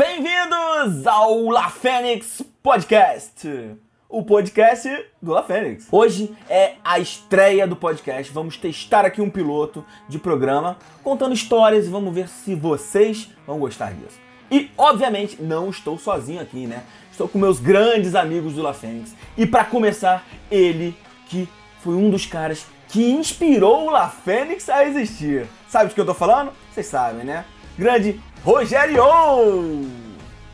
[0.00, 3.76] Bem-vindos ao La Fênix Podcast,
[4.08, 4.88] o podcast
[5.20, 5.88] do La Fênix.
[5.92, 8.32] Hoje é a estreia do podcast.
[8.32, 13.58] Vamos testar aqui um piloto de programa contando histórias e vamos ver se vocês vão
[13.58, 14.18] gostar disso.
[14.50, 16.82] E, obviamente, não estou sozinho aqui, né?
[17.12, 19.14] Estou com meus grandes amigos do La Fênix.
[19.36, 20.96] E para começar, ele
[21.26, 21.46] que
[21.82, 25.46] foi um dos caras que inspirou o La Fênix a existir.
[25.68, 26.52] Sabe de que eu tô falando?
[26.72, 27.44] Vocês sabem, né?
[27.78, 29.04] Grande Rogério!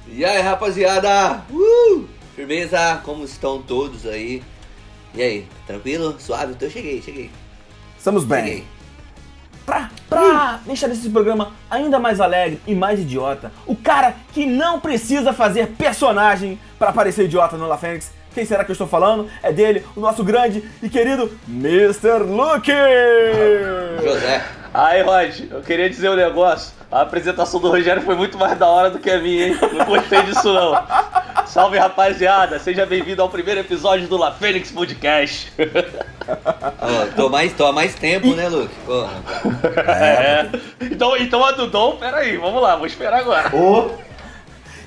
[0.09, 1.45] E aí, rapaziada?
[1.51, 2.05] Uh!
[2.34, 3.01] Firmeza?
[3.05, 4.42] Como estão todos aí?
[5.15, 6.16] E aí, tranquilo?
[6.19, 6.52] Suave?
[6.52, 7.30] Então eu cheguei, cheguei.
[7.97, 8.45] Estamos bem.
[8.45, 8.64] Cheguei.
[9.64, 14.78] Pra, pra deixar esse programa ainda mais alegre e mais idiota, o cara que não
[14.80, 19.28] precisa fazer personagem para parecer idiota no La Fênix, quem será que eu estou falando?
[19.42, 22.19] É dele, o nosso grande e querido Mr.
[22.25, 22.70] Luke!
[24.05, 24.45] José.
[24.77, 26.75] Aí, Rod, eu queria dizer um negócio.
[26.93, 29.59] A apresentação do Rogério foi muito mais da hora do que a minha, hein?
[29.73, 30.87] Não gostei disso, não.
[31.47, 32.59] Salve, rapaziada.
[32.59, 35.50] Seja bem-vindo ao primeiro episódio do La Fênix Podcast.
[36.78, 38.75] Ó, tô, mais, tô há mais tempo, né, Luke?
[38.84, 39.15] Porra.
[39.78, 40.50] É.
[40.83, 43.50] Então, então a do Dom, peraí, vamos lá, vou esperar agora.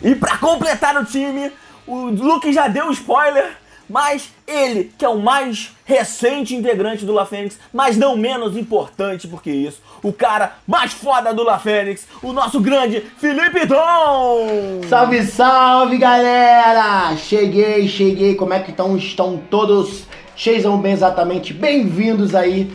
[0.03, 1.51] E pra completar o time,
[1.87, 3.57] o Luke já deu spoiler,
[3.89, 9.27] mas ele, que é o mais recente integrante do La Fênix, mas não menos importante
[9.27, 14.81] porque isso, o cara mais foda do La Fênix, o nosso grande Felipe Dom!
[14.87, 17.17] Salve, salve, galera!
[17.17, 18.35] Cheguei, cheguei.
[18.35, 18.95] Como é que estão?
[18.95, 20.03] Estão todos
[20.35, 22.71] cheios bem exatamente bem-vindos aí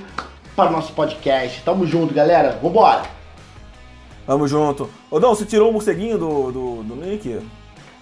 [0.56, 1.62] para o nosso podcast.
[1.62, 2.58] Tamo junto, galera.
[2.60, 3.02] Vambora!
[4.26, 4.88] Vamos junto.
[5.10, 7.40] Ô Dom, você tirou o morceguinho do, do, do Nick?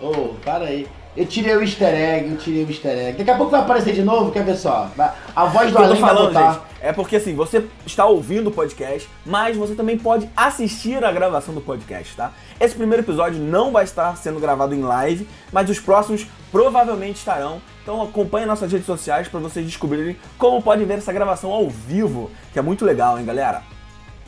[0.00, 0.86] Ô, para aí.
[1.14, 3.18] Eu tirei o easter egg, eu tirei o easter egg.
[3.18, 4.90] Daqui a pouco vai aparecer de novo, quer ver só?
[4.96, 6.52] Vai- A voz do além vai falando, botar.
[6.54, 11.12] gente, é porque assim, você está ouvindo o podcast, mas você também pode assistir a
[11.12, 12.32] gravação do podcast, tá?
[12.58, 17.60] Esse primeiro episódio não vai estar sendo gravado em live, mas os próximos provavelmente estarão.
[17.82, 22.30] Então acompanhe nossas redes sociais para vocês descobrirem como pode ver essa gravação ao vivo,
[22.54, 23.62] que é muito legal, hein, galera?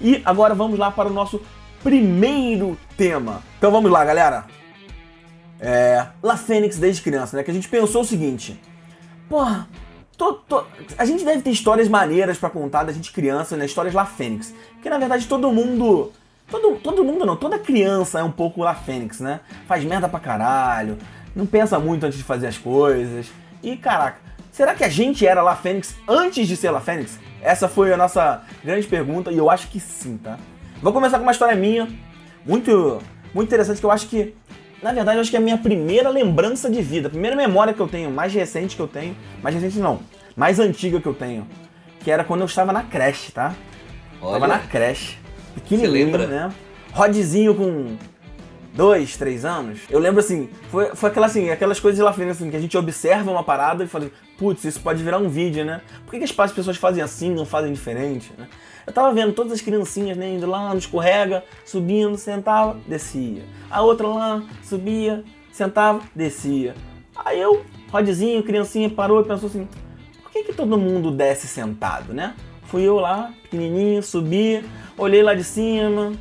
[0.00, 1.40] E agora vamos lá para o nosso
[1.82, 3.42] primeiro tema.
[3.56, 4.44] Então vamos lá, galera.
[5.66, 7.42] É, La Fênix desde criança, né?
[7.42, 8.60] Que a gente pensou o seguinte:
[9.28, 9.66] Porra,
[10.16, 10.66] to- to-
[10.98, 13.64] a gente deve ter histórias maneiras pra contar da gente criança, né?
[13.64, 14.54] Histórias La Fênix.
[14.74, 16.12] Porque na verdade todo mundo.
[16.50, 19.40] Todo, todo mundo não, toda criança é um pouco La Fênix, né?
[19.66, 20.98] Faz merda pra caralho,
[21.34, 23.28] não pensa muito antes de fazer as coisas.
[23.62, 24.18] E caraca,
[24.52, 27.18] será que a gente era La Fênix antes de ser La Fênix?
[27.40, 30.38] Essa foi a nossa grande pergunta e eu acho que sim, tá?
[30.82, 31.88] Vou começar com uma história minha,
[32.44, 33.00] muito,
[33.32, 34.34] muito interessante, que eu acho que
[34.84, 37.80] na verdade, acho que é a minha primeira lembrança de vida, a primeira memória que
[37.80, 40.00] eu tenho, mais recente que eu tenho, mais recente não,
[40.36, 41.48] mais antiga que eu tenho,
[42.00, 43.54] que era quando eu estava na creche, tá?
[44.20, 45.16] Tava na Olha, creche,
[45.54, 46.26] pequenininho, lembra?
[46.26, 46.52] né?
[46.92, 47.96] Rodzinho com
[48.74, 49.80] dois, três anos.
[49.88, 52.76] Eu lembro assim, foi, foi aquela, assim, aquelas coisas lá frente, assim, que a gente
[52.76, 55.80] observa uma parada e fala, putz, isso pode virar um vídeo, né?
[56.04, 58.48] Por que, que as pessoas fazem assim, não fazem diferente, né?
[58.86, 63.44] Eu tava vendo todas as criancinhas, né, indo lá no escorrega, subindo, sentava, descia.
[63.70, 66.74] A outra lá, subia, sentava, descia.
[67.16, 69.68] Aí eu, Rodzinho, criancinha, parou e pensou assim,
[70.22, 72.34] por que, que todo mundo desce sentado, né?
[72.64, 74.64] Fui eu lá, pequenininho, subi,
[74.98, 76.12] olhei lá de cima.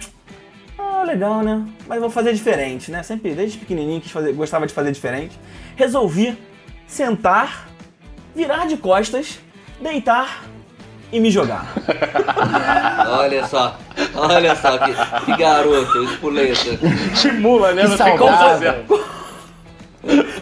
[0.78, 1.66] Ah, legal, né?
[1.88, 3.02] Mas vou fazer diferente, né?
[3.04, 5.38] Sempre, desde pequenininho, quis fazer, gostava de fazer diferente.
[5.76, 6.38] Resolvi
[6.86, 7.68] sentar,
[8.36, 9.40] virar de costas,
[9.82, 10.44] deitar
[11.14, 11.72] e me jogar.
[13.08, 13.78] olha só.
[14.16, 14.94] Olha só que,
[15.26, 16.78] que garoto, espoleta.
[17.22, 17.84] Que mula, né?
[17.86, 18.88] Que.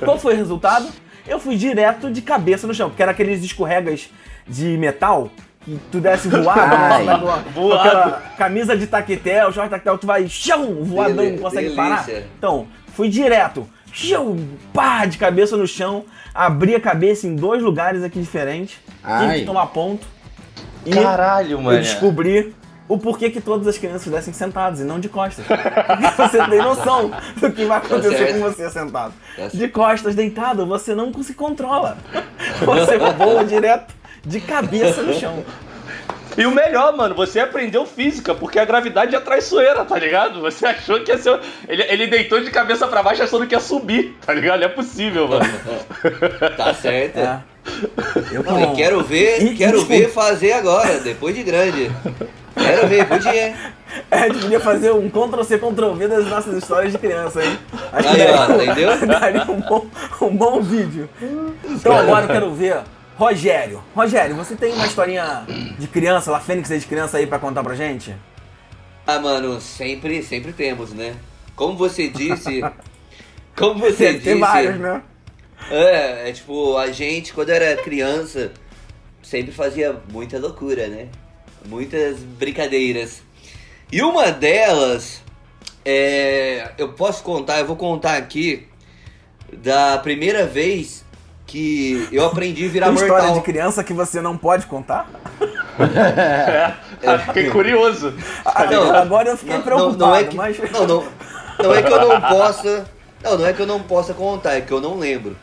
[0.03, 0.87] Qual foi o resultado?
[1.27, 4.09] Eu fui direto de cabeça no chão, porque era aqueles escorregas
[4.47, 5.29] de metal
[5.63, 6.89] que tu desce voado, né?
[6.91, 7.05] Ai.
[7.53, 7.87] Com Voado.
[7.87, 11.83] aquela camisa de taquetel, short taquetel, tu vai chão, voadão, Dele- não consegue delícia.
[11.83, 12.09] parar.
[12.37, 14.37] Então, fui direto, chão,
[14.73, 18.79] pá, de cabeça no chão, abri a cabeça em dois lugares aqui diferentes,
[19.19, 20.07] tive que tomar ponto.
[20.85, 21.79] E Caralho, eu mano.
[21.79, 22.53] descobri
[22.87, 25.45] o porquê que todas as crianças descem sentadas e não de costas.
[26.17, 28.33] Você tem noção do que vai acontecer certo.
[28.33, 29.13] com você sentado.
[29.37, 29.47] Tá.
[29.47, 31.97] De costas, deitado, você não se controla.
[32.65, 33.93] Você voa direto
[34.25, 35.43] de cabeça no chão.
[36.37, 40.39] E o melhor, mano, você aprendeu física, porque a gravidade é traiçoeira, tá ligado?
[40.39, 41.39] Você achou que ia ser.
[41.67, 44.59] Ele, ele deitou de cabeça pra baixo achando que ia subir, tá ligado?
[44.59, 45.43] Não é possível, mano.
[46.55, 47.17] Tá certo.
[47.17, 47.41] É.
[48.31, 51.91] Eu Não, quero ver, E- quero ver fazer agora, depois de grande.
[52.55, 53.55] Quero ver, podia.
[54.09, 57.59] É, a gente podia fazer um Ctrl-C, Ctrl-V das nossas histórias de criança, hein?
[57.91, 58.97] Acho que Aí, ó, daria- entendeu?
[59.07, 59.85] Daria um bom,
[60.21, 61.09] um bom vídeo.
[61.65, 62.77] Então agora eu quero ver
[63.17, 63.83] Rogério.
[63.93, 65.43] Rogério, você tem uma historinha
[65.77, 68.15] de criança, lá Fênix desde criança aí pra contar pra gente?
[69.05, 71.13] Ah, mano, sempre, sempre temos, né?
[71.53, 72.63] como você disse.
[73.57, 74.23] Como você disse.
[74.23, 75.01] tem vários, né?
[75.69, 78.51] É, é tipo, a gente, quando era criança,
[79.21, 81.07] sempre fazia muita loucura, né?
[81.65, 83.21] Muitas brincadeiras.
[83.91, 85.21] E uma delas,
[85.85, 88.67] é, eu posso contar, eu vou contar aqui,
[89.51, 91.05] da primeira vez
[91.45, 93.35] que eu aprendi a virar Tem história mortal.
[93.35, 95.09] de criança que você não pode contar?
[97.03, 98.13] Ah, Fiquei curioso.
[98.45, 100.55] Ah, Não, agora eu fiquei não, preocupado, não, não é que, mas...
[100.71, 101.07] não, não,
[101.63, 102.85] não é que eu não possa.
[103.23, 105.35] Não, não é que eu não possa contar, é que eu não lembro.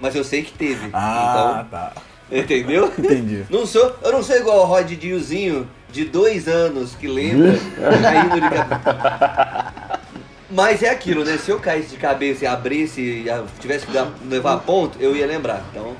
[0.00, 0.90] Mas eu sei que teve.
[0.92, 1.92] Ah, tá.
[2.30, 2.92] Então, entendeu?
[2.98, 3.44] Entendi.
[3.50, 7.52] Não sou, eu não sou igual o Rod Diozinho de dois anos que lembra
[8.02, 10.02] caindo de cabeça.
[10.50, 11.36] Mas é aquilo, né?
[11.38, 13.26] Se eu caísse de cabeça e abrisse e
[13.58, 15.62] tivesse que dar- levar ponto, eu ia lembrar.
[15.70, 15.94] Então.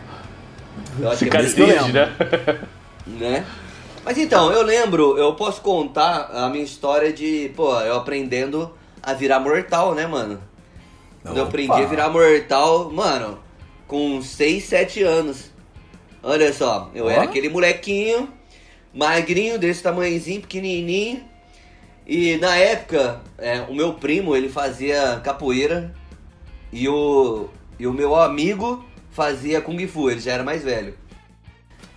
[1.01, 2.61] Eu acho que é né?
[3.07, 3.45] né?
[4.05, 8.73] Mas então, eu lembro, eu posso contar a minha história de, pô, eu aprendendo
[9.03, 10.41] a virar mortal, né, mano?
[11.23, 13.39] Quando eu aprendi a virar mortal, mano,
[13.89, 15.51] com 6, 7 anos.
[16.23, 17.11] Olha só, eu Ó.
[17.11, 18.29] era aquele molequinho,
[18.95, 21.25] magrinho, desse tamanhozinho, pequenininho.
[22.07, 25.93] E na época, é, o meu primo, ele fazia capoeira
[26.73, 27.49] e o,
[27.79, 30.95] e o meu amigo fazia Kung Fu, ele já era mais velho.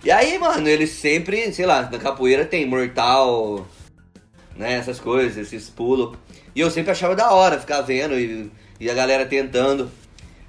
[0.04, 3.66] E aí, mano, eles sempre, sei lá, na capoeira tem mortal,
[4.56, 6.16] né, essas coisas, esses pulos.
[6.54, 8.50] E eu sempre achava da hora ficar vendo e,
[8.80, 9.90] e a galera tentando.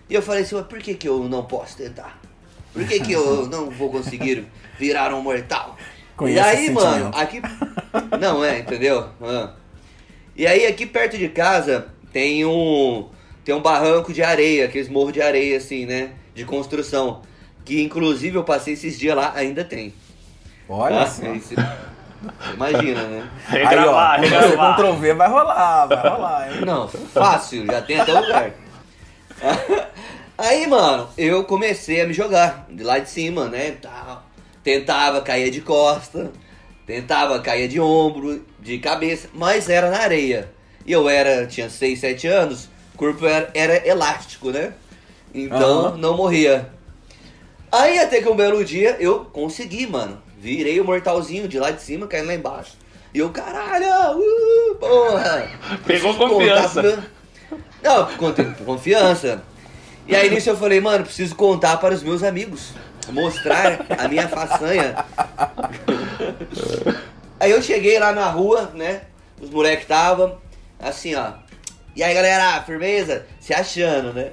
[0.10, 2.20] E eu falei assim, "Ué, por que, que eu não posso tentar?
[2.74, 4.46] Por que, que eu não vou conseguir
[4.80, 5.78] virar um mortal?
[6.18, 7.42] Conheço e aí, esse mano, aqui.
[8.20, 9.10] Não, é, entendeu?
[9.22, 9.52] Ah.
[10.36, 13.08] E aí, aqui perto de casa tem um.
[13.44, 16.12] Tem um barranco de areia, aqueles morros de areia, assim, né?
[16.34, 17.22] De construção.
[17.66, 19.94] Que inclusive eu passei esses dias lá, ainda tem.
[20.70, 21.06] Olha Tá?
[21.08, 21.22] só.
[21.34, 21.56] Você
[22.54, 23.30] imagina, né?
[23.50, 24.76] Aí, ó, Regravar, regravar.
[24.76, 26.62] Ctrl-V vai rolar, vai rolar, hein?
[26.66, 28.52] Não, fácil, já tem até lugar.
[30.38, 33.75] Aí, mano, eu comecei a me jogar de lá de cima, né?
[34.63, 36.31] Tentava cair de costa,
[36.88, 40.51] tentava cair de ombro, de cabeça, mas era na areia.
[40.86, 44.74] E eu era, tinha 6, 7 anos, o corpo era, era elástico, né?
[45.34, 45.98] Então Aham.
[45.98, 46.69] não morria.
[47.72, 50.22] Aí até que um belo dia eu consegui, mano.
[50.39, 52.74] Virei o mortalzinho de lá de cima, caindo lá embaixo.
[53.13, 53.86] E eu, caralho,
[54.19, 55.50] uh, porra.
[55.86, 56.81] Pegou confiança.
[56.81, 57.00] meu-
[57.84, 59.42] Não, conte- confiança.
[60.08, 62.72] E aí nisso eu falei, mano, preciso contar para os meus amigos.
[63.10, 64.96] Mostrar a minha façanha.
[67.40, 69.02] Aí eu cheguei lá na rua, né?
[69.42, 70.38] Os moleques estavam
[70.80, 71.32] assim, ó.
[71.96, 73.26] E aí galera, firmeza?
[73.40, 74.32] Se achando, né?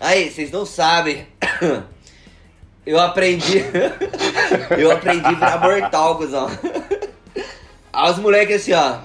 [0.00, 1.26] Aí, vocês não sabem.
[2.86, 3.64] Eu aprendi.
[4.78, 6.48] Eu aprendi a virar mortal, cuzão.
[7.92, 8.98] Aí os moleques assim, ó.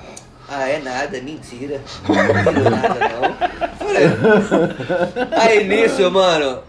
[0.47, 1.81] Ah, é nada, mentira.
[2.07, 3.70] Não nada, não.
[5.39, 6.61] Aí nisso, mano,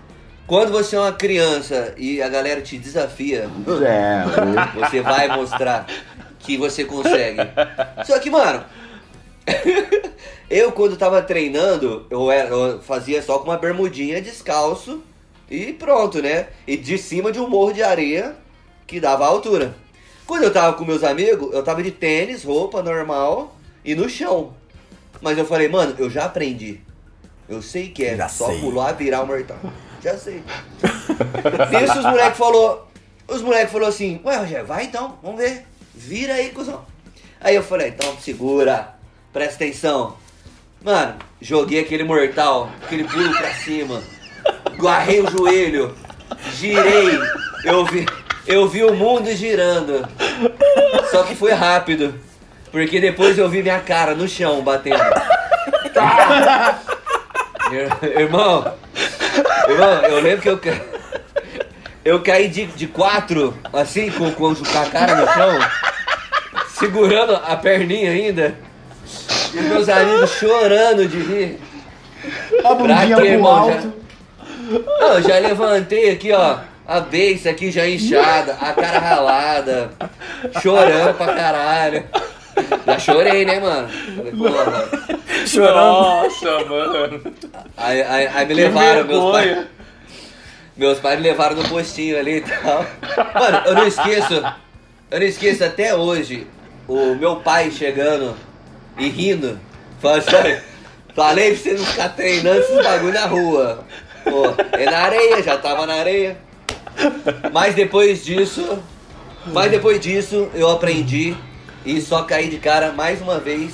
[0.46, 3.48] quando você é uma criança e a galera te desafia,
[3.82, 5.86] É, você vai mostrar
[6.38, 7.40] que você consegue.
[8.04, 8.64] Só que, mano,
[10.50, 15.02] eu quando tava treinando, eu, era- eu fazia só com uma bermudinha descalço
[15.50, 16.46] e pronto, né?
[16.66, 18.34] E de cima de um morro de areia
[18.86, 19.74] que dava a altura.
[20.26, 24.52] Quando eu tava com meus amigos, eu tava de tênis, roupa normal e no chão.
[25.20, 26.80] Mas eu falei, mano, eu já aprendi.
[27.52, 28.60] Eu sei que é Já só sei.
[28.60, 29.58] pular, virar o mortal.
[30.02, 30.42] Já sei.
[31.70, 32.88] Nisso os moleques falou,
[33.28, 35.66] os moleques falou assim, ué Rogério, vai então, vamos ver.
[35.94, 36.82] Vira aí, cuzão.
[37.42, 38.94] Aí eu falei, então segura,
[39.34, 40.16] presta atenção.
[40.82, 44.02] Mano, joguei aquele mortal, aquele pulo pra cima,
[44.78, 45.94] guarrei o joelho,
[46.54, 47.18] girei,
[47.64, 48.06] eu vi,
[48.46, 50.08] eu vi o mundo girando.
[51.10, 52.18] Só que foi rápido,
[52.70, 54.96] porque depois eu vi minha cara no chão batendo.
[55.84, 56.91] Ir-
[58.18, 58.74] Irmão,
[59.68, 60.80] irmão, eu lembro que eu, ca-
[62.04, 65.58] eu caí de, de quatro, assim, com, com a cara no chão,
[66.78, 68.54] segurando a perninha ainda,
[69.54, 71.60] e meus amigos chorando de rir.
[72.64, 73.52] a bundinha quê, irmão?
[73.52, 73.92] alto.
[75.00, 79.90] Não, eu já levantei aqui, ó, a beiça aqui já inchada, a cara ralada,
[80.62, 82.04] chorando pra caralho.
[82.86, 83.88] Já chorei, né, mano?
[83.88, 85.46] Falei, pô, mano.
[85.46, 85.76] Chorando.
[85.76, 87.34] Nossa, mano.
[87.76, 89.66] Aí, aí, aí me Que levaram, meus pais.
[90.76, 92.86] Meus pais me levaram no postinho ali e tal.
[93.34, 94.34] Mano, eu não esqueço.
[95.10, 96.46] Eu não esqueço até hoje
[96.88, 98.36] o meu pai chegando
[98.98, 99.58] e rindo.
[100.00, 100.60] Falando assim,
[101.14, 103.84] falei pra você não ficar treinando esses bagulho na rua.
[104.24, 106.36] Pô, é na areia, já tava na areia.
[107.52, 108.78] Mas depois disso.
[109.46, 111.36] Mas depois disso eu aprendi
[111.84, 113.72] e só caí de cara mais uma vez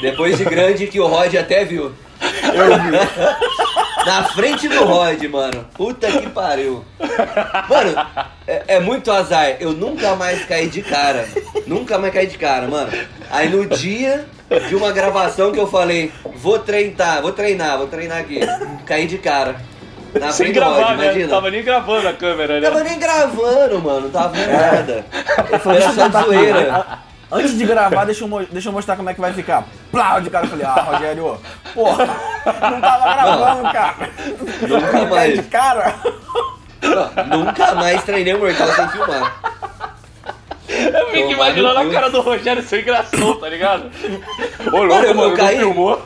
[0.00, 1.92] Depois de grande que o Rod até viu.
[2.20, 2.98] Eu vi.
[4.06, 5.66] Na frente do Rod, mano.
[5.74, 6.84] Puta que pariu.
[7.68, 8.06] Mano,
[8.46, 9.56] é, é muito azar.
[9.60, 11.28] Eu nunca mais caí de cara.
[11.66, 12.90] Nunca mais caí de cara, mano.
[13.30, 14.24] Aí no dia
[14.68, 18.40] de uma gravação que eu falei, vou treinar, vou treinar, vou treinar aqui.
[18.86, 19.56] Caí de cara.
[20.18, 21.04] Na Sem do Rod, gravar, né?
[21.04, 21.26] imagina.
[21.26, 22.68] Não tava nem gravando a câmera, né?
[22.68, 24.00] Tava nem gravando, mano.
[24.02, 25.06] Não tava vendo nada.
[25.50, 26.28] Era só botar aqui.
[26.28, 27.07] zoeira.
[27.30, 29.64] Antes de gravar, deixa eu, deixa eu mostrar como é que vai ficar.
[29.92, 31.38] Plau de cara, eu falei, ah, Rogério,
[31.74, 32.06] porra,
[32.70, 34.10] não tava gravando, cara.
[34.66, 35.34] Nunca mais.
[35.34, 35.94] de cara.
[36.80, 39.40] Não, Nunca mais treinei um mortal sem filmar.
[40.68, 43.90] Eu fico imaginando a cara do Rogério sem gração, tá ligado?
[44.72, 45.58] Ô, louco, eu mano, não caí.
[45.58, 46.02] filmou.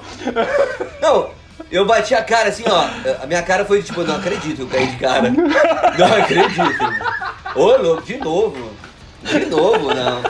[1.01, 1.31] Não,
[1.71, 2.85] eu bati a cara assim, ó.
[3.23, 5.31] A minha cara foi tipo, não acredito que eu caí de cara.
[5.31, 6.95] Não acredito.
[7.55, 8.73] Ô, louco, de novo.
[9.25, 10.23] De novo, não.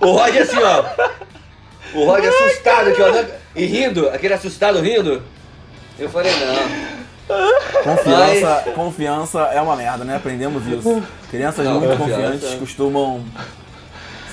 [0.00, 0.84] O Rod assim, ó.
[1.94, 3.10] O Rod assustado aqui, ó.
[3.10, 3.24] não-
[3.54, 5.22] E rindo, aquele assustado rindo.
[5.98, 6.96] Eu falei, não.
[7.82, 10.16] Confiança, confiança é uma merda, né?
[10.16, 11.02] Aprendemos isso.
[11.30, 13.24] Crianças Não, muito confiantes costumam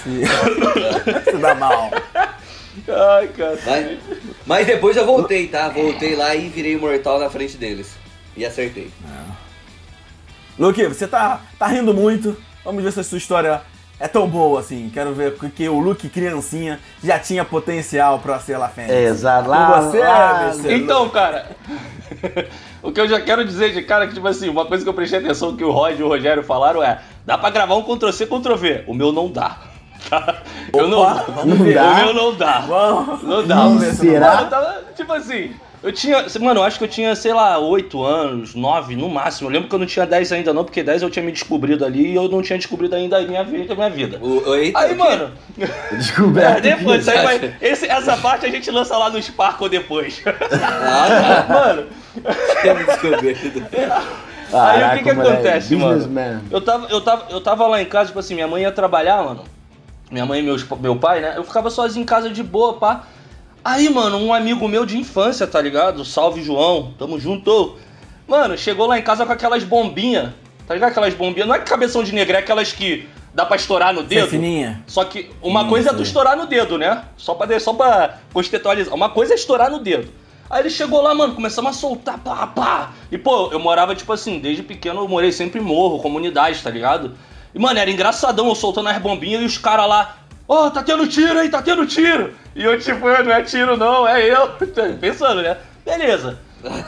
[0.04, 0.22] se,
[1.32, 1.90] se dar mal.
[2.88, 3.58] Ai, cara.
[3.66, 3.98] Mas,
[4.46, 5.70] mas depois eu voltei, tá?
[5.70, 7.92] Voltei lá e virei mortal na frente deles.
[8.36, 8.92] E acertei.
[10.58, 12.36] Luke, você tá, tá rindo muito.
[12.64, 13.62] Vamos ver se a sua história
[14.00, 14.90] é tão boa assim.
[14.94, 18.94] Quero ver que o Luke criancinha já tinha potencial pra ser La Fênix.
[18.94, 19.50] Exato.
[19.50, 20.44] Lá, você, lá.
[20.54, 21.48] MC Então, cara,
[22.82, 24.90] o que eu já quero dizer de cara é que, tipo assim, uma coisa que
[24.90, 27.84] eu prestei atenção que o Rod e o Rogério falaram é: dá pra gravar um
[27.84, 28.84] Ctrl-C, Ctrl-V.
[28.88, 29.58] O meu não dá.
[30.10, 30.44] Tá?
[30.74, 31.00] Eu não.
[31.00, 31.76] Opa, vamos Não ver.
[31.76, 31.92] dá?
[31.94, 32.60] O meu não dá.
[32.60, 33.24] Vamos.
[33.24, 33.94] Não dá.
[33.94, 34.42] Será?
[34.42, 35.54] Eu tava, tipo assim,
[35.84, 36.26] eu tinha.
[36.40, 39.50] Mano, eu acho que eu tinha, sei lá, 8 anos, 9 no máximo.
[39.50, 41.86] Eu lembro que eu não tinha 10 ainda, não, porque 10 eu tinha me descobrido
[41.86, 43.74] ali e eu não tinha descobrido ainda a minha vida.
[43.74, 44.18] A minha vida.
[44.22, 46.62] O, eita, Aí, mano, é, Descoberto.
[46.62, 50.22] depois, aí vai, esse- essa parte a gente lança lá no Sparkle depois.
[50.72, 51.88] Ah, mano.
[52.62, 53.64] Tinha descoberto.
[54.54, 55.96] Aí o que que acontece, mano?
[55.96, 56.42] Businessman.
[56.52, 59.24] eu tava, eu, tava, eu tava lá em casa, tipo assim, minha mãe ia trabalhar,
[59.24, 59.44] mano.
[60.12, 61.34] Minha mãe e meus, meu pai, né?
[61.36, 63.04] Eu ficava sozinho em casa de boa, pá.
[63.64, 66.04] Aí, mano, um amigo meu de infância, tá ligado?
[66.04, 66.94] Salve, João.
[67.00, 67.78] Tamo junto.
[68.28, 70.32] Mano, chegou lá em casa com aquelas bombinhas.
[70.68, 70.92] Tá ligado?
[70.92, 71.48] Aquelas bombinhas.
[71.48, 74.28] Não é cabeção de negré, é aquelas que dá pra estourar no é dedo.
[74.28, 74.84] fininha.
[74.86, 77.04] Só que uma Isso coisa é tu estourar no dedo, né?
[77.18, 78.94] Só pra, só pra contextualizar.
[78.94, 80.12] Uma coisa é estourar no dedo.
[80.50, 82.92] Aí ele chegou lá, mano, começamos a soltar, pá, pá.
[83.12, 86.70] E, pô, eu morava, tipo assim, desde pequeno eu morei sempre em morro, comunidade, tá
[86.70, 87.16] ligado?
[87.56, 91.08] E, mano, era engraçadão eu soltando as bombinhas e os caras lá, ó, tá tendo
[91.08, 92.34] tiro aí, tá tendo tiro.
[92.56, 94.50] E eu, tipo, não é tiro não, é eu.
[95.00, 95.58] Pensando, né?
[95.86, 96.40] Beleza.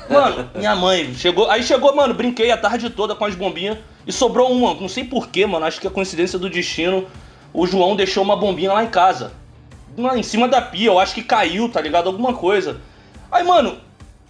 [0.09, 1.50] Mano, minha mãe chegou.
[1.50, 4.74] Aí chegou, mano, brinquei a tarde toda com as bombinhas e sobrou uma.
[4.75, 5.65] Não sei porquê, mano.
[5.65, 7.07] Acho que é coincidência do destino.
[7.53, 9.31] O João deixou uma bombinha lá em casa.
[9.97, 12.07] Em cima da pia, eu acho que caiu, tá ligado?
[12.07, 12.81] Alguma coisa.
[13.31, 13.77] Aí, mano,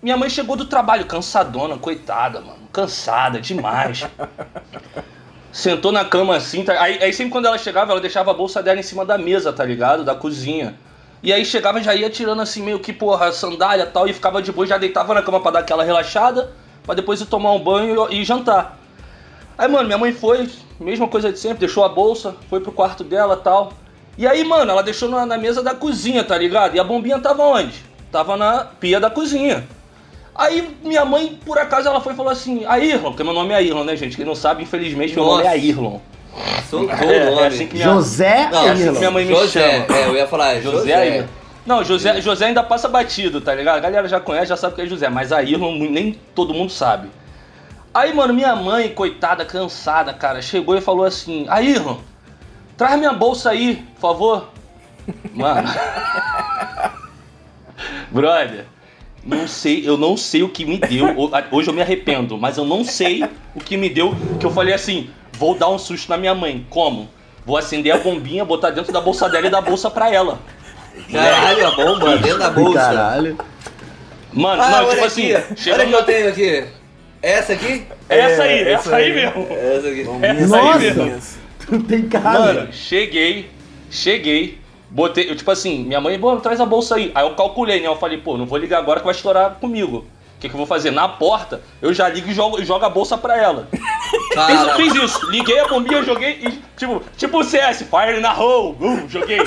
[0.01, 2.59] minha mãe chegou do trabalho, cansadona, coitada, mano.
[2.71, 4.05] Cansada demais.
[5.55, 6.73] Sentou na cama assim, tá?
[6.81, 9.53] aí, aí sempre quando ela chegava, ela deixava a bolsa dela em cima da mesa,
[9.53, 10.03] tá ligado?
[10.03, 10.77] Da cozinha.
[11.23, 14.51] E aí chegava já ia tirando assim, meio que, porra, sandália tal, e ficava de
[14.51, 16.51] boa, já deitava na cama pra dar aquela relaxada,
[16.83, 18.77] pra depois ir tomar um banho e, e jantar.
[19.57, 23.05] Aí, mano, minha mãe foi, mesma coisa de sempre, deixou a bolsa, foi pro quarto
[23.05, 23.71] dela tal.
[24.17, 26.75] E aí, mano, ela deixou na, na mesa da cozinha, tá ligado?
[26.75, 27.81] E a bombinha tava onde?
[28.11, 29.65] Tava na pia da cozinha.
[30.35, 33.53] Aí minha mãe, por acaso, ela foi e falou assim, a Irlon, porque meu nome
[33.53, 34.17] é Irlon, né, gente?
[34.17, 35.57] Quem não sabe, infelizmente, meu nome é Nossa.
[35.57, 35.99] Irlon.
[36.69, 37.47] Soltou É, o é nome.
[37.47, 38.99] assim que minha, José Não, é assim que Irlon.
[38.99, 39.85] minha mãe me José.
[39.85, 39.97] chama.
[39.97, 41.07] É, eu ia falar, José, José.
[41.17, 41.27] Irlon.
[41.65, 43.77] Não, José, José ainda passa batido, tá ligado?
[43.77, 46.71] A galera já conhece, já sabe que é José, mas a Irlon nem todo mundo
[46.71, 47.09] sabe.
[47.93, 51.95] Aí, mano, minha mãe, coitada, cansada, cara, chegou e falou assim: A Irlon,
[52.75, 54.49] traz minha bolsa aí, por favor.
[55.33, 55.69] Mano.
[58.11, 58.65] Brother,
[59.25, 61.07] não sei, eu não sei o que me deu.
[61.19, 63.23] Ho- Hoje eu me arrependo, mas eu não sei
[63.55, 64.13] o que me deu.
[64.39, 66.65] Que eu falei assim: vou dar um susto na minha mãe.
[66.69, 67.09] Como?
[67.45, 70.39] Vou acender a bombinha, botar dentro da bolsa dela e dar a bolsa pra ela.
[71.11, 72.79] Caralho, a bomba dentro da bolsa.
[72.79, 73.37] Caralho.
[74.33, 75.33] Mano, Ah, não, tipo aqui.
[75.35, 76.65] assim, chega olha que no- eu tenho aqui.
[77.21, 77.83] Essa aqui?
[78.09, 79.13] Essa aí, É, essa essa aí aí.
[79.13, 79.47] mesmo.
[79.51, 80.01] Essa aqui.
[80.01, 80.95] Essa aí bombinhas.
[80.97, 81.21] mesmo.
[81.71, 82.39] Não tem cara.
[82.39, 83.49] Mano, cheguei,
[83.89, 84.59] cheguei,
[84.95, 87.11] botei, eu, tipo assim, minha mãe, pô, traz a bolsa aí.
[87.13, 87.87] Aí eu calculei, né?
[87.87, 90.05] Eu falei, pô, não vou ligar agora que vai estourar comigo.
[90.37, 90.91] O que, que eu vou fazer?
[90.91, 93.67] Na porta, eu já ligo e jogo, jogo a bolsa pra ela.
[93.75, 98.75] Fiz, fiz isso, liguei a bombinha, joguei e, tipo, tipo o CS, fire na hole,
[98.79, 99.39] uh, joguei.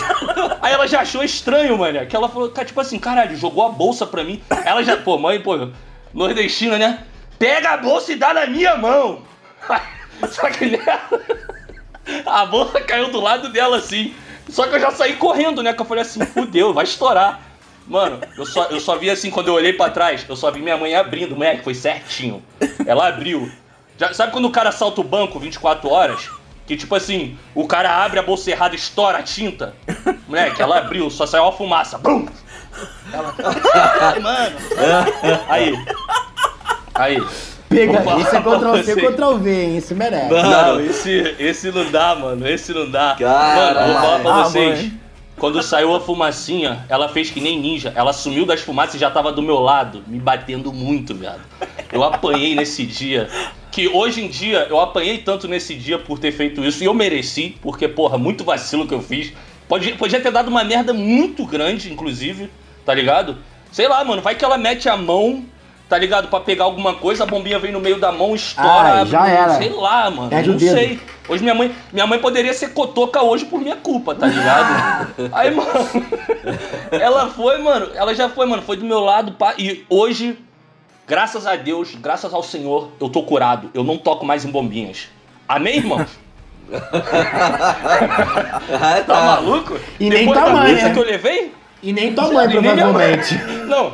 [0.62, 4.06] Aí ela já achou estranho, mano, que ela falou, tipo assim, caralho, jogou a bolsa
[4.06, 4.42] pra mim.
[4.64, 5.68] Ela já, pô, mãe, pô,
[6.12, 7.04] nordestina, né?
[7.38, 9.22] Pega a bolsa e dá na minha mão.
[10.30, 11.08] Só que nela,
[12.26, 14.14] a bolsa caiu do lado dela assim.
[14.48, 15.72] Só que eu já saí correndo, né?
[15.72, 17.40] Que eu falei assim, fudeu, vai estourar.
[17.86, 20.60] Mano, eu só, eu só vi assim, quando eu olhei pra trás, eu só vi
[20.60, 22.42] minha mãe abrindo, moleque, foi certinho.
[22.86, 23.50] Ela abriu.
[23.98, 26.30] Já, sabe quando o cara salta o banco 24 horas?
[26.66, 29.74] Que tipo assim, o cara abre a bolsa errada e estoura a tinta?
[30.28, 31.96] Moleque, ela abriu, só saiu a fumaça.
[31.96, 32.28] Bum!
[33.10, 33.34] Ela.
[34.20, 34.56] Mano!
[35.48, 35.74] Aí.
[36.94, 37.26] Aí.
[37.68, 39.00] Pega, Vou isso é Ctrl C, você.
[39.12, 39.76] Ctrl V, hein?
[39.76, 40.32] Isso merece.
[40.32, 40.50] Mano.
[40.50, 42.48] Não, esse, esse não dá, mano.
[42.48, 43.14] Esse não dá.
[43.18, 43.78] Caralho.
[43.78, 44.78] Mano, vou falar pra Ah, vocês.
[44.82, 44.92] mãe.
[45.36, 47.92] Quando saiu a fumacinha, ela fez que nem ninja.
[47.94, 51.40] Ela sumiu das fumaças e já tava do meu lado, me batendo muito, viado.
[51.92, 53.28] Eu apanhei nesse dia.
[53.70, 56.82] Que hoje em dia, eu apanhei tanto nesse dia por ter feito isso.
[56.82, 59.32] E eu mereci, porque, porra, muito vacilo que eu fiz.
[59.68, 62.50] Podia, podia ter dado uma merda muito grande, inclusive,
[62.84, 63.36] tá ligado?
[63.70, 65.44] Sei lá, mano, vai que ela mete a mão,
[65.88, 66.28] tá ligado?
[66.28, 69.26] Pra pegar alguma coisa, a bombinha vem no meio da mão, estoura, Ai, abre, já
[69.28, 69.54] era.
[69.54, 70.28] sei lá, mano.
[70.28, 70.72] Perde não dedo.
[70.74, 71.00] sei.
[71.28, 75.12] Hoje minha mãe, minha mãe poderia ser cotoca hoje por minha culpa, tá ligado?
[75.32, 75.70] Aí, mano,
[76.90, 80.38] ela foi, mano, ela já foi, mano, foi do meu lado, pá, e hoje,
[81.06, 83.70] graças a Deus, graças ao Senhor, eu tô curado.
[83.74, 85.08] Eu não toco mais em bombinhas.
[85.48, 86.04] Amém, irmão?
[88.80, 89.78] Ah, Tá maluco?
[89.98, 90.90] E nem Depois tua da mãe, né?
[90.92, 91.52] que eu levei?
[91.82, 92.48] E nem tua nem mãe.
[92.50, 93.34] provavelmente.
[93.66, 93.92] Não.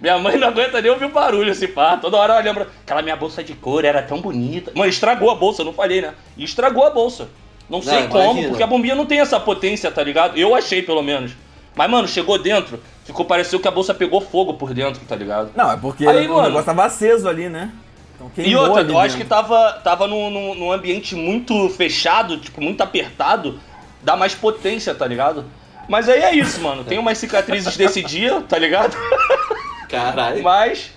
[0.00, 1.96] Minha mãe não aguenta nem ouvir o barulho, esse pá.
[1.96, 2.68] Toda hora ela lembra.
[2.82, 4.72] Aquela minha bolsa de couro era tão bonita.
[4.74, 6.14] Mano, estragou a bolsa, eu não falei, né?
[6.36, 7.28] E estragou a bolsa.
[7.68, 8.48] Não sei Não, como, imagina.
[8.48, 10.38] porque a bombinha não tem essa potência, tá ligado?
[10.38, 11.32] Eu achei, pelo menos.
[11.74, 15.50] Mas, mano, chegou dentro, ficou pareceu que a bolsa pegou fogo por dentro, tá ligado?
[15.54, 16.46] Não, é porque Aí, o mano.
[16.46, 17.70] negócio tava aceso ali, né?
[18.14, 22.62] Então E outra, eu acho que tava, tava num, num, num ambiente muito fechado, tipo,
[22.62, 23.60] muito apertado,
[24.02, 25.44] dá mais potência, tá ligado?
[25.88, 26.82] Mas aí é isso, mano.
[26.82, 28.96] Tem umas cicatrizes desse dia, tá ligado?
[29.88, 30.42] Caralho.
[30.42, 30.90] Mas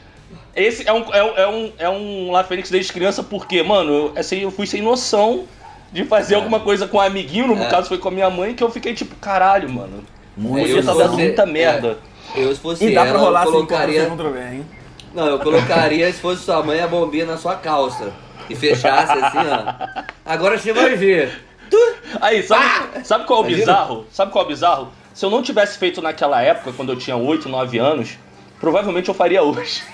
[0.55, 3.91] esse é um, é, um- é um, é um La Fênix desde criança, porque, mano,
[3.93, 5.45] eu, assim, eu fui sem noção
[5.91, 7.67] de fazer alguma coisa com um amiguinho, no É.
[7.69, 10.03] caso foi com a minha mãe, que eu fiquei tipo, caralho, mano.
[10.37, 11.97] Muito Podia tá dando fosse- muita merda.
[12.35, 14.09] Eu, se fosse E dá pra ela, rolar eu assim colocaria...
[14.09, 14.65] bem, hein?
[15.13, 18.13] Não, eu colocaria, se fosse sua mãe, a bombinha na sua calça.
[18.47, 20.03] E fechasse assim, ó.
[20.25, 21.43] Agora você vai ver.
[22.21, 24.05] Aí, sabe, sabe qual é o bizarro?
[24.11, 24.87] Sabe qual é o bizarro?
[25.13, 28.17] Se eu não tivesse feito naquela época, quando eu tinha 8, 9 anos,
[28.59, 29.83] provavelmente eu faria hoje.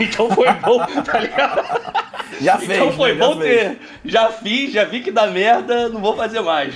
[0.00, 1.62] Então foi bom, tá ligado?
[2.40, 3.18] Já fez, então foi né?
[3.20, 3.60] Já bom fez.
[3.60, 3.78] ter.
[4.04, 6.74] Já fiz, já vi que dá merda, não vou fazer mais.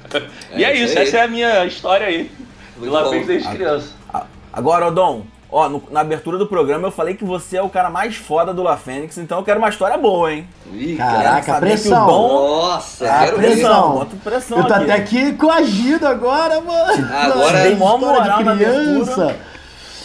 [0.56, 1.06] e é isso isso, aí.
[1.06, 2.30] essa é a minha história aí.
[2.78, 3.10] Muito Lá bom.
[3.10, 3.88] fez desde criança.
[4.12, 7.68] Ah, Agora, Odon, ó, no- na abertura do programa eu falei que você é o
[7.68, 10.48] cara mais foda do La Fênix, então eu quero uma história boa, hein?
[10.72, 12.06] Ih, Caraca, pressão.
[12.06, 12.28] que o Dom-
[12.62, 13.46] Nossa, Ah, quero ver.
[13.52, 13.92] pressão.
[13.92, 14.84] Bota pressão Eu tô aqui.
[14.84, 17.06] até aqui coagido agora, mano.
[17.14, 19.36] Agora- Nossa, Dei mó história moral na de criança.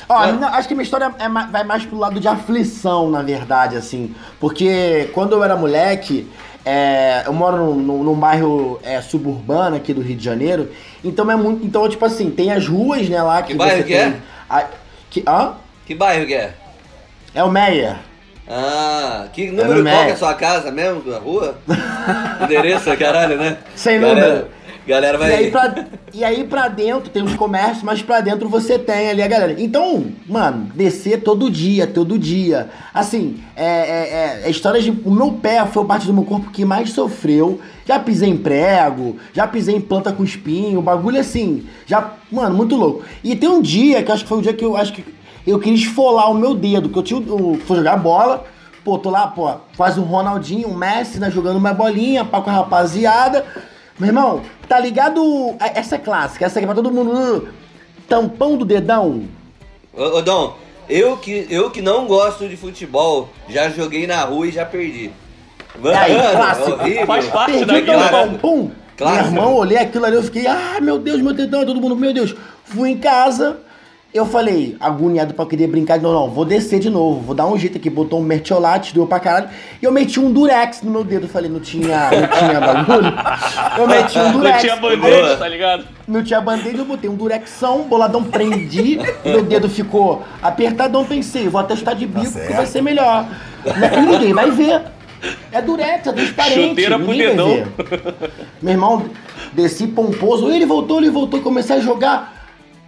[0.09, 3.75] Ó, não, acho que minha história é vai mais pro lado de aflição, na verdade,
[3.77, 4.13] assim.
[4.39, 6.27] Porque quando eu era moleque,
[6.65, 10.69] é, eu moro num, num- num bairro é, suburbano aqui do Rio de Janeiro.
[11.03, 11.65] Então é muito.
[11.65, 14.03] Então, tipo assim, tem as ruas, né, lá que, Que bairro você que é?
[14.11, 14.15] tem.
[14.49, 14.65] a-
[15.09, 15.53] que, hã?
[15.85, 16.53] Que bairro que é?
[17.33, 17.97] É o Meia.
[18.47, 21.01] Ah, que no número qual que é a sua casa mesmo?
[21.09, 21.55] Da rua?
[22.43, 23.57] Endereço, caralho, né?
[23.75, 24.47] Sem número.
[24.85, 25.29] Galera vai.
[25.31, 25.75] E aí, pra,
[26.13, 29.55] e aí pra dentro tem os comércios, mas pra dentro você tem ali a galera.
[29.57, 32.69] Então, mano, descer todo dia, todo dia.
[32.93, 34.91] Assim, é, é, é, é história de.
[35.05, 37.61] O meu pé foi a parte do meu corpo que mais sofreu.
[37.85, 41.65] Já pisei em prego, já pisei em planta com espinho, bagulho assim.
[41.85, 42.13] Já.
[42.31, 43.03] Mano, muito louco.
[43.23, 45.05] E tem um dia que eu acho que foi o dia que eu acho que
[45.47, 47.19] eu queria esfolar o meu dedo, que eu tinha.
[47.19, 48.45] o- Fui jogar bola.
[48.83, 52.49] Pô, tô lá, pô, quase um Ronaldinho, um Messi, né, jogando uma bolinha, pá, com
[52.49, 53.45] a rapaziada.
[53.99, 55.55] Meu irmão, tá ligado?
[55.59, 57.11] Essa é clássica, essa aqui é pra todo mundo.
[57.11, 57.47] uh,
[58.07, 59.23] Tampão do dedão.
[59.93, 60.57] Ô, ô, Dom,
[60.89, 65.11] eu que, eu que não gosto de futebol, já joguei na rua e já perdi.
[65.79, 66.71] Mano, aí, clássico.
[66.71, 67.07] horrível.
[67.07, 68.71] Faz parte Perdi da tampão, pum.
[68.97, 69.23] Clássico.
[69.31, 72.13] Meu irmão, olhei aquilo ali, eu fiquei, ah, meu Deus, meu dedão, todo mundo, meu
[72.13, 72.35] Deus.
[72.65, 73.57] Fui em casa,
[74.13, 77.57] eu falei, agoniado pra querer brincar novo, não, vou descer de novo, vou dar um
[77.57, 79.49] jeito aqui, botou um mertiolate, deu pra caralho,
[79.81, 83.13] e eu meti um durex no meu dedo, falei, não tinha, não tinha bagulho,
[83.77, 84.61] eu meti um Não durex.
[84.61, 84.95] tinha Boa.
[84.95, 85.85] band-aid, tá ligado?
[86.07, 91.59] Não tinha band-aid, eu botei um durexão, boladão, prendi, meu dedo ficou apertadão, pensei, vou
[91.59, 93.25] atestar de bico que vai ser melhor.
[93.65, 94.81] E ninguém vai ver.
[95.53, 97.47] É durex, é transparente, Chuteira pro ninguém vai dedão.
[97.47, 98.31] ver.
[98.61, 99.05] Meu irmão,
[99.53, 102.32] desci pomposo, ele voltou, ele voltou, comecei a jogar.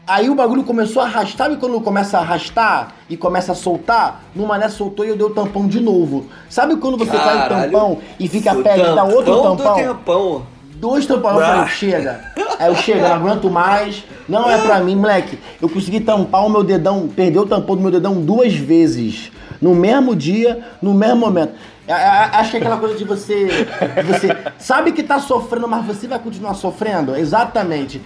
[0.08, 4.22] Aí o bagulho começou a arrastar, e quando começa a arrastar e começa a soltar,
[4.36, 6.28] numa dessa soltou e eu dei o tampão de novo.
[6.48, 7.72] Sabe quando você faz o Caralho.
[7.72, 10.44] tampão e fica O perto e dá outro tampão do tampão?
[10.76, 12.32] Dois tampões, eu falei, chega.
[12.60, 14.04] Aí eu chego, não aguento mais.
[14.30, 15.40] Não é pra mim, moleque.
[15.60, 19.32] Eu consegui tampar o meu dedão, perder o tampão do meu dedão duas vezes.
[19.60, 21.54] No mesmo dia, no mesmo momento.
[21.88, 25.68] É, é, Acho que é aquela coisa de você, de você sabe que tá sofrendo,
[25.68, 27.16] mas você vai continuar sofrendo?
[27.16, 28.02] Exatamente.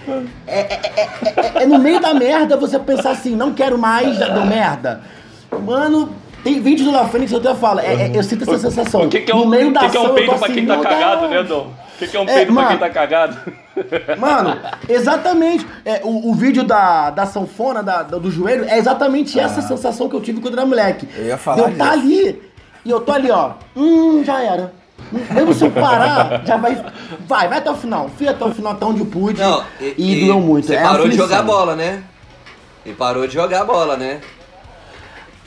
[0.46, 1.10] É, é- é-
[1.60, 5.02] é- é no meio da merda você pensar assim, não quero mais, já deu merda.
[5.66, 6.10] Mano,
[6.44, 9.04] tem vídeos do La Fênix, eu até falo, é- é- eu sinto essa sensação.
[9.04, 10.32] O que, que é no um, meio o da que, que é ação, um peido
[10.32, 11.68] tô pra assim, quem tá meu cagado, né, Dom?
[11.68, 12.68] O que, que é um É, peido pra mano.
[12.70, 13.38] quem tá cagado?
[14.18, 15.66] Mano, exatamente.
[15.86, 20.16] É, o, o vídeo da, da sanfona, da, do joelho, é exatamente essa sensação que
[20.16, 21.08] eu tive quando era moleque.
[21.18, 22.42] Eu ia falar Eu tá ali,
[22.86, 23.52] e eu tô ali, ó.
[23.76, 24.74] Hum, já era.
[25.32, 26.76] Mesmo se eu parar, já vai.
[27.28, 28.10] Vai, vai até o final.
[28.18, 29.40] Fui até o final, até onde eu pude.
[29.42, 30.68] Não, e, doeu muito.
[30.68, 32.04] Você é parou de jogar bola, né?
[32.86, 34.20] E parou de jogar bola, né?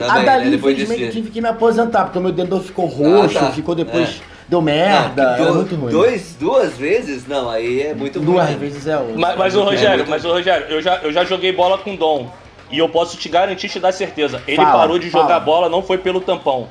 [0.00, 0.50] A Também, dali, né?
[0.52, 1.18] Depois infelizmente, eu disso.
[1.20, 3.50] tive que me aposentar, porque o meu dedo ficou roxo, Ah, tá.
[3.52, 4.08] ficou depois.
[4.28, 4.32] É.
[4.48, 5.92] Deu merda, Não, du- muito ruim.
[5.92, 7.26] Dois, duas vezes?
[7.26, 8.32] Não, aí é muito ruim.
[8.32, 8.56] Duas né?
[8.56, 9.18] vezes é outro.
[9.18, 11.78] Mas, mas o É Rogério, muito- mas o Rogério, eu já, eu já joguei bola
[11.78, 12.28] com Dom.
[12.72, 14.42] E eu posso te garantir, te dar certeza.
[14.48, 15.40] Ele Fala, parou de jogar fala.
[15.40, 16.68] bola, não foi pelo tampão.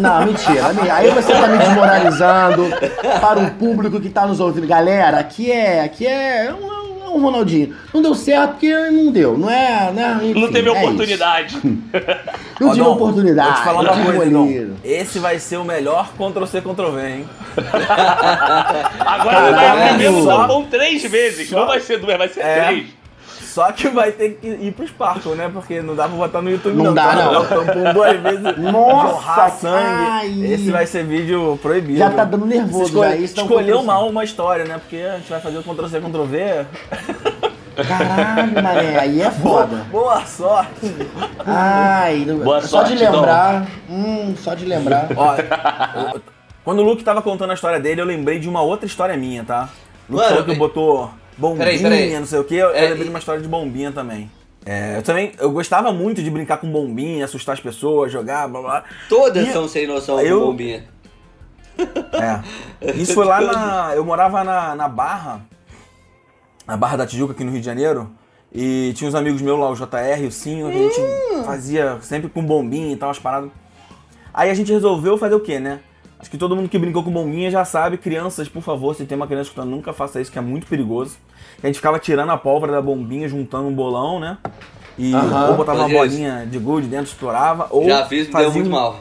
[0.00, 0.66] Não, mentira.
[0.92, 2.64] Aí você tá me desmoralizando
[3.20, 4.66] para o público que tá nos ouvindo.
[4.66, 5.80] Galera, aqui é.
[5.84, 7.74] Aqui é um, é um Ronaldinho.
[7.94, 9.38] Não deu certo porque não deu.
[9.38, 9.92] Não é.
[9.92, 10.18] Né?
[10.24, 11.56] Enfim, não teve é oportunidade.
[12.60, 13.48] Não Ó, tive oportunidade.
[13.48, 14.76] Vou te falar uma não coisa, goleiro.
[14.84, 17.28] Esse vai ser o melhor Ctrl-C, Ctrl-V, hein?
[19.00, 19.82] Agora ele vai Caralho.
[19.82, 21.48] aprender o tampão três vezes.
[21.48, 22.64] só- Não vai ser duas, vai ser É.
[22.66, 22.86] três.
[23.52, 25.50] Só que vai ter que ir pro Sparkle, né?
[25.52, 26.94] Porque não dá pra botar no YouTube, Não não.
[26.94, 27.14] dá, tá?
[27.32, 27.42] não.
[27.42, 29.76] O tampão duas vezes, Nossa, sangue.
[29.76, 30.44] ai.
[30.52, 31.98] Esse vai ser vídeo proibido.
[31.98, 33.86] Já tá dando nervoso, Você escolhe- já, isso escolheu Ctrl+C.
[33.86, 34.78] mal uma história, né?
[34.78, 36.66] Porque a gente vai fazer o Ctrl-C, Ctrl-V.
[37.86, 38.98] Caralho, mané.
[39.00, 39.76] Aí é foda.
[39.90, 40.94] Boa sorte!
[41.46, 43.66] Ai, Boa só sorte, de lembrar.
[43.88, 45.08] Hum, só de lembrar.
[45.16, 46.20] Ó, eu-
[46.64, 49.42] quando o Luke tava contando a história dele, eu lembrei de uma outra história minha,
[49.44, 49.68] tá?
[50.08, 52.18] Luke Mano, falou que e- botou bombinha, Peraí, peraí.
[52.18, 52.54] não sei o quê.
[52.56, 54.30] Eu, eu É, lembrei e- de uma história de bombinha também.
[54.64, 58.60] É, eu também, eu gostava muito de brincar com bombinha, assustar as pessoas, jogar, blá
[58.60, 58.84] blá.
[59.08, 60.84] Todas E- são sem noção eu- com bombinha.
[62.12, 62.92] É.
[62.94, 63.92] Isso foi lá na.
[63.96, 65.40] Eu morava na, na Barra,
[66.66, 68.10] na Barra da Tijuca, aqui no Rio de Janeiro.
[68.54, 71.44] E tinha uns amigos meus lá, o JR, o Sinho, que a gente Hum.
[71.44, 73.50] fazia sempre com bombinha e tal, as paradas.
[74.34, 75.80] Aí a gente resolveu fazer o quê, né?
[76.22, 79.16] Acho que todo mundo que brincou com bombinha já sabe, crianças, por favor, se tem
[79.16, 81.16] uma criança escutando, nunca faça isso, que é muito perigoso.
[81.60, 84.38] A gente ficava tirando a pólvora da bombinha, juntando um bolão, né?
[84.96, 88.32] E Aham, ou botava uma fazia bolinha de gude dentro, estourava, ou Já fiz, me
[88.32, 89.00] deu fazia muito um- mal.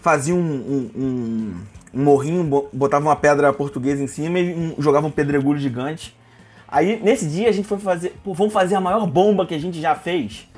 [0.00, 1.54] fazia um, um, um-
[1.92, 6.16] um morrinho, bo- botava uma pedra portuguesa em cima e um- jogava um pedregulho gigante.
[6.66, 8.14] Aí, nesse dia, a gente foi fazer.
[8.24, 10.48] Pô, vamos fazer a maior bomba que a gente já fez.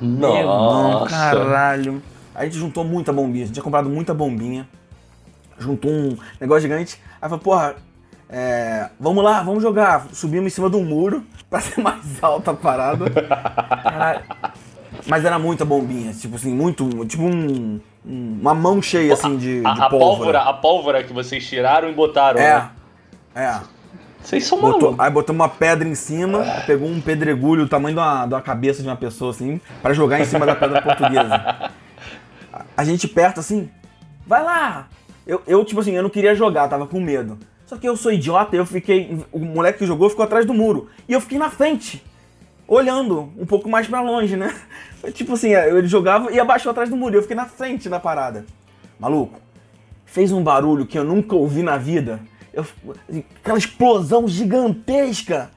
[0.00, 1.10] Meu irmão, Nossa.
[1.10, 2.02] caralho.
[2.34, 4.66] A gente juntou muita bombinha, a gente tinha comprado muita bombinha.
[5.58, 7.00] Juntou um negócio gigante.
[7.20, 7.74] Aí falou, porra,
[8.28, 10.06] é, vamos lá, vamos jogar.
[10.12, 13.04] Subimos em cima de um muro pra ser mais alta a parada.
[15.06, 16.88] Mas era muita bombinha, tipo assim, muito.
[17.06, 17.80] Tipo um.
[18.06, 19.98] um- uma mão cheia assim de, de A, a pólvora.
[19.98, 22.38] pólvora, a pólvora que vocês tiraram e botaram.
[22.38, 22.70] né?
[23.34, 23.40] É.
[23.42, 23.60] É.
[24.22, 25.04] Vocês são Botou, malucos.
[25.04, 28.40] aí botamos uma pedra em cima, pegou um pedregulho, o tamanho de uma, de uma
[28.40, 31.70] cabeça de uma pessoa, assim, pra jogar em cima da pedra portuguesa.
[32.76, 33.68] A gente perto, assim,
[34.26, 34.86] vai lá!
[35.26, 37.38] Eu, eu, tipo assim, eu não queria jogar, tava com medo.
[37.66, 39.18] Só que eu sou idiota, eu fiquei.
[39.32, 40.88] O moleque que jogou ficou atrás do muro.
[41.08, 42.04] E eu fiquei na frente,
[42.68, 44.54] olhando um pouco mais pra longe, né?
[45.12, 47.14] Tipo assim, ele jogava e abaixou atrás do muro.
[47.14, 48.46] E eu fiquei na frente da parada.
[48.98, 49.38] Maluco,
[50.06, 52.20] fez um barulho que eu nunca ouvi na vida.
[52.52, 52.64] Eu,
[53.42, 55.50] aquela explosão gigantesca.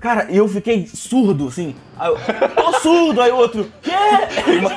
[0.00, 1.74] Cara, eu fiquei surdo, assim.
[1.98, 2.16] Aí eu,
[2.54, 3.90] tô surdo, aí o outro, quê?
[3.90, 4.70] Aquela,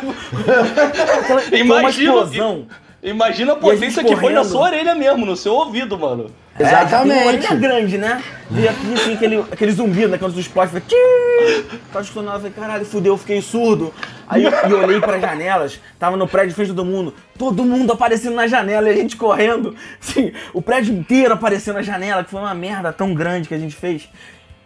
[1.42, 2.68] foi uma Imagina, explosão.
[3.04, 6.32] Imagina a E a potência que foi na sua orelha mesmo, no seu ouvido, mano.
[6.60, 7.28] É, uma Exatamente.
[7.28, 8.22] orelha grande, né?
[8.50, 10.20] Veio aqui, assim, aquele, aquele zumbido, né?
[10.38, 10.82] Explode, foi...
[10.82, 11.80] tchiii.
[11.92, 13.94] Tava escutando nada, eu falei, caralho, fudeu, eu fiquei surdo.
[14.28, 18.36] Aí eu, olhei para janelas, tava no prédio de frente todo mundo, todo mundo aparecendo
[18.36, 19.76] na janela e a gente correndo.
[20.00, 23.60] Assim, o prédio inteiro aparecendo na janela, que foi uma merda tão grande que a
[23.60, 24.08] gente fez.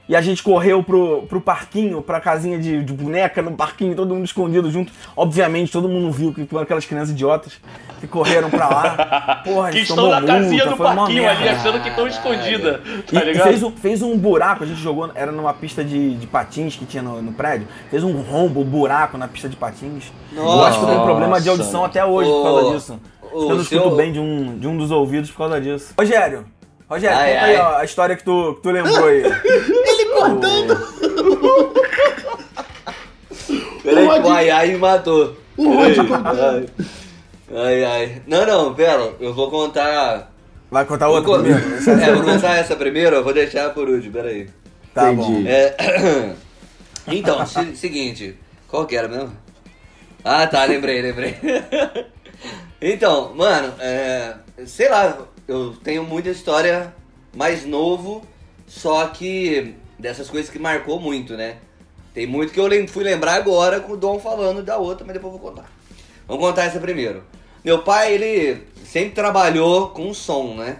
[0.07, 4.13] E a gente correu pro, pro parquinho, pra casinha de, de boneca no parquinho, todo
[4.13, 4.91] mundo escondido junto.
[5.17, 7.53] Obviamente, todo mundo viu que foram aquelas crianças idiotas
[7.99, 9.41] que correram pra lá.
[9.45, 12.81] Porra, a Que estão na casinha do parquinho ali, achando que estão escondidas.
[12.85, 13.47] E Tá e ligado?
[13.47, 16.85] fez um, fez um buraco, a gente jogou, era numa pista de, de patins que
[16.85, 17.67] tinha no, no prédio.
[17.89, 20.11] Fez um rombo, um buraco na pista de patins.
[20.35, 22.99] eu acho que eu tenho problema de audição até hoje por causa disso.
[23.33, 25.93] eu não seu- escuto bem de um, de um dos ouvidos por causa disso.
[25.97, 26.45] Rogério,
[26.89, 27.61] Rogério, Ai, conta aí ai.
[27.61, 29.23] ó, a história que tu, que tu lembrou aí.
[29.25, 31.75] Ele cortando.
[33.83, 35.35] Peraí, o ai ai me matou.
[35.57, 36.69] O Rod contando.
[37.53, 38.21] Ai ai.
[38.27, 40.31] Não, não, pera, eu vou contar.
[40.71, 41.65] Vai contar Vou outra con- primeiro?
[42.03, 44.49] É, vou contar essa primeiro, eu vou deixar por último, peraí.
[44.93, 45.43] Tá Entendi.
[45.43, 45.47] bom.
[45.47, 46.35] É,
[47.15, 48.35] então, se- seguinte,
[48.67, 49.31] qual que era mesmo?
[50.23, 51.35] Ah, tá, lembrei, lembrei.
[52.81, 54.33] então, mano, é,
[54.65, 55.15] sei lá,
[55.47, 56.93] eu tenho muita história
[57.35, 58.23] mais novo,
[58.67, 61.57] só que dessas coisas que marcou muito, né?
[62.13, 65.33] Tem muito que eu fui lembrar agora com o Dom falando da outra, mas depois
[65.33, 65.69] eu vou contar.
[66.27, 67.23] Vamos contar essa primeiro.
[67.63, 70.77] Meu pai, ele sempre trabalhou com som, né?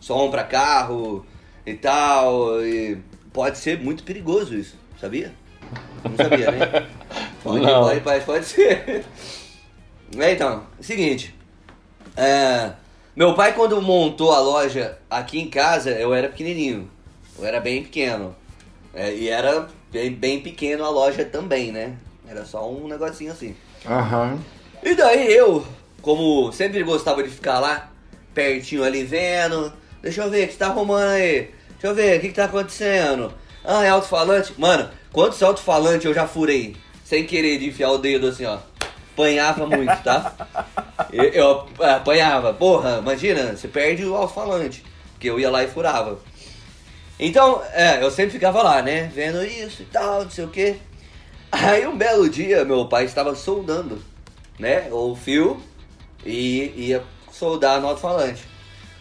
[0.00, 1.26] Som pra carro
[1.66, 2.62] e tal.
[2.64, 2.98] E
[3.32, 5.34] pode ser muito perigoso isso, sabia?
[6.02, 6.86] Não sabia, né?
[7.42, 7.84] Pode, Não.
[7.84, 9.04] pode, pode, pode ser.
[10.18, 11.32] É, então, seguinte.
[12.16, 12.72] É,
[13.20, 16.90] meu pai, quando montou a loja aqui em casa, eu era pequenininho.
[17.38, 18.34] Eu era bem pequeno.
[18.94, 21.98] É, e era bem, bem pequeno a loja também, né?
[22.26, 23.54] Era só um negocinho assim.
[23.86, 24.38] Aham.
[24.82, 25.66] E daí eu,
[26.00, 27.92] como sempre gostava de ficar lá,
[28.32, 32.16] pertinho ali vendo, deixa eu ver o que você tá arrumando aí, deixa eu ver
[32.16, 33.34] o que, que tá acontecendo.
[33.62, 34.54] Ah, é alto-falante?
[34.56, 36.74] Mano, quantos alto-falantes eu já furei?
[37.04, 38.56] Sem querer de enfiar o dedo assim, ó.
[39.20, 40.34] Apanhava muito, tá?
[41.12, 42.54] Eu, eu apanhava.
[42.54, 44.82] Porra, imagina, você perde o alto-falante.
[45.12, 46.18] Porque eu ia lá e furava.
[47.18, 49.10] Então, é, eu sempre ficava lá, né?
[49.14, 50.76] Vendo isso e tal, não sei o quê.
[51.52, 54.02] Aí um belo dia, meu pai estava soldando,
[54.58, 54.88] né?
[54.90, 55.60] O fio
[56.24, 58.42] e ia soldar no alto-falante.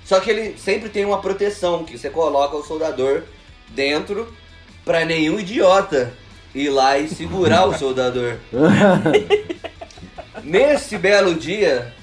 [0.04, 3.24] Só que ele sempre tem uma proteção, que você coloca o soldador
[3.70, 4.34] dentro
[4.84, 6.12] pra nenhum idiota
[6.54, 8.38] ir lá e segurar o soldador.
[10.44, 11.94] Nesse belo dia,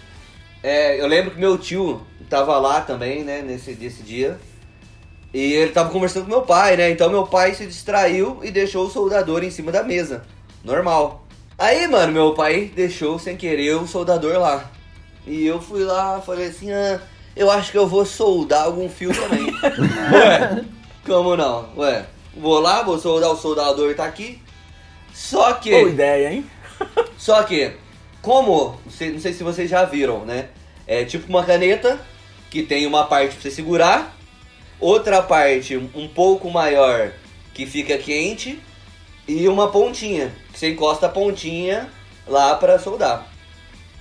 [0.63, 4.39] é, eu lembro que meu tio tava lá também, né, nesse, nesse dia.
[5.33, 6.91] E ele tava conversando com meu pai, né?
[6.91, 10.25] Então meu pai se distraiu e deixou o soldador em cima da mesa.
[10.65, 11.27] Normal.
[11.59, 14.71] Aí, mano, meu pai deixou sem querer o soldador lá.
[15.27, 17.01] E eu fui lá, falei assim, ah,
[17.35, 19.47] eu acho que eu vou soldar algum fio também.
[20.13, 20.65] Ué,
[21.05, 21.69] como não?
[21.77, 24.41] Ué, vou lá, vou soldar o soldador tá aqui.
[25.13, 25.71] Só que.
[25.71, 26.47] Boa ideia, hein?
[27.17, 27.73] Só que,
[28.31, 30.49] como, não sei, não sei se vocês já viram, né?
[30.85, 31.97] É tipo uma caneta
[32.51, 34.17] que tem uma parte pra você segurar,
[34.81, 37.13] outra parte um pouco maior
[37.55, 38.59] que fica quente
[39.29, 41.89] e uma pontinha, que você encosta a pontinha
[42.27, 43.29] lá pra soldar.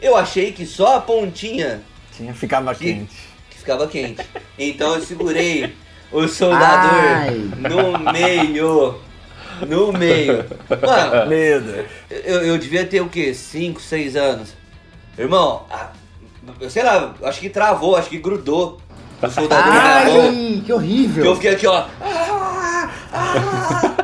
[0.01, 1.83] Eu achei que só a pontinha
[2.17, 3.15] Tinha, ficava Que- quente.
[3.51, 4.25] que ficava quente.
[4.57, 5.71] Então eu segurei
[6.11, 7.35] o soldador Ai.
[7.69, 8.99] no meio.
[9.67, 10.45] No meio.
[10.69, 11.85] Mano, Meu Deus.
[12.09, 13.33] eu, eu devia ter o quê?
[13.33, 14.53] 5, 6 anos.
[15.17, 15.89] Irmão, a-
[16.69, 18.79] sei lá, acho que travou, acho que grudou
[19.21, 19.73] o soldador.
[19.73, 21.23] Ai, que horrível.
[21.23, 21.85] Que eu fiquei aqui, ó.
[22.01, 23.95] Ah, ah, ah.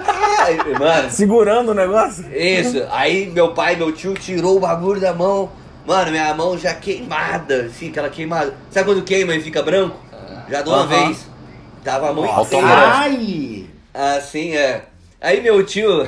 [0.80, 2.26] Mano, Segurando o negócio?
[2.36, 2.84] isso.
[2.92, 5.50] Aí meu pai, meu tio tirou o bagulho da mão.
[5.86, 8.54] Mano, minha mão já queimada, assim, aquela queimada.
[8.70, 9.98] Sabe quando queima e fica branco?
[10.50, 11.28] Já de uma vez.
[11.84, 12.32] Tava muito.
[12.66, 13.66] Ai!
[13.94, 14.86] Assim, é.
[15.22, 16.02] Aí meu tio.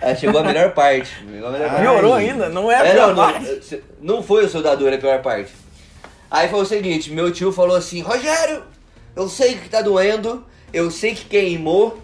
[0.00, 1.10] Aí chegou a melhor parte.
[1.28, 1.82] Chegou a melhor parte.
[1.82, 2.48] Piorou ainda?
[2.48, 3.82] Não é a É, pior não, não, parte.
[4.00, 5.52] não foi o soldador a pior parte.
[6.30, 8.62] Aí foi o seguinte, meu tio falou assim, Rogério,
[9.14, 11.98] eu sei que tá doendo, eu sei que queimou,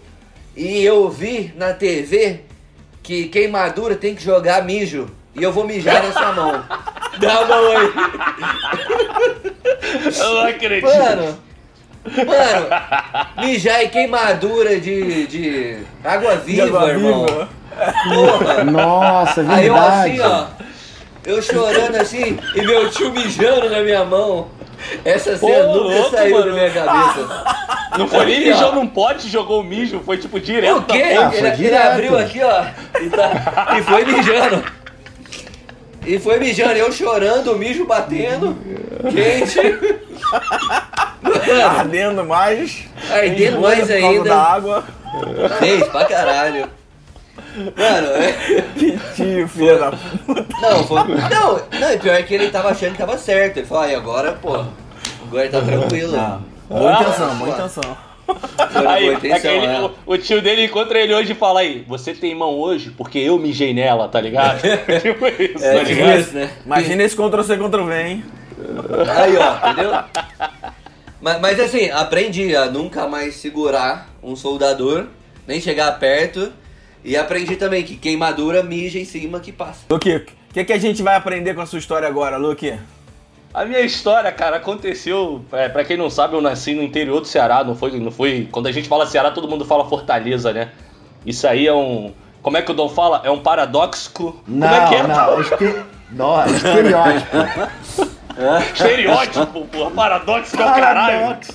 [0.55, 2.41] e eu vi na TV
[3.03, 5.09] que queimadura tem que jogar mijo.
[5.33, 6.63] E eu vou mijar na sua mão.
[7.19, 7.93] Dá a mão aí.
[10.17, 10.85] Eu não acredito.
[10.85, 11.39] Mano,
[12.05, 12.67] mano,
[13.47, 17.25] mijar e queimadura de, de água viva, água irmão.
[17.25, 17.49] viva.
[18.13, 18.63] Porra.
[18.65, 20.11] Nossa, Aí eu verdade.
[20.11, 20.45] assim, ó.
[21.23, 24.47] Eu chorando assim e meu tio mijando na minha mão.
[25.05, 26.45] Essa cena Ô, nunca louco, saiu mano.
[26.47, 27.45] da minha cabeça.
[27.97, 30.77] Não foi nem mijou num pote e jogou o mijo, foi tipo direto.
[30.77, 31.03] O quê?
[31.03, 31.87] Ah, ele, ele direto.
[31.91, 32.63] abriu aqui, ó.
[32.99, 34.63] E, tá- e foi mijando.
[36.05, 38.57] E foi mijando, eu chorando, o mijo batendo,
[39.11, 39.59] quente.
[41.77, 42.85] Ardendo mais.
[43.11, 44.23] Ardendo mais ainda.
[44.29, 44.83] da água.
[45.59, 46.67] fez pra caralho.
[47.55, 48.33] Mano, é.
[48.75, 50.45] Que tio, filho da puta.
[50.61, 51.03] Não, foi.
[51.03, 53.57] Não, não, pior é que ele tava achando que tava certo.
[53.57, 54.53] Ele falou, ai, agora, pô,
[55.27, 56.11] agora ele tá tranquilo.
[56.69, 57.53] Boa Ah, intenção, boa mano.
[57.53, 57.97] intenção.
[58.87, 59.81] Aí, intenção, aquele- né?
[60.05, 63.19] o, o tio dele encontra ele hoje e fala aí, você tem mão hoje porque
[63.19, 64.61] eu mijei nela, tá ligado?
[65.01, 66.19] tipo isso, É, tá tipo ligado?
[66.19, 66.51] isso, né?
[66.65, 68.23] Imagina esse Ctrl-C, Ctrl-V, hein?
[69.17, 69.91] Aí, ó, entendeu?
[71.21, 75.05] Mas, mas assim, aprendi a nunca mais segurar um soldador,
[75.47, 76.51] nem chegar perto.
[77.03, 79.79] E aprendi também que queimadura mija em cima que passa.
[79.89, 82.75] Luque, o que, que a gente vai aprender com a sua história agora, Luque?
[83.53, 85.43] A minha história, cara, aconteceu.
[85.51, 88.47] É, pra quem não sabe, eu nasci no interior do Ceará, não foi, não foi.
[88.49, 90.69] Quando a gente fala Ceará, todo mundo fala Fortaleza, né?
[91.25, 92.13] Isso aí é um.
[92.41, 93.21] Como é que o Dom fala?
[93.23, 94.41] É um paradoxo.
[94.47, 95.03] Não, Como é que é?
[95.03, 95.85] não.
[96.11, 97.37] Nossa, estereótipo.
[98.73, 99.91] Estereótipo, porra.
[99.91, 101.19] Paradoxo é o caralho.
[101.19, 101.53] Paradoxo.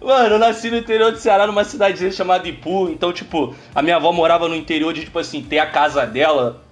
[0.00, 2.88] Mano, eu nasci no interior do Ceará, numa cidadezinha chamada Ipu.
[2.88, 6.62] Então, tipo, a minha avó morava no interior de, tipo assim, ter a casa dela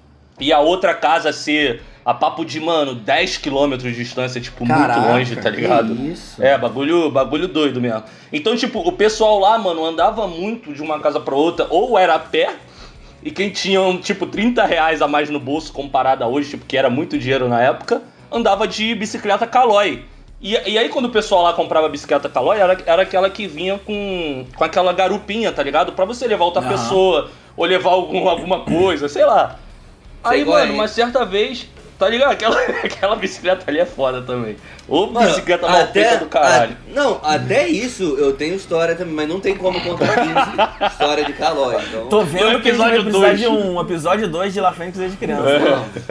[0.40, 4.98] e a outra casa ser a papo de, mano, 10 quilômetros de distância, tipo, Caraca,
[4.98, 5.92] muito longe, tá que ligado?
[6.10, 6.42] isso?
[6.42, 8.02] É, bagulho, bagulho doido mesmo.
[8.32, 12.14] Então, tipo, o pessoal lá, mano, andava muito de uma casa pra outra, ou era
[12.14, 12.56] a pé,
[13.22, 16.78] e quem tinha, tipo, 30 reais a mais no bolso comparado a hoje, tipo, que
[16.78, 18.00] era muito dinheiro na época,
[18.32, 20.02] andava de bicicleta Caloi.
[20.40, 23.78] E, e aí, quando o pessoal lá comprava bicicleta Caloi, era, era aquela que vinha
[23.84, 25.92] com, com aquela garupinha, tá ligado?
[25.92, 29.58] Pra você levar outra pessoa, ou levar algum, alguma coisa, sei lá.
[30.24, 31.68] Aí, mano, uma certa vez,
[31.98, 32.30] tá ligado?
[32.32, 34.56] Aquela, aquela bicicleta ali é foda também.
[34.86, 36.76] Ô, Mano, bicicleta mal feita do caralho.
[36.90, 40.34] a- não, até isso eu tenho história também, mas não tem como contar 15
[40.92, 41.82] história de calói.
[41.88, 43.38] Então, Tô vendo vai episódio precisar dois.
[43.40, 45.48] de um episódio 2 de La Fênix desde criança.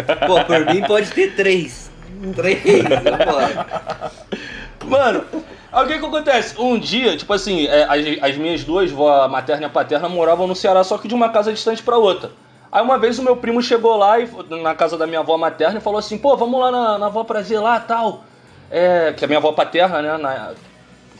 [0.07, 0.15] É.
[0.27, 1.89] pô, por mim pode ter três.
[2.35, 4.11] Três, vambora.
[4.85, 5.23] Mano,
[5.71, 6.55] aí o que que acontece?
[6.59, 10.47] Um dia, tipo assim, é, as, as minhas duas, vó materna e a paterna, moravam
[10.47, 12.31] no Ceará, só que de uma casa distante pra outra.
[12.77, 14.29] Aí uma vez o meu primo chegou lá e,
[14.61, 17.23] na casa da minha avó materna e falou assim, pô, vamos lá na, na avó
[17.23, 18.23] prazer lá tal.
[18.69, 20.51] É, que a minha avó paterna, né, na,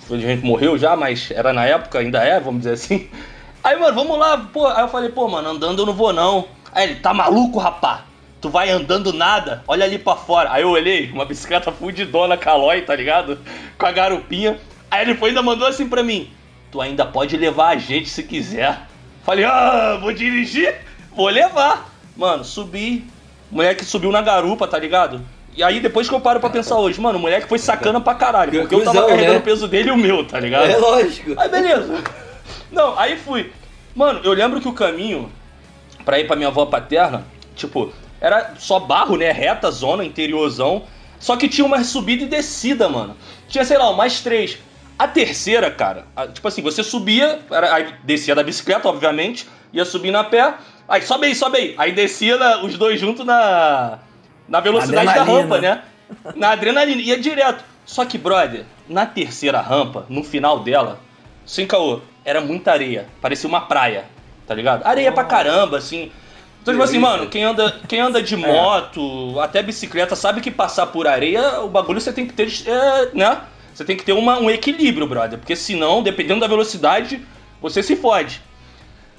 [0.08, 3.10] a gente morreu já, mas era na época, ainda é, vamos dizer assim.
[3.64, 4.68] Aí, mano, vamos lá, pô.
[4.68, 6.46] Aí eu falei, pô, mano, andando eu não vou não.
[6.72, 8.02] Aí ele, tá maluco, rapá?
[8.40, 9.64] Tu vai andando nada?
[9.68, 10.52] Olha ali pra fora.
[10.52, 13.40] Aí eu olhei, uma bicicleta fudidona Calói, tá ligado?
[13.80, 14.60] Com a garupinha.
[14.92, 16.30] Aí ele foi ainda mandou assim pra mim:
[16.72, 18.80] Tu ainda pode levar a gente se quiser.
[19.26, 20.87] Falei, ah, vou dirigir?
[21.18, 21.90] Vou levar.
[22.16, 23.06] Mano, subi.
[23.52, 25.20] Moleque subiu na garupa, tá ligado?
[25.56, 28.14] E aí depois que eu paro pra pensar hoje, mano, o moleque foi sacana pra
[28.14, 28.52] caralho.
[28.52, 29.40] Porque eu tava carregando né?
[29.40, 30.70] o peso dele e o meu, tá ligado?
[30.70, 31.34] É lógico.
[31.38, 32.04] Aí beleza.
[32.72, 33.52] Não, aí fui.
[33.96, 35.32] Mano, eu lembro que o caminho
[36.06, 37.26] pra ir pra minha avó paterna,
[37.56, 39.32] tipo, era só barro, né?
[39.32, 40.84] Reta, zona, interiorzão.
[41.20, 43.18] Só que tinha uma subida e descida, mano.
[43.48, 44.60] Tinha, sei lá, mais três.
[45.00, 49.86] A terceira, cara, a- tipo assim, você subia, era, aí descia da bicicleta, obviamente, ia
[49.86, 50.54] subir na pé,
[50.88, 51.76] aí sobe aí, sobe aí.
[51.78, 54.00] Aí descia na- os dois juntos na,
[54.48, 55.82] na velocidade da rampa, né?
[56.36, 57.64] Na adrenalina, ia direto.
[57.86, 61.00] Só que, brother, na terceira rampa, no final dela,
[61.46, 63.08] sem caô, era muita areia.
[63.22, 64.06] Parecia uma praia,
[64.46, 64.86] tá ligado?
[64.86, 66.12] Areia pra caramba, assim.
[66.62, 70.88] Então, tipo assim, mano, quem anda, quem anda de moto, até bicicleta, sabe que passar
[70.88, 73.40] por areia, o bagulho você tem que ter, é, né?
[73.74, 75.40] Você tem que ter uma- um equilíbrio, brother.
[75.40, 77.26] Porque senão, dependendo da velocidade,
[77.62, 78.42] você se fode.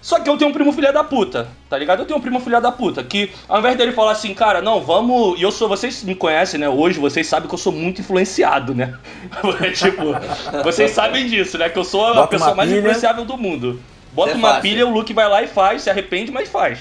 [0.00, 2.00] Só que eu tenho um primo filha da puta, tá ligado?
[2.00, 4.80] Eu tenho um primo filha da puta, que ao invés dele falar assim, cara, não,
[4.80, 5.38] vamos.
[5.38, 5.68] E eu sou.
[5.68, 6.68] Vocês me conhecem, né?
[6.68, 8.96] Hoje vocês sabem que eu sou muito influenciado, né?
[9.76, 10.14] tipo,
[10.62, 11.68] vocês sabem disso, né?
[11.68, 12.78] Que eu sou a Bota pessoa mais pilha.
[12.78, 13.80] influenciável do mundo.
[14.12, 14.62] Bota é uma fácil.
[14.62, 16.78] pilha, o Luke vai lá e faz, se arrepende, mas faz.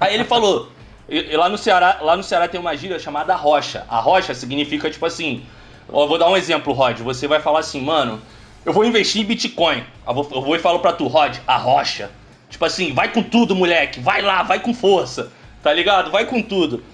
[0.00, 0.70] Aí ele falou.
[1.08, 3.84] E, e lá no Ceará, lá no Ceará tem uma gíria chamada rocha.
[3.88, 5.42] A rocha significa tipo assim.
[5.92, 6.98] ó, Eu vou dar um exemplo, Rod.
[7.00, 8.20] Você vai falar assim, mano,
[8.64, 9.84] eu vou investir em Bitcoin.
[10.08, 12.10] Eu vou, eu vou e falo pra tu, Rod, a rocha.
[12.52, 13.98] Tipo assim, vai com tudo, moleque.
[13.98, 15.32] Vai lá, vai com força.
[15.62, 16.10] Tá ligado?
[16.10, 16.84] Vai com tudo.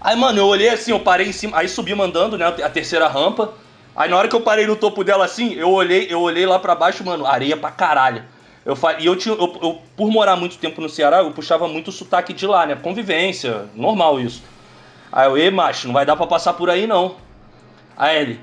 [0.00, 3.08] Aí, mano, eu olhei assim, eu parei em cima, aí subi mandando, né, a terceira
[3.08, 3.54] rampa.
[3.94, 6.58] Aí na hora que eu parei no topo dela assim, eu olhei, eu olhei lá
[6.58, 8.22] pra baixo, mano, areia pra caralho.
[8.64, 8.94] Eu fa...
[8.98, 11.92] E eu tinha, eu, eu- por morar muito tempo no Ceará, eu puxava muito o
[11.92, 14.42] sotaque de lá, né, convivência, normal isso.
[15.10, 17.16] Aí eu, ei, macho, não vai dar pra passar por aí não.
[17.96, 18.40] Aí ele,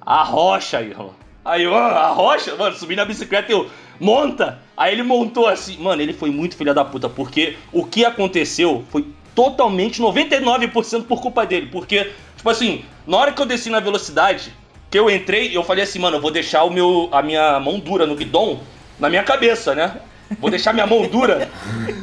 [0.00, 1.14] a rocha, irmão.
[1.44, 2.54] Aí eu, ah, a rocha?
[2.56, 4.60] Mano, subi na bicicleta e eu, monta!
[4.76, 5.78] Aí ele montou assim.
[5.78, 11.20] Mano, ele foi muito filha da puta, porque o que aconteceu foi totalmente 99% por
[11.20, 11.68] culpa dele.
[11.70, 14.52] Porque, tipo assim, na hora que eu desci na velocidade,
[14.90, 17.78] que eu entrei, eu falei assim, mano, eu vou deixar o meu, a minha mão
[17.78, 18.60] dura no guidão
[18.98, 20.00] na minha cabeça, né?
[20.40, 21.48] Vou deixar minha mão dura,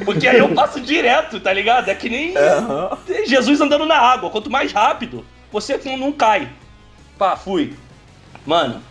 [0.06, 1.89] porque aí eu passo direto, tá ligado?
[1.89, 2.34] É que nem
[3.25, 4.29] Jesus andando na água.
[4.29, 6.47] Quanto mais rápido, você não cai.
[7.17, 7.73] Pá, fui.
[8.45, 8.82] Mano,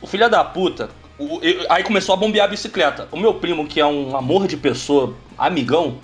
[0.00, 0.90] o filho da puta.
[1.18, 3.08] O- eu- aí começou a bombear a bicicleta.
[3.12, 5.98] O meu primo, que é um amor de pessoa, amigão,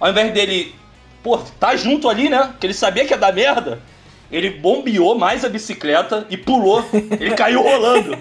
[0.00, 0.74] ao invés dele,
[1.22, 2.54] pô, tá junto ali, né?
[2.60, 3.80] Que ele sabia que ia dar merda.
[4.30, 6.84] Ele bombeou mais a bicicleta e pulou.
[6.92, 8.16] Ele caiu rolando.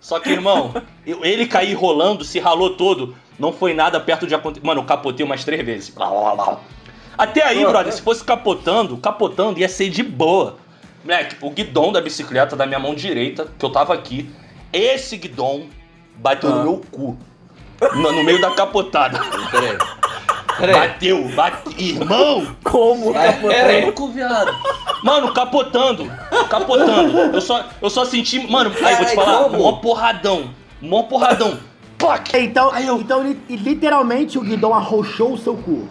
[0.00, 0.72] Só que, irmão,
[1.04, 3.14] ele cair rolando, se ralou todo.
[3.38, 4.64] Não foi nada perto de acontecer.
[4.66, 5.90] Mano, eu capotei umas três vezes.
[5.90, 6.60] Blá, blá, blá.
[7.18, 10.56] Até aí, brother, se fosse capotando, capotando ia ser de boa.
[11.04, 14.30] Moleque, o guidão da bicicleta da minha mão direita, que eu tava aqui,
[14.72, 15.66] esse guidão
[16.20, 16.64] bateu no Ah.
[16.64, 17.16] meu cu.
[17.94, 19.18] No, no meio da capotada.
[19.50, 19.78] Peraí.
[20.58, 20.74] Peraí.
[20.74, 21.72] Bateu, bateu.
[21.78, 22.46] Irmão!
[22.62, 23.12] Como?
[23.14, 23.82] Peraí.
[23.84, 24.54] Louco, viado.
[25.02, 26.04] Mano, capotando.
[26.50, 27.18] Capotando.
[27.34, 28.46] Eu só, eu só senti.
[28.50, 29.58] Mano, aí vou te falar, como?
[29.58, 30.50] mó porradão.
[30.82, 31.58] Mó porradão.
[31.96, 32.36] Plac!
[32.36, 35.88] Então, Aí eu- então li- literalmente o Guidão arrochou o seu cu.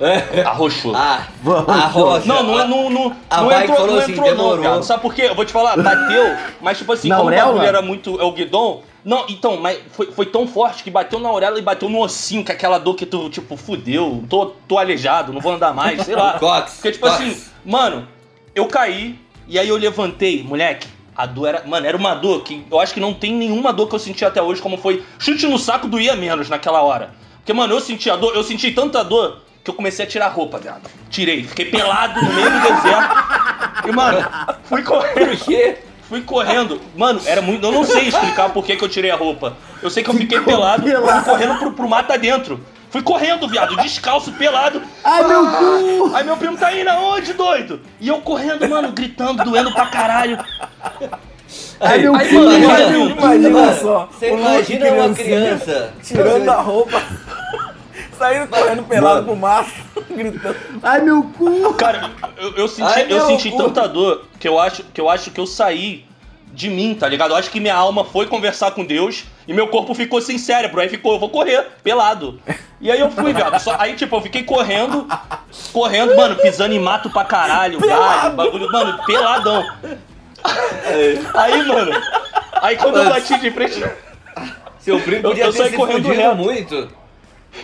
[0.44, 0.94] Arrochou.
[0.96, 1.68] Ah, Vamos.
[1.68, 2.26] a rocha.
[2.26, 4.82] Não, não, não, não, A não bike entrou, falou não assim, entrou não, viado.
[4.82, 5.22] Sabe por quê?
[5.28, 7.52] Eu vou te falar, bateu, mas tipo assim, Na como o auréola?
[7.52, 8.20] bagulho era muito.
[8.20, 11.62] É o guidão, Não, então, mas foi, foi tão forte que bateu na orelha e
[11.62, 15.40] bateu no ossinho, que é aquela dor que tu, tipo, fudeu, tô, tô aleijado, não
[15.40, 16.38] vou andar mais, sei lá.
[16.40, 17.20] Cox, Porque, tipo Cox.
[17.20, 18.06] assim, mano,
[18.54, 20.86] eu caí e aí eu levantei, moleque.
[21.14, 21.66] A dor era.
[21.66, 24.24] Mano, era uma dor que eu acho que não tem nenhuma dor que eu senti
[24.24, 25.04] até hoje, como foi.
[25.18, 27.10] Chute no saco doía menos naquela hora.
[27.36, 30.26] Porque, mano, eu senti a dor, eu senti tanta dor que eu comecei a tirar
[30.26, 30.88] a roupa, viado.
[31.10, 33.88] Tirei, fiquei pelado no meio do deserto.
[33.88, 34.26] E, mano,
[34.64, 35.36] fui correndo.
[35.36, 35.78] Por quê?
[36.12, 36.78] Fui correndo.
[36.94, 37.66] Mano, era muito.
[37.66, 39.56] Eu não sei explicar por que, que eu tirei a roupa.
[39.82, 41.24] Eu sei que eu fiquei pelado, pelado.
[41.24, 42.60] fui correndo pro, pro mata dentro.
[42.90, 44.82] Fui correndo, viado, descalço, pelado.
[45.02, 46.14] Ai, meu cu!
[46.14, 47.80] Aí meu primo tá indo aonde, doido?
[47.98, 50.38] E eu correndo, mano, gritando, doendo pra caralho.
[51.80, 52.34] Ai, meu Aí, cu!
[52.34, 53.10] mano, Ai, imagina-!
[53.16, 54.08] Imagina só.
[54.12, 57.02] Você imagina uma criança Tirando a roupa,
[58.22, 59.26] saindo correndo pelado Mano.
[59.26, 59.70] pro mato,
[60.10, 60.56] gritando.
[60.82, 61.74] Ai, meu cu!
[61.74, 63.56] Cara, eu, eu senti, Ai, eu senti cu.
[63.56, 66.04] tanta dor que eu, acho, que eu acho que eu saí
[66.52, 67.30] de mim, tá ligado?
[67.30, 70.80] Eu acho que minha alma foi conversar com Deus e meu corpo ficou sem cérebro.
[70.80, 72.38] Aí ficou, eu vou correr, pelado.
[72.80, 73.58] E aí eu fui, viado.
[73.60, 75.06] Só- aí, tipo, eu fiquei correndo,
[75.72, 79.64] correndo, mano, pisando em mato pra caralho, galho, bagulho, mano, peladão.
[81.34, 81.92] Aí, mano,
[82.60, 83.82] aí quando eu bati de frente.
[84.80, 86.34] Seu primo Eu- podia eu ter saí se correndo reto.
[86.36, 86.88] muito.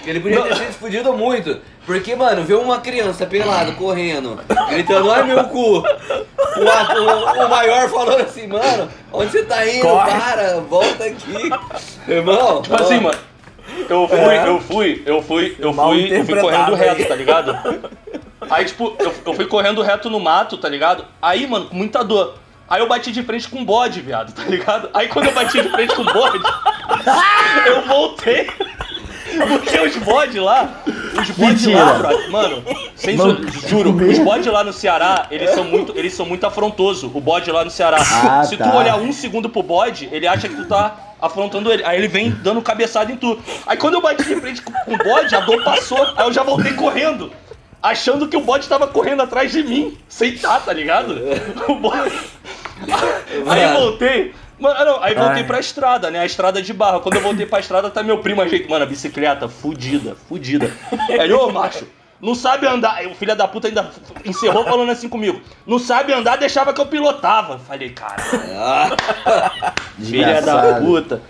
[0.05, 1.59] Ele podia ter se fudido muito.
[1.86, 5.78] Porque, mano, ver uma criança pelado, correndo, gritando, ai meu cu.
[5.78, 9.82] O, o- o maior falando assim, mano, onde você tá indo?
[9.82, 10.11] Corre.
[10.20, 11.51] Para, volta aqui.
[12.07, 13.18] Irmão, Tipo assim, mano.
[13.89, 14.47] Eu fui, É.
[14.49, 17.59] eu fui, eu fui, eu fui, eu fui correndo reto, tá ligado?
[18.51, 21.05] Aí, tipo, eu, eu fui correndo reto no mato, tá ligado?
[21.22, 22.34] Aí, mano, com muita dor.
[22.68, 24.91] Aí eu bati de frente com um bode, viado, tá ligado?
[24.93, 26.39] Aí quando eu bati de frente com o bode,
[27.66, 28.51] eu voltei.
[29.49, 30.83] Porque os bodes lá,
[31.20, 32.64] os bodes lá, brother, mano,
[32.95, 33.16] sem
[33.68, 37.51] juro, os bodes lá no Ceará, eles são muito, eles são muito afrontosos, o bode
[37.51, 37.99] lá no Ceará.
[38.01, 38.76] Ah, Se tu tá.
[38.76, 41.85] olhar um segundo pro bode, ele acha que tu tá afrontando ele.
[41.85, 43.39] Aí ele vem dando cabeçada em tu.
[43.66, 45.99] Aí quando eu bati de frente com o bode, a dor passou.
[46.16, 47.33] Aí eu já voltei correndo.
[47.81, 49.97] Achando que o bode tava correndo atrás de mim.
[50.09, 51.16] Sem tá, tá ligado?
[51.68, 52.12] O bode.
[53.49, 54.35] Aí eu voltei.
[54.59, 55.45] Mano, aí voltei Ai.
[55.45, 56.19] pra estrada, né?
[56.19, 57.01] A estrada de barro.
[57.01, 58.71] Quando eu voltei pra estrada, tá meu primo ajeitando.
[58.71, 60.71] Mano, a bicicleta, fudida, fudida.
[61.09, 61.87] Ele, ô macho,
[62.21, 62.95] não sabe andar.
[62.95, 63.91] Aí O filho da puta ainda
[64.25, 65.41] encerrou falando assim comigo.
[65.67, 67.59] Não sabe andar, deixava que eu pilotava.
[67.59, 68.21] Falei, cara.
[69.99, 71.23] Filha da puta.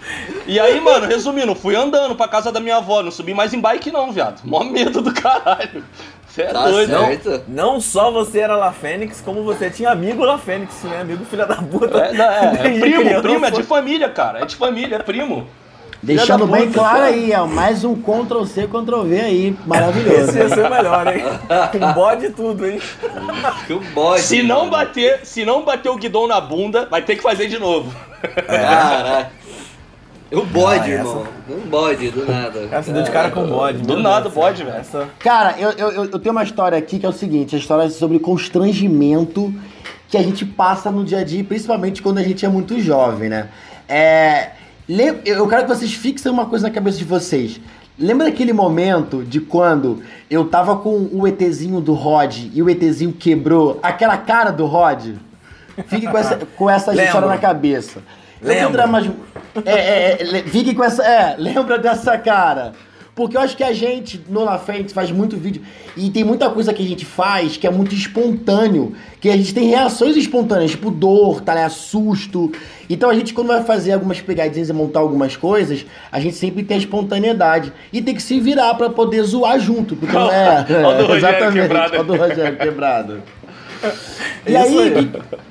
[0.46, 3.02] E aí, mano, resumindo, fui andando pra casa da minha avó.
[3.02, 4.40] Não subi mais em bike, não, viado.
[4.44, 5.84] Mó medo do caralho.
[6.38, 7.06] Você é tá doido, não?
[7.06, 7.42] certo.
[7.48, 11.00] Não só você era La Fênix, como você tinha amigo La Fênix, né?
[11.00, 11.98] Amigo filha da puta.
[11.98, 13.22] É, não, é, é primo, criança.
[13.22, 14.42] primo, é de família, cara.
[14.42, 15.48] É de família, é primo.
[16.00, 17.06] Deixando bem puta, claro cara.
[17.06, 17.44] aí, ó.
[17.44, 19.56] Mais um Ctrl C, Ctrl V aí.
[19.66, 20.30] Maravilhoso.
[20.30, 21.24] Esse ia ser o melhor, hein?
[21.72, 22.80] Com bode tudo, hein?
[23.92, 24.20] Bode.
[24.22, 27.58] Se não bater, se não bater o guidão na bunda, vai ter que fazer de
[27.58, 27.92] novo.
[28.46, 29.26] Caralho.
[30.30, 31.26] O bode, Ah, irmão.
[31.50, 32.66] Um bode, do nada.
[32.68, 33.78] Cara, você deu de cara com bode.
[33.78, 34.76] Do nada, bode, velho.
[34.76, 35.08] Essa...
[35.18, 38.18] Cara, eu, eu, eu- tenho uma história aqui que é o seguinte: a história sobre
[38.18, 39.52] constrangimento
[40.08, 43.28] que a gente passa no dia a dia, principalmente quando a gente é muito jovem,
[43.28, 43.48] né?
[43.88, 44.50] É,
[45.24, 47.60] eu quero que vocês fixem uma coisa na cabeça de vocês.
[47.98, 53.12] Lembra daquele momento de quando eu tava com o ETzinho do Rod e o ETzinho
[53.12, 55.14] quebrou aquela cara do Rod?
[55.88, 58.00] Fique com essa, com essa história na cabeça.
[58.72, 59.10] Dar mais-
[59.64, 61.02] É, é, é, fique com essa.
[61.04, 62.72] É, lembra dessa cara.
[63.14, 65.60] Porque eu acho que a gente, no La Fênix, faz muito vídeo.
[65.96, 68.94] E tem muita coisa que a gente faz que é muito espontâneo.
[69.20, 71.68] Que a gente tem reações espontâneas, tipo dor, tá, né?
[71.68, 72.52] Susto.
[72.88, 76.62] Então a gente, quando vai fazer algumas pegadinhas e montar algumas coisas, a gente sempre
[76.62, 77.72] tem a espontaneidade.
[77.92, 79.96] E tem que se virar pra poder zoar junto.
[79.96, 80.62] Porque não é.
[80.62, 81.52] Do Rogério exatamente.
[81.62, 82.04] quebrado.
[82.04, 83.22] Do Rogério quebrado.
[84.46, 84.90] E aí, aí.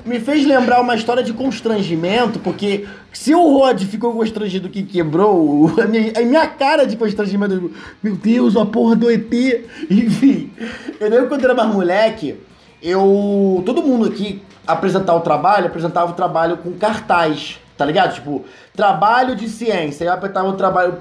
[0.06, 4.84] me, me fez lembrar uma história de constrangimento, porque se o Rod ficou constrangido que
[4.84, 7.72] quebrou, a minha, a minha cara de constrangimento,
[8.02, 9.32] meu Deus, a porra do ET.
[9.90, 10.52] Enfim,
[11.00, 12.36] eu lembro quando eu era mais moleque,
[12.82, 13.62] eu.
[13.66, 17.60] Todo mundo aqui apresentava o trabalho, apresentava o trabalho com cartaz.
[17.78, 18.16] Tá ligado?
[18.16, 18.44] Tipo,
[18.76, 20.06] trabalho de ciência.
[20.06, 20.98] Eu apertava o trabalho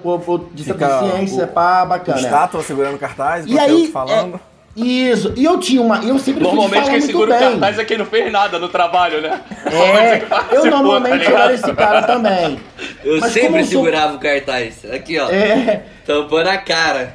[0.52, 2.20] de Fica ciência, o- pá, bacana.
[2.20, 4.34] estátua segurando cartaz, E o aí, falando.
[4.36, 4.40] é,
[4.76, 5.32] isso.
[5.36, 5.98] E eu tinha uma.
[6.04, 8.30] Eu sempre fui de Normalmente falar quem muito segura o cartaz é quem não fez
[8.30, 9.40] nada no trabalho, né?
[9.64, 11.42] É, eu tá normalmente ligado?
[11.42, 12.58] era esse cara também.
[13.04, 14.84] Eu Mas sempre eu sou- segurava o cartaz.
[14.92, 15.28] Aqui, ó.
[15.30, 17.14] É, Tampando a cara.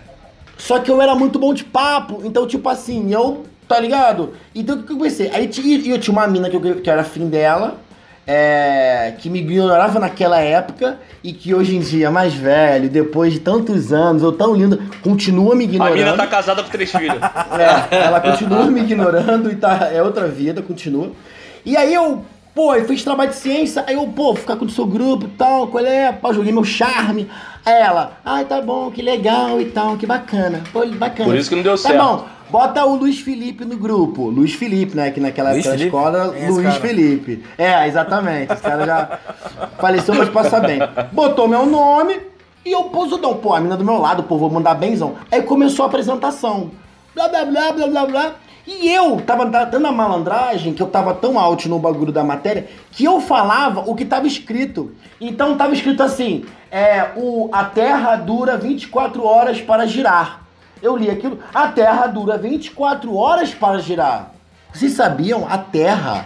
[0.57, 4.33] só que eu era muito bom de papo, então, tipo assim, eu, tá ligado?
[4.55, 5.29] Então, o que eu pensei?
[5.33, 7.80] Aí e eu tinha uma mina que eu, que eu era fim dela,
[8.25, 13.39] é, que me ignorava naquela época, e que hoje em dia, mais velho, depois de
[13.39, 15.95] tantos anos, eu tão lindo, continua me A ignorando.
[15.95, 17.17] mina tá casada com três filhos.
[17.91, 19.89] É, ela continua me ignorando e tá.
[19.91, 21.11] É outra vida, continua.
[21.65, 24.69] E aí eu Pô, eu fiz trabalho de ciência, aí eu, pô, ficar com o
[24.69, 26.11] seu grupo e tal, qual é?
[26.11, 27.29] Pô, joguei meu charme.
[27.65, 30.61] Aí ela, ai, tá bom, que legal e tal, que bacana.
[30.73, 31.29] Pô, bacana.
[31.29, 31.97] Por isso que não deu tá certo.
[31.97, 34.29] bom, bota o Luiz Felipe no grupo.
[34.29, 35.09] Luiz Felipe, né?
[35.11, 35.95] Que naquela Luiz época da Felipe?
[35.97, 36.79] escola, esse Luiz cara?
[36.81, 37.43] Felipe.
[37.57, 38.53] É, exatamente.
[38.53, 39.19] Esse cara já
[39.79, 40.79] faleceu, mas passa bem.
[41.11, 42.19] Botou meu nome
[42.65, 43.35] e eu posudão.
[43.37, 45.15] Pô, a mina do meu lado, pô, vou mandar benzão.
[45.31, 46.71] Aí começou a apresentação.
[47.15, 48.31] Blá, blá, blá, blá, blá, blá.
[48.67, 52.23] E eu tava da- dando a malandragem, que eu tava tão alto no bagulho da
[52.23, 54.91] matéria, que eu falava o que tava escrito.
[55.19, 60.41] Então tava escrito assim: é, o, a Terra dura 24 horas para girar.
[60.81, 64.31] Eu li aquilo, a Terra dura 24 horas para girar.
[64.73, 65.47] Vocês sabiam?
[65.49, 66.25] A Terra,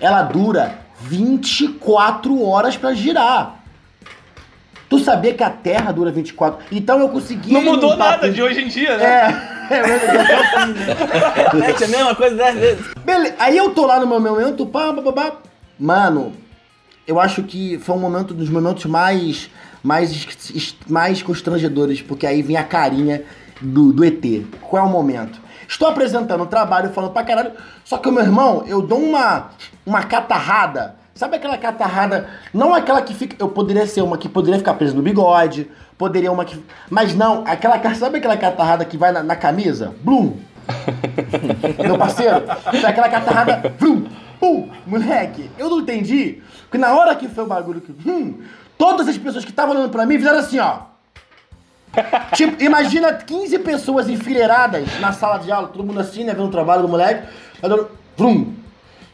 [0.00, 3.64] ela dura 24 horas para girar.
[4.88, 6.66] Tu sabia que a Terra dura 24?
[6.70, 7.52] Então eu consegui.
[7.52, 9.66] Não mudou nada de hoje em dia, né?
[9.68, 10.28] É, é verdade.
[10.28, 11.74] é assim, né?
[11.80, 12.86] É a mesma coisa dez vezes.
[13.04, 15.32] Beleza, aí eu tô lá no meu momento, pá, pá, pá, pá.
[15.78, 16.32] Mano,
[17.06, 19.50] eu acho que foi um momento dos momentos mais,
[19.82, 23.24] mais, mais constrangedores, porque aí vem a carinha
[23.60, 24.22] do, do ET.
[24.62, 25.40] Qual é o momento?
[25.68, 27.52] Estou apresentando o trabalho, falando pra caralho,
[27.84, 29.50] só que o meu irmão, eu dou uma,
[29.84, 30.96] uma catarrada.
[31.14, 32.28] Sabe aquela catarrada?
[32.52, 33.34] Não aquela que fica.
[33.38, 36.62] Eu poderia ser uma que poderia ficar presa no bigode, poderia uma que.
[36.90, 37.94] Mas não, aquela.
[37.94, 39.94] Sabe aquela catarrada que vai na, na camisa?
[40.02, 40.36] Blum!
[41.82, 43.74] Meu parceiro, foi aquela catarrada.
[43.78, 44.04] Vrum,
[44.38, 46.42] pum, moleque, eu não entendi.
[46.62, 47.94] Porque na hora que foi o bagulho que.
[48.08, 48.42] Hum,
[48.76, 50.80] todas as pessoas que estavam olhando pra mim fizeram assim, ó.
[52.34, 56.32] Tipo, imagina 15 pessoas enfileiradas na sala de aula, todo mundo assim, né?
[56.32, 57.28] Vendo o trabalho do moleque.
[57.60, 58.54] Dando, Vrum!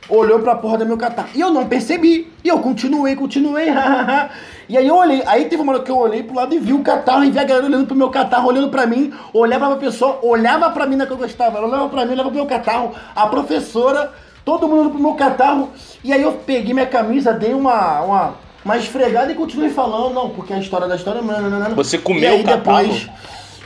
[0.08, 1.28] Olhou pra porra do meu catarro.
[1.34, 2.30] E eu não percebi.
[2.42, 3.68] E eu continuei, continuei.
[4.68, 5.22] e aí eu olhei.
[5.26, 7.38] Aí teve uma hora que eu olhei pro lado e vi o catarro e vi
[7.38, 9.12] a galera olhando pro meu catarro, olhando pra mim.
[9.32, 11.58] Olhava pra pessoa, olhava pra mim na que eu gostava.
[11.58, 12.92] Ela olhava pra mim, olhava pro meu catarro.
[13.14, 14.12] A professora,
[14.44, 15.70] todo mundo olhando pro meu catarro.
[16.02, 18.34] E aí eu peguei minha camisa, dei uma, uma,
[18.64, 20.14] uma esfregada e continuei falando.
[20.14, 21.20] Não, porque a história da história...
[21.22, 21.74] Não, não, não, não.
[21.76, 23.08] Você comeu E aí o depois-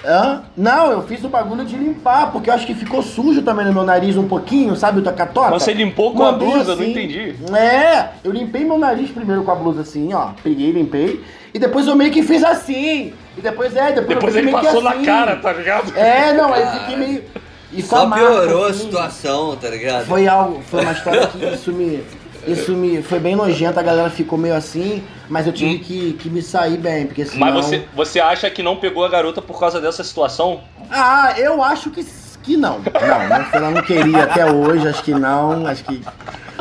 [0.05, 0.43] Hã?
[0.57, 3.73] Não, eu fiz o bagulho de limpar, porque eu acho que ficou sujo também no
[3.73, 5.51] meu nariz um pouquinho, sabe, o tacatota?
[5.51, 6.73] Mas você limpou com a blusa?
[6.73, 6.91] Eu não assim.
[6.93, 7.35] entendi.
[7.53, 10.29] É, eu limpei meu nariz primeiro com a blusa assim, ó.
[10.45, 11.25] Peguei, limpei.
[11.53, 13.15] E depois eu meio que fiz assim.
[13.37, 15.05] E depois, é, depois, Depois eu ele passou que na assim.
[15.05, 15.99] cara, tá ligado?
[15.99, 17.25] É, não, aí fiquei meio.
[17.73, 18.85] E a Só marca, piorou a assim.
[18.85, 20.07] situação, tá ligado?
[20.07, 22.05] Foi algo, foi uma história que isso me.
[22.47, 23.03] Isso me.
[23.03, 26.77] Foi bem nojento, a galera ficou meio assim, mas eu tive que, que me sair
[26.77, 27.53] bem, porque senão.
[27.53, 30.61] Mas você, você acha que não pegou a garota por causa dessa situação?
[30.91, 32.07] Ah, eu acho que,
[32.43, 32.79] que não.
[32.79, 36.01] Não, não, ela não queria até hoje, acho que não, acho que.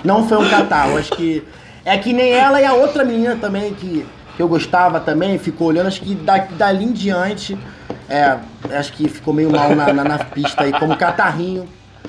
[0.03, 1.43] Não foi um catarro, acho que.
[1.83, 4.03] É que nem ela e a outra menina também que,
[4.35, 7.55] que eu gostava também, ficou olhando, acho que da, dali em diante.
[8.09, 8.37] É,
[8.71, 11.67] acho que ficou meio mal na, na, na pista aí, como catarrinho.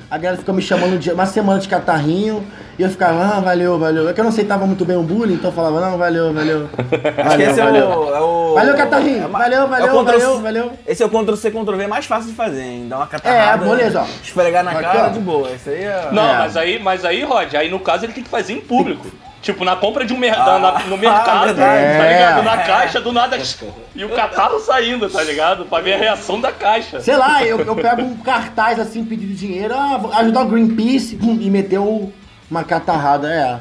[0.09, 2.45] A galera ficou me chamando de uma semana de catarrinho.
[2.79, 4.07] E eu ficava, ah, valeu, valeu.
[4.07, 6.69] É que eu não aceitava muito bem o bullying, então eu falava, não, valeu, valeu.
[6.77, 7.87] Acho que Valeu, esse é valeu.
[7.89, 8.53] o, é o.
[8.53, 9.23] Valeu, Catarrinho.
[9.23, 10.71] é uma- Valeu, é o valeu, Ctrl- valeu, valeu.
[10.85, 12.87] Esse é o Ctrl-C, Ctrl-V mais fácil de fazer, hein?
[12.87, 13.65] Dar uma catarrada.
[13.65, 14.05] É, beleza, ó.
[14.23, 15.09] Esfregar na Aqui, cara ó.
[15.09, 15.49] de boa.
[15.51, 16.09] Isso aí é.
[16.11, 16.37] Não, É.
[16.37, 19.07] mas aí, mas aí, Rod, aí no caso ele tem que fazer em público.
[19.41, 21.97] Tipo, na compra de um mer Ah, na- no mercado, verdade.
[21.97, 22.43] tá ligado?
[22.43, 22.65] Na É.
[22.65, 23.37] caixa, do nada.
[23.95, 25.65] E o catarro saindo, tá ligado?
[25.65, 26.99] Pra ver a reação da caixa.
[26.99, 31.37] Sei lá, eu, eu pego um cartaz assim, pedindo dinheiro, ah, ajudar o Greenpeace hum,
[31.39, 32.11] e meteu
[32.49, 33.59] uma catarrada, é.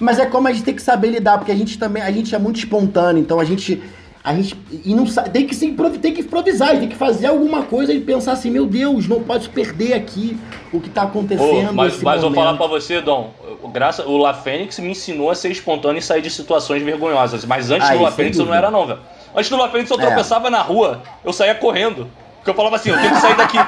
[0.00, 2.34] Mas é como a gente tem que saber lidar, porque a gente também, a gente
[2.34, 3.80] é muito espontâneo, então a gente.
[4.24, 4.56] A gente.
[4.84, 8.00] E não sa- tem que se tem que improvisar, tem que fazer alguma coisa e
[8.00, 10.38] pensar assim, meu Deus, não pode perder aqui
[10.72, 11.72] o que tá Ô, acontecendo.
[11.72, 13.30] mas esse mas vou falar pra você, Dom.
[13.72, 17.44] Graça, o La Fênix me ensinou a ser espontâneo e sair de situações vergonhosas.
[17.44, 19.00] Mas antes Aí, do La Fênix eu não era, não, velho.
[19.34, 20.06] Antes do La Fênix eu É.
[20.06, 22.06] tropeçava na rua, eu saía correndo.
[22.42, 23.56] Porque eu falava assim, eu tenho que sair daqui.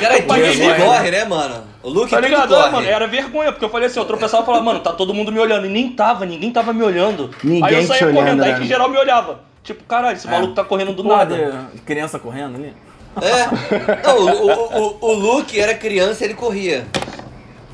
[0.00, 0.90] Cara, paguei tudo vergonha.
[0.90, 1.64] corre, né, mano?
[1.80, 2.48] O Luke Tá tudo ligado?
[2.48, 2.66] corre.
[2.66, 5.14] É, mano, era vergonha, porque eu falei assim, eu tropeçava e falava, mano, tá todo
[5.14, 5.64] mundo me olhando.
[5.66, 7.30] E nem tava, ninguém tava me olhando.
[7.42, 8.58] Ninguém aí eu saía olhando, correndo, aí né?
[8.58, 9.40] que geral me olhava.
[9.62, 11.68] Tipo, caralho, esse maluco tá correndo do Porra nada.
[11.72, 12.74] de criança correndo ali.
[13.22, 14.06] É.
[14.06, 16.84] Não, o, o, o, o Luke era criança, ele corria.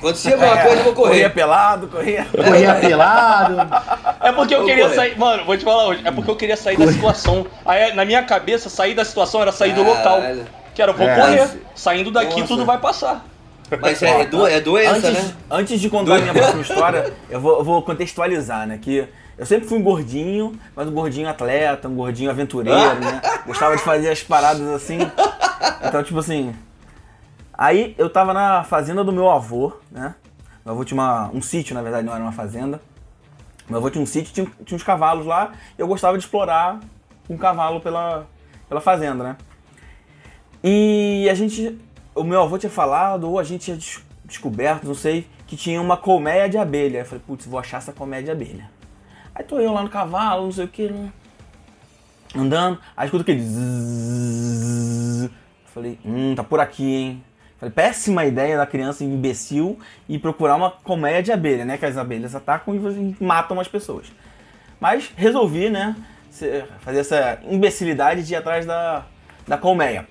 [0.01, 1.31] Acontecia alguma É, coisa, eu vou Corria correr.
[1.31, 2.27] pelado, corria.
[2.35, 3.57] Corria pelado.
[4.21, 4.95] É porque eu Vou queria correr.
[4.97, 5.19] sair.
[5.19, 6.01] Mano, vou te falar hoje.
[6.05, 7.47] É porque eu queria sair da situação.
[7.65, 10.21] Aí na minha cabeça, sair da situação era sair do local.
[10.75, 11.15] Que era, eu vou É.
[11.21, 11.49] correr.
[11.75, 12.47] Saindo daqui, Nossa.
[12.47, 13.25] tudo vai passar.
[13.81, 15.35] Mas é, é, do- é doença, Antes, né?
[15.49, 18.79] antes de contar a minha próxima história, eu vou, eu vou contextualizar, né?
[18.83, 19.07] Que
[19.39, 23.21] eu sempre fui um gordinho, mas um gordinho atleta, um gordinho aventureiro, né?
[23.47, 24.99] Gostava de fazer as paradas assim.
[25.85, 26.53] Então, tipo assim.
[27.61, 30.15] Aí eu tava na fazenda do meu avô, né?
[30.65, 32.81] Meu avô tinha uma- um sítio, na verdade, não era uma fazenda.
[33.69, 36.81] Meu avô tinha um sítio, tinha, tinha uns cavalos lá, e eu gostava de explorar
[37.29, 38.27] um cavalo pela,
[38.67, 39.37] pela fazenda, né?
[40.65, 41.79] E a gente.
[42.15, 45.83] O meu avô tinha falado, ou a gente tinha des- descoberto, não sei, que tinha
[45.83, 47.01] uma colmeia de abelha.
[47.01, 48.71] Eu falei, putz, vou achar essa colmeia de abelha.
[49.35, 51.13] Aí tô eu lá no cavalo, não sei o que, né?
[52.35, 53.43] andando, aí escuto aquele.
[55.67, 57.25] Falei, hum, tá por aqui, hein?
[57.61, 61.77] Falei, péssima ideia da criança imbecil e procurar uma colmeia de abelha, né?
[61.77, 64.07] Que as abelhas atacam e matam as pessoas.
[64.81, 65.95] Mas resolvi, né?
[66.81, 69.05] Fazer essa imbecilidade de ir atrás da,
[69.47, 70.09] da colmeia.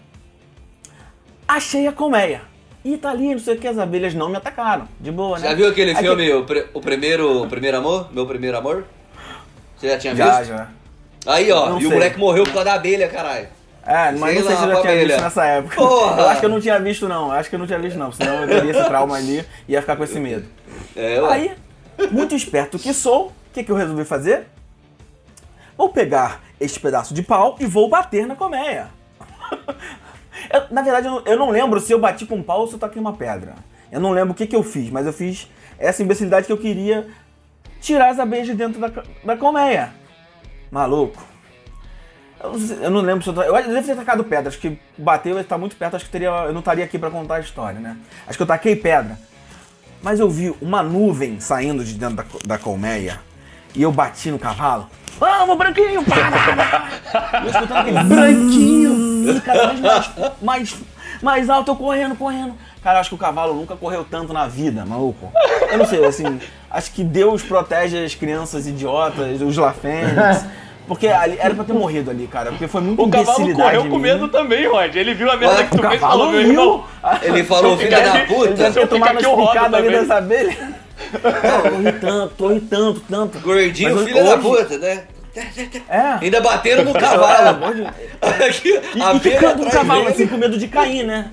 [1.47, 2.41] Achei a colmeia.
[2.85, 4.87] E tá ali, não sei o que, as abelhas não me atacaram.
[4.99, 5.49] De boa, né?
[5.49, 8.13] Já viu aquele filme, o, Pre- o primeiro, o primeiro Amor?
[8.13, 8.85] Meu Primeiro Amor?
[9.75, 10.49] Você já tinha Já, visto?
[10.51, 10.67] já.
[11.25, 11.97] Aí, ó, Não e o sei.
[11.97, 13.47] moleque morreu por causa da abelha, caralho.
[13.85, 15.05] É, mas Sei não sei lá, se eu já tinha família.
[15.07, 15.75] visto nessa época.
[15.75, 16.21] Porra!
[16.21, 17.25] Eu acho que eu não tinha visto, não.
[17.27, 18.11] Eu acho que eu não tinha visto, não.
[18.11, 20.45] Senão eu teria esse trauma ali e ia ficar com esse medo.
[20.95, 21.31] É, ué.
[21.33, 21.51] Aí,
[22.11, 24.47] muito esperto que sou, o que, que eu resolvi fazer?
[25.77, 28.87] Vou pegar este pedaço de pau e vou bater na colmeia.
[30.51, 32.67] Eu, na verdade, eu não, eu não lembro se eu bati com um pau ou
[32.67, 33.55] se eu taquei uma pedra.
[33.91, 36.57] Eu não lembro o que, que eu fiz, mas eu fiz essa imbecilidade que eu
[36.57, 37.07] queria
[37.81, 38.89] tirar as abelhas de dentro da,
[39.23, 39.91] da colmeia.
[40.71, 41.21] Maluco.
[42.41, 43.43] Eu não, lembro se eu.
[43.43, 44.47] Eu devo ter tacado pedra.
[44.47, 45.95] Acho que bateu, ele tá muito perto.
[45.95, 47.97] Acho que teria, eu não estaria aqui pra contar a história, né?
[48.25, 49.19] Acho que eu taquei pedra.
[50.01, 53.19] Mas eu vi uma nuvem saindo de dentro da, da colmeia
[53.75, 54.89] e eu bati no cavalo.
[55.19, 55.89] Vamos, branquinho!
[55.89, 56.01] E eu
[57.49, 59.35] escutando aquele branquinho!
[59.35, 60.11] E cada vez mais,
[60.41, 60.77] mais,
[61.21, 62.53] mais alto, eu correndo, correndo.
[62.81, 65.29] Cara, eu acho que o cavalo nunca correu tanto na vida, maluco.
[65.69, 66.39] Eu não sei, assim,
[66.71, 70.45] acho que Deus protege as crianças idiotas, os lafentes.
[70.89, 72.49] Porque ali, era pra ter morrido ali, cara.
[72.49, 74.93] Porque foi muito O cavalo correu com medo também, Rod.
[74.95, 76.49] Ele viu a merda que tu O fez e cavalo falou, meu viu.
[76.49, 76.83] irmão.
[77.21, 78.53] Ele falou, eu filha da aqui- Ele puta.
[78.55, 80.01] deve ter eu tomado fico aqui, uma eu rodo picada ali também.
[80.01, 80.57] dessa abelha.
[81.13, 83.39] Não, tô irritando, tô irritando tanto.
[83.39, 85.03] Gordinho, Mas filha da hoje- puta, né?
[85.87, 86.01] É.
[86.25, 87.49] Ainda bateram no Pelo cavalo.
[87.49, 87.85] amor de-
[88.45, 90.13] Aqui, E, a e quicando no cavalo, dele.
[90.13, 91.31] assim, com medo de cair, né?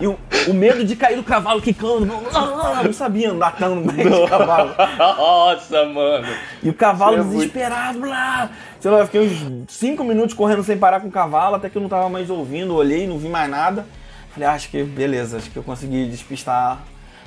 [0.00, 2.06] E o, o medo de cair do cavalo quicando.
[2.06, 4.72] Não, não sabia andar tão bem de cavalo.
[4.98, 6.26] Nossa, mano.
[6.62, 8.48] E o cavalo Isso é muito- desesperado, blá.
[8.80, 11.76] Sei lá, eu fiquei uns 5 minutos correndo sem parar com o cavalo, até que
[11.76, 13.84] eu não tava mais ouvindo, olhei, não vi mais nada.
[14.32, 16.78] Falei, ah, acho que beleza, acho que eu consegui despistar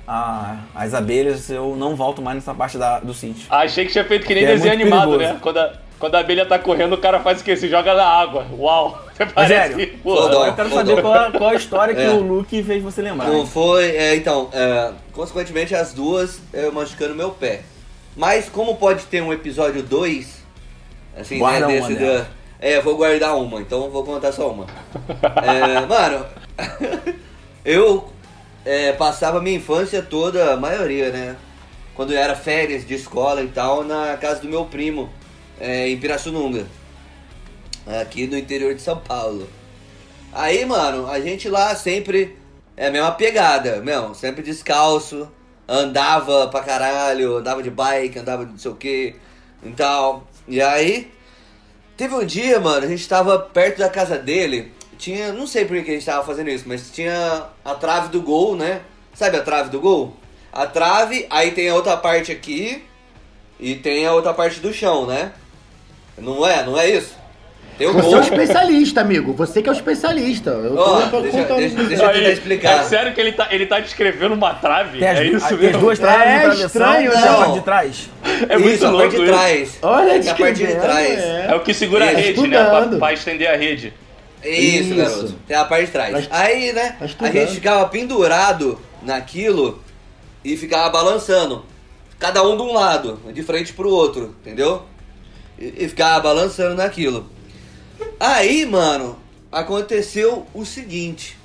[0.07, 3.47] a- as abelhas, eu não volto mais nessa parte da- do sítio.
[3.49, 5.33] Achei que tinha feito que nem É desenho muito animado, perigoso.
[5.33, 5.39] né?
[5.41, 7.55] Quando a, quando a abelha tá correndo, o cara faz o quê?
[7.57, 8.45] Se joga na água.
[8.57, 9.03] Uau.
[9.17, 10.45] Parece Rogério, que, dó.
[10.47, 11.01] Eu quero saber dó.
[11.01, 12.09] qual, a- qual a história que É.
[12.09, 13.27] o Luke fez você lembrar.
[13.27, 17.61] Não foi, é, então, é, consequentemente as duas eu machucando meu pé.
[18.15, 20.40] Mas como pode ter um episódio 2,
[21.15, 22.27] assim, Guarda né, uma desse da,
[22.59, 24.65] É, vou guardar uma, então vou contar só uma.
[25.43, 26.25] É, mano,
[27.65, 28.09] eu
[28.65, 31.35] é, passava minha infância toda, a maioria, né?
[31.95, 35.09] Quando era férias de escola e tal, na casa do meu primo,
[35.59, 36.65] é, em Pirassununga.
[38.01, 39.47] Aqui no interior de São Paulo.
[40.31, 42.37] Aí, mano, a gente lá sempre
[42.77, 45.29] é a mesma pegada, mesmo, sempre descalço,
[45.67, 49.15] andava pra caralho, andava de bike, andava de não sei o que
[49.63, 50.27] e tal.
[50.51, 51.09] E aí,
[51.95, 55.81] teve um dia, mano, a gente tava perto da casa dele, tinha, não sei por
[55.81, 58.81] que a gente tava fazendo isso, mas tinha a trave do gol, né?
[59.13, 60.13] Sabe a trave do gol?
[60.51, 62.83] A trave, aí tem a outra parte aqui
[63.61, 65.31] e tem a outra parte do chão, né?
[66.17, 66.65] Não é?
[66.65, 67.15] Não é isso?
[67.87, 69.33] Você é o especialista, amigo.
[69.33, 70.49] Você que é o especialista.
[70.51, 71.57] Eu tô, eu tô deixa- contando.
[71.59, 72.79] deixa- deixa eu tentar explicar.
[72.79, 74.99] É sério que ele tá, ele tá descrevendo uma trave?
[74.99, 75.79] Tem as, é isso as mesmo?
[75.79, 77.27] duas traves É estranho, e a né?
[77.37, 78.09] parte de trás.
[78.49, 79.31] É muito isso, a louco parte de isso.
[79.33, 79.79] trás.
[79.81, 81.19] Olha, Essa parte de trás.
[81.19, 81.45] é.
[81.49, 82.17] É o que segura a Isso.
[82.21, 82.47] rede, né?
[82.63, 82.99] Pra, Estudando.
[82.99, 83.93] pra estender a rede.
[84.43, 84.95] Isso, Isso.
[84.95, 85.35] garoto.
[85.47, 86.11] Tem a parte de trás.
[86.13, 87.33] Tá est- Aí, né, tá a estudando.
[87.33, 89.79] gente ficava pendurado naquilo
[90.43, 91.63] e ficava balançando.
[92.19, 94.83] Cada um de um lado, de frente pro outro, entendeu?
[95.59, 97.27] E, e ficava balançando naquilo.
[98.19, 99.17] Aí, mano,
[99.51, 101.37] aconteceu o seguinte.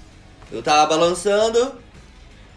[0.50, 1.74] Eu tava balançando,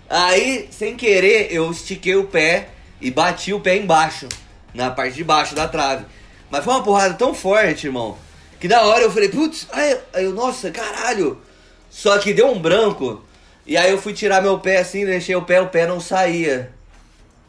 [0.09, 2.69] aí, sem querer, eu estiquei o pé
[3.01, 4.27] e bati o pé embaixo,
[4.73, 6.05] na parte de baixo da trave.
[6.49, 8.17] Mas foi uma porrada tão forte, irmão,
[8.59, 11.41] que da hora eu falei, putz, aí, aí eu, nossa, caralho.
[11.89, 13.23] Só que deu um branco,
[13.65, 16.71] e aí eu fui tirar meu pé assim, deixei o pé, o pé não saía.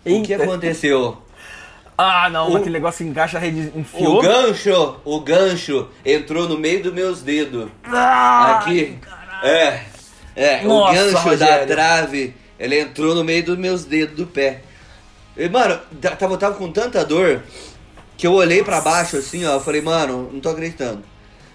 [0.05, 0.45] O que Eita.
[0.45, 1.19] aconteceu?
[2.03, 4.19] Ah, não, O- aquele negócio encaixa a rede enfiou.
[4.19, 7.69] O gancho, o gancho entrou no meio dos meus dedos.
[7.85, 8.97] Ah, Aqui.
[9.43, 9.81] É.
[10.37, 11.67] É, Nossa, o gancho da Rogério.
[11.67, 14.61] trave, ele entrou no meio dos meus dedos do pé.
[15.37, 17.43] E, mano, da- tava, tava com tanta dor
[18.17, 21.03] que eu olhei pra baixo assim, ó, eu falei, mano, não tô acreditando.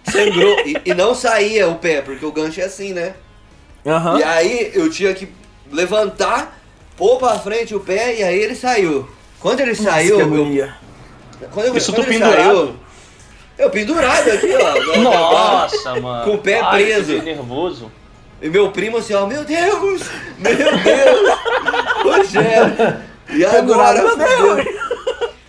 [0.04, 3.14] Sangrou e, e não saía o pé, porque o gancho é assim, né?
[3.86, 4.20] Aham.
[4.20, 5.28] E aí eu tinha que
[5.72, 6.60] levantar,
[6.98, 9.08] pôr pra frente o pé e aí ele saiu.
[9.40, 10.70] Quando ele Nossa, saiu, que eu,
[11.52, 12.44] quando eu, Isso quando tu ele pendurado?
[12.44, 12.76] saiu,
[13.58, 14.96] eu pendurado aqui, ó.
[14.98, 16.24] no- Nossa, mano.
[16.26, 17.22] Com o pé Ai, preso.
[17.22, 17.92] nervoso.
[18.42, 20.02] E meu primo assim, ó, meu Deus!
[20.40, 21.40] Meu Deus!
[22.04, 22.98] Rogério!
[23.30, 24.66] E agora, Meu Deus!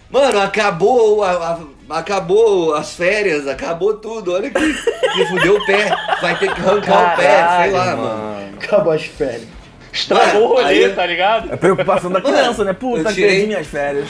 [0.09, 1.59] Mano, acabou, a-
[1.91, 4.32] a- acabou as férias, acabou tudo.
[4.32, 5.89] Olha que, que fudeu o pé.
[6.22, 8.59] Vai ter que arrancar o pé, sei lá, mano.
[8.62, 9.49] Acabou as férias.
[9.97, 11.53] Estragou o rolê, Aí- tá ligado?
[11.53, 12.72] É preocupação da criança, né?
[12.72, 14.09] Puta, tirei- perdi minhas férias.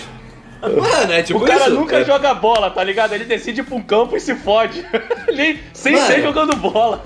[0.62, 1.70] Mano, é tipo o cara isso.
[1.74, 3.12] nunca é, joga bola, tá ligado?
[3.12, 4.84] Ele decide ir pra um campo e se fode.
[5.28, 6.07] Ele, sem Mano.
[6.07, 7.05] ser jogando bola.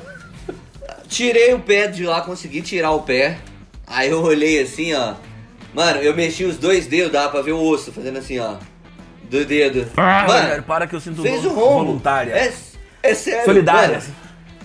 [1.08, 3.38] Tirei o pé de lá, consegui tirar o pé.
[3.86, 5.14] Aí eu olhei assim, ó.
[5.74, 8.54] Mano, eu mexi os dois dedos, dava pra ver o osso fazendo assim, ó.
[9.24, 9.86] Do dedo.
[9.96, 11.60] Rogério, Mano, para que eu sinto fez rombo.
[11.60, 12.32] voluntária.
[12.32, 12.52] É,
[13.02, 13.44] é sério.
[13.44, 13.98] Solidária.
[13.98, 14.14] mano.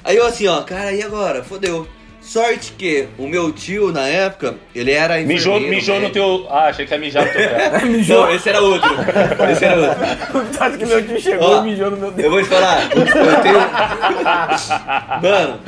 [0.03, 1.43] Aí eu assim, ó, cara, e agora?
[1.43, 1.88] Fodeu.
[2.26, 6.47] Sorte que o meu tio, na época, ele era Mijou, enfermeiro, mijou no teu.
[6.49, 7.80] Ah, achei que ia mijar no teu pé.
[7.86, 8.21] Mijou.
[8.26, 8.89] Não, esse era outro.
[9.51, 10.57] Esse era outro.
[10.57, 12.30] Tanto que meu tio chegou Ó, e mijou no meu Eu dedo.
[12.32, 13.05] vou te falar, eu
[13.43, 13.59] tenho.
[15.21, 15.59] Mano,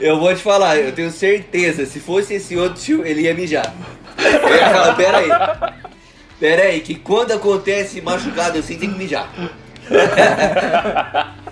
[0.00, 3.72] eu vou te falar, eu tenho certeza, se fosse esse outro tio, ele ia mijar.
[4.16, 5.28] Eu ia falar, pera aí.
[6.40, 9.28] Pera aí, que quando acontece machucado assim, tem que mijar.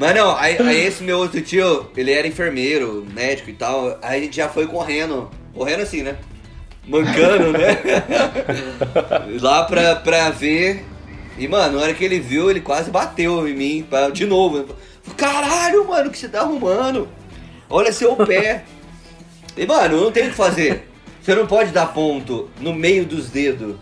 [0.00, 4.20] Mas não, aí, aí esse meu outro tio, ele era enfermeiro, médico e tal, aí
[4.20, 6.16] a gente já foi correndo, correndo assim, né?
[6.86, 7.78] Mancando, né?
[9.40, 10.84] Lá pra, pra ver.
[11.38, 14.66] E, mano, na hora que ele viu, ele quase bateu em mim, pra- de novo.
[15.16, 17.08] Caralho, mano, o que você tá arrumando?
[17.68, 18.64] Olha seu pé.
[19.56, 20.88] E, mano, não tem o que fazer.
[21.20, 23.74] Você não pode dar ponto no meio dos dedos.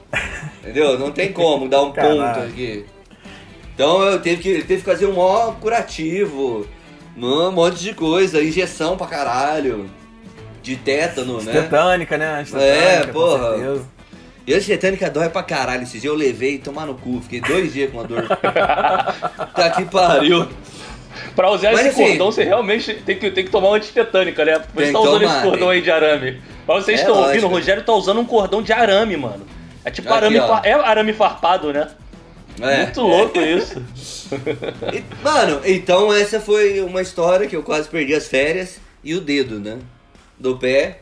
[0.63, 0.99] Entendeu?
[0.99, 2.43] Não tem como dar um ponto Caralho.
[2.49, 2.87] aqui.
[3.75, 6.67] Então eu teve que, teve que fazer um mó curativo,
[7.17, 9.91] um monte de coisa, injeção pra caralho,
[10.63, 11.53] de tétano, né?
[11.53, 12.45] Tetânica, né?
[12.45, 13.57] Tetânica, É, porra.
[13.57, 13.85] certeza.
[14.47, 15.83] E a tetânica dói pra caralho.
[15.85, 17.19] Esses dias eu levei e tomar no cu.
[17.23, 18.27] Fiquei dois dias com a dor.
[19.55, 20.47] tá que pariu.
[21.35, 24.45] Pra usar Mas, esse assim, cordão, você realmente tem que, tem que tomar uma antitetânica,
[24.45, 24.61] né?
[24.75, 26.41] Você tá usando tomar, esse cordão aí de arame.
[26.67, 27.47] Pra vocês É estão ouvindo, lógico.
[27.47, 29.47] o Rogério tá usando um cordão de arame, mano.
[29.85, 30.47] É tipo Aqui, arame, ó.
[30.49, 31.89] fa- é arame farpado, né?
[32.61, 32.85] É.
[32.85, 33.83] Muito louco isso.
[34.93, 39.21] E, mano, então essa foi uma história que eu quase perdi as férias e o
[39.21, 39.79] dedo, né?
[40.39, 41.01] Do pé.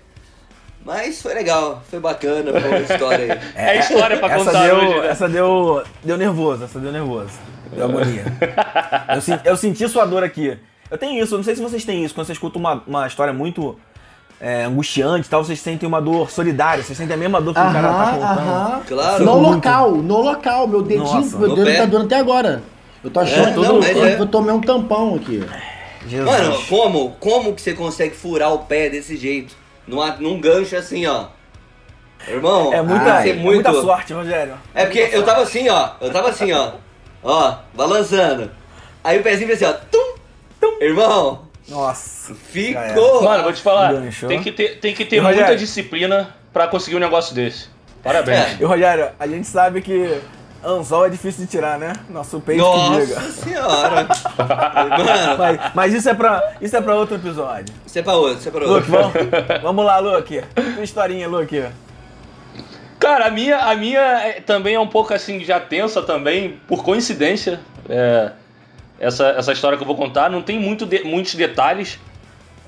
[0.85, 3.41] Mas foi legal, foi bacana, foi uma história aí.
[3.55, 5.07] É história pra essa contar deu, hoje, né?
[5.09, 7.39] Essa deu, deu nervoso, essa deu nervoso.
[7.73, 8.25] Deu agonia.
[9.45, 10.59] eu, eu senti sua dor aqui.
[10.91, 12.15] Eu tenho isso, eu não sei se vocês têm isso.
[12.15, 13.79] Quando você escuta uma, uma história muito
[14.45, 17.61] é, angustiante e tal, vocês sentem uma dor solidária, vocês sentem a mesma dor que
[17.61, 18.49] o cara tá Aham, contando.
[18.49, 18.83] aham.
[18.89, 19.25] Claro.
[19.25, 19.55] No Muito.
[19.55, 20.67] local, no local.
[20.67, 21.77] Meu dedinho, Nossa, meu dedo pé.
[21.77, 22.63] tá doendo até agora.
[23.05, 23.69] Eu tô achando É, todo.
[23.69, 24.21] não, mas eu, é.
[24.21, 25.45] eu tomei um tampão aqui.
[26.09, 26.29] Jesus.
[26.29, 27.11] Mano, como?
[27.21, 29.55] Como que você consegue furar o pé desse jeito?
[29.87, 31.27] Numa, num gancho assim, ó.
[32.27, 34.55] Irmão, é muita, ser é muita sorte, Rogério.
[34.75, 35.91] É porque eu tava assim, ó.
[36.01, 36.73] Eu tava assim, ó.
[37.23, 38.51] Ó, balançando.
[39.05, 39.79] Aí o pezinho fez assim, ó.
[39.91, 40.15] Tum,
[40.61, 40.77] tum.
[40.81, 42.35] Irmão, Nossa.
[42.35, 43.23] ficou.
[43.23, 43.95] Mano, vou te falar,
[44.29, 45.45] tem que ter, tem que ter E, Rogério?
[45.47, 47.69] muita disciplina pra conseguir um negócio desse.
[48.03, 48.39] Parabéns.
[48.39, 48.57] É.
[48.61, 50.21] E Rogério, a gente sabe que
[50.65, 51.93] anzol é difícil de tirar, né?
[52.11, 53.15] Nosso peito que diga.
[53.15, 54.09] Nossa senhora.
[55.39, 57.75] Mas, mas isso, é pra, isso é pra outro episódio.
[57.87, 58.91] isso é pra outro, isso é pra Luke, outro.
[59.13, 60.43] vamos, vamos lá, Luke.
[60.75, 61.65] Tua historinha, Luke.
[62.99, 66.85] Cara, a minha, a minha é- também é um pouco assim, já tensa também, por
[66.85, 67.61] coincidência.
[67.89, 68.31] É,
[69.03, 71.99] essa, essa história que eu vou contar não tem muito de- muitos detalhes.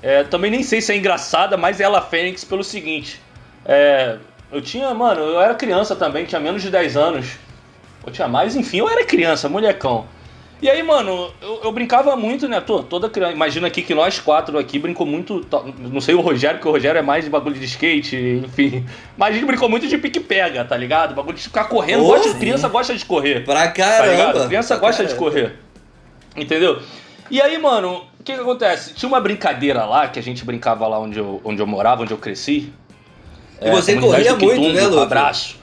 [0.03, 3.19] É, também nem sei se é engraçada, mas ela Fênix pelo seguinte.
[3.65, 4.17] É,
[4.51, 7.25] eu tinha, mano, eu era criança também, tinha menos de 10 anos.
[8.05, 10.05] Eu tinha mais, enfim, eu era criança, molecão.
[10.61, 12.61] E aí, mano, eu, eu brincava muito, né?
[12.61, 13.33] Tô, toda criança.
[13.33, 15.41] Imagina aqui que nós quatro aqui brincou muito.
[15.41, 18.85] to- Não sei o Rogério, porque o Rogério é mais de bagulho de skate, enfim.
[19.17, 21.13] Mas a gente brincou muito de pique-pega, tá ligado?
[21.13, 22.03] Bagulho de ficar correndo.
[22.05, 23.43] Oh, gosta, criança gosta de correr.
[23.43, 24.47] Pra Tá caramba.
[24.47, 25.29] Criança Pra gosta de caramba.
[25.31, 25.55] correr.
[26.35, 26.81] Entendeu?
[27.29, 28.93] E aí, mano, o que que acontece?
[28.93, 32.11] Tinha uma brincadeira lá, que a gente brincava lá onde eu, onde eu morava, onde
[32.13, 32.71] eu cresci.
[33.61, 35.03] E você comunidade corria muito, né, Luke?
[35.03, 35.57] Abraço.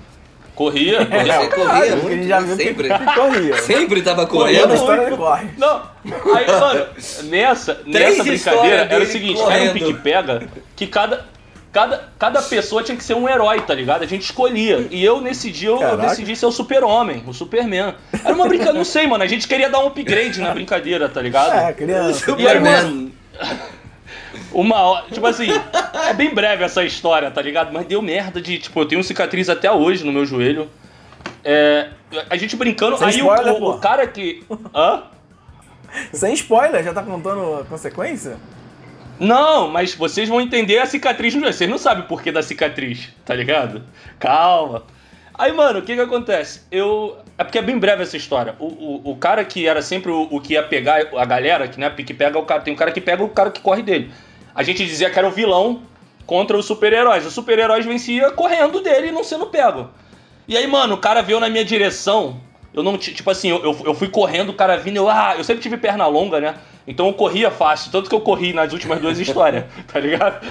[0.54, 1.40] Corria, corria.
[1.40, 2.88] Você corria Caralho, muito, já viu sempre.
[2.88, 3.56] que corria.
[3.62, 5.16] Sempre tava Correndo correndo.
[5.16, 5.48] corre.
[5.56, 5.82] Não,
[6.36, 6.86] aí, mano,
[7.24, 9.72] nessa, nessa brincadeira era o seguinte, era um correndo.
[9.72, 11.24] pique-pega que cada,
[11.72, 14.02] cada, cada pessoa tinha que ser um herói, tá ligado?
[14.02, 14.86] A gente escolhia.
[14.90, 17.94] E eu, nesse dia, eu, eu decidi ser o super-homem, o Superman.
[18.24, 21.20] Era uma brincadeira, não sei, mano, a gente queria dar um upgrade na brincadeira, tá
[21.22, 21.52] ligado?
[21.52, 22.30] É, criança.
[22.38, 23.12] E aí, Superman.
[24.52, 25.48] Uma hora, tipo assim,
[26.08, 27.72] é bem breve essa história, tá ligado?
[27.72, 30.68] Mas deu merda de, tipo, eu tenho cicatriz até hoje no meu joelho.
[31.44, 31.88] É,
[32.28, 34.44] a gente brincando, Sem aí o- spoiler, o, o cara que...
[34.74, 35.02] Hã?
[36.12, 38.36] Sem spoiler, já tá contando a consequência?
[39.22, 41.32] Não, mas vocês vão entender a cicatriz.
[41.32, 43.84] Vocês não sabem o porquê da cicatriz, tá ligado?
[44.18, 44.82] Calma.
[45.32, 46.62] Aí, mano, o que que acontece?
[46.72, 47.16] Eu.
[47.38, 48.56] É porque é bem breve essa história.
[48.58, 51.78] O, o, o cara que era sempre o, o que ia pegar a galera, que
[51.78, 54.10] né, pique pega, o cara, tem um cara que pega o cara que corre dele.
[54.52, 55.82] a gente dizia que era o vilão
[56.26, 57.24] contra os super-heróis.
[57.24, 59.88] Os super-heróis vencia correndo dele e não sendo pego.
[60.48, 62.40] E aí, mano, o cara veio na minha direção.
[62.74, 65.34] Eu não, ti- tipo assim, eu, eu- eu fui correndo, o cara vindo, eu, ah,
[65.36, 66.54] eu sempre tive perna longa, né?
[66.86, 70.44] Então eu corria fácil, tanto que eu corri nas últimas duas histórias, tá ligado?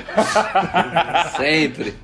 [1.36, 1.96] Sempre.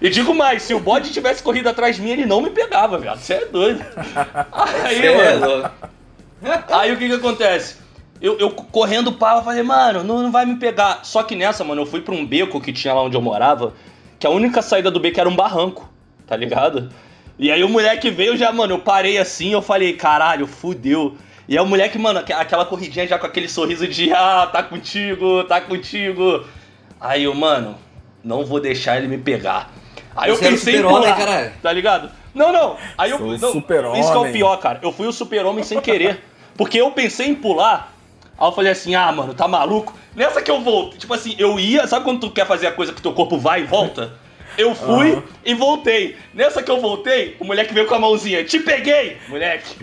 [0.00, 2.96] E digo mais, se o bode tivesse corrido atrás de mim, ele não me pegava,
[2.98, 3.16] velho.
[3.18, 3.84] Você é doido.
[4.52, 5.46] Aí, Cê é mano.
[5.46, 5.70] louco.
[6.70, 7.76] Aí o que que acontece?
[8.20, 11.00] Eu, eu correndo pau, eu falei, mano, não, não vai me pegar.
[11.02, 13.74] Só que nessa, mano, eu fui pra um beco que tinha lá onde eu morava,
[14.18, 15.86] que a única saída do beco era um barranco,
[16.26, 16.90] tá ligado?
[17.40, 21.16] E aí o moleque veio já, mano, eu parei assim, eu falei, caralho, fudeu.
[21.48, 24.62] E aí o moleque, mano, aqu- aquela corridinha já com aquele sorriso de, ah, tá
[24.62, 26.44] contigo, tá contigo.
[27.00, 27.76] Aí eu, mano,
[28.22, 29.70] não vou deixar ele me pegar.
[30.14, 31.52] Aí Você eu pensei em pular, caralho.
[31.62, 32.10] tá ligado?
[32.34, 32.76] Não, não.
[32.98, 34.00] Aí eu, Sou o não, super-homem.
[34.00, 34.78] Isso que é o pior, cara.
[34.82, 36.22] Eu fui o super-homem sem querer.
[36.58, 37.92] Porque eu pensei em pular.
[38.38, 39.94] Aí eu falei assim, ah, mano, tá maluco?
[40.14, 42.92] Nessa que eu voltei, tipo assim, eu ia, sabe quando tu quer fazer a coisa
[42.92, 44.12] que teu corpo vai e volta?
[44.58, 45.22] Eu fui Aham.
[45.44, 46.16] e voltei.
[46.34, 49.76] Nessa que eu voltei, o moleque veio com a mãozinha, te peguei, moleque.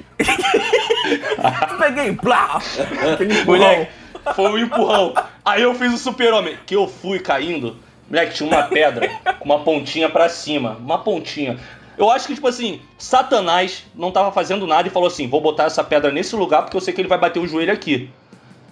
[1.80, 2.62] Peguei, plá!
[3.46, 3.92] Moleque,
[4.36, 5.14] foi um empurrão.
[5.46, 7.78] Aí eu fiz o super-homem, que eu fui caindo.
[8.10, 9.10] Moleque, tinha uma pedra
[9.40, 10.78] com uma pontinha pra cima.
[10.80, 11.60] Uma pontinha.
[11.98, 15.66] Eu acho que, tipo assim, Satanás não tava fazendo nada e falou assim: vou botar
[15.66, 18.10] essa pedra nesse lugar porque eu sei que ele vai bater o joelho aqui.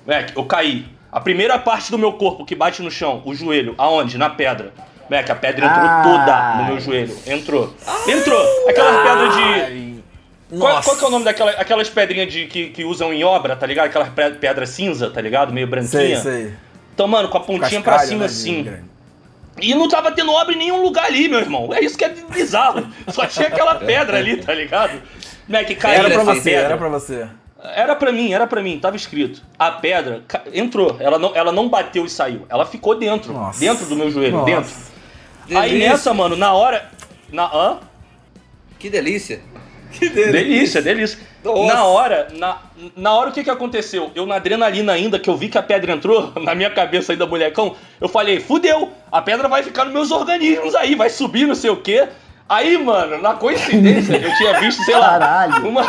[0.06, 0.86] Moleque, eu caí.
[1.12, 4.18] A primeira parte do meu corpo que bate no chão, o joelho, aonde?
[4.18, 4.74] Na pedra.
[5.10, 6.04] Moleque, a pedra entrou Ai.
[6.04, 7.18] toda no meu joelho.
[7.28, 7.74] Entrou.
[8.08, 8.70] Entrou.
[8.70, 9.42] Aquelas pedras de.
[9.44, 9.96] Ai,
[10.60, 13.56] Qual, qual que é o nome daquelas aquelas pedrinhas de, que, que usam em obra,
[13.56, 13.88] tá ligado?
[13.88, 15.52] Aquelas pe- pedra cinza, tá ligado?
[15.54, 15.90] Meio branquinha.
[15.90, 16.54] Sei, sei.
[16.94, 18.64] Então, mano, com a pontinha pra Cascalho, cima né, assim.
[18.64, 18.84] grande.
[19.62, 21.74] E não tava tendo obra em nenhum lugar ali, meu irmão.
[21.74, 22.86] É isso que é bizarro.
[23.08, 25.02] Só tinha aquela pedra ali, tá ligado?
[25.48, 26.64] Moleque, caiu Era pra você, pedra.
[26.66, 27.28] era pra você.
[27.76, 29.42] Era pra mim, era pra mim, tava escrito.
[29.58, 30.22] A pedra
[30.54, 32.46] entrou, ela não, ela não bateu e saiu.
[32.50, 33.60] Ela ficou dentro, Nossa.
[33.60, 34.46] dentro do meu joelho, Nossa.
[34.46, 34.72] dentro.
[35.54, 35.90] Aí Delícia.
[35.90, 36.90] nessa, mano, na hora.
[37.32, 37.78] Na, hã?
[38.80, 39.40] Que delícia.
[40.00, 41.18] Delícia, delícia.
[41.44, 41.74] Nossa.
[41.74, 42.58] Na hora, na,
[42.96, 44.12] na hora o que que aconteceu?
[44.14, 47.26] Eu na adrenalina ainda, que eu vi que a pedra entrou na minha cabeça ainda,
[47.26, 51.56] molecão, eu falei, fudeu, a pedra vai ficar nos meus organismos aí, vai subir, não
[51.56, 52.08] sei o quê.
[52.48, 55.68] Aí, mano, na coincidência, eu tinha visto, sei lá, Caralho.
[55.68, 55.82] uma...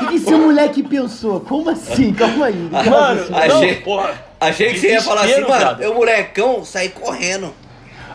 [0.00, 1.38] O que esse moleque pensou?
[1.40, 2.12] Como assim?
[2.12, 2.54] Calma aí.
[2.72, 4.24] Mano, Achei- não, porra.
[4.40, 7.54] Achei que você ia falar assim, mano, eu molecão saí correndo.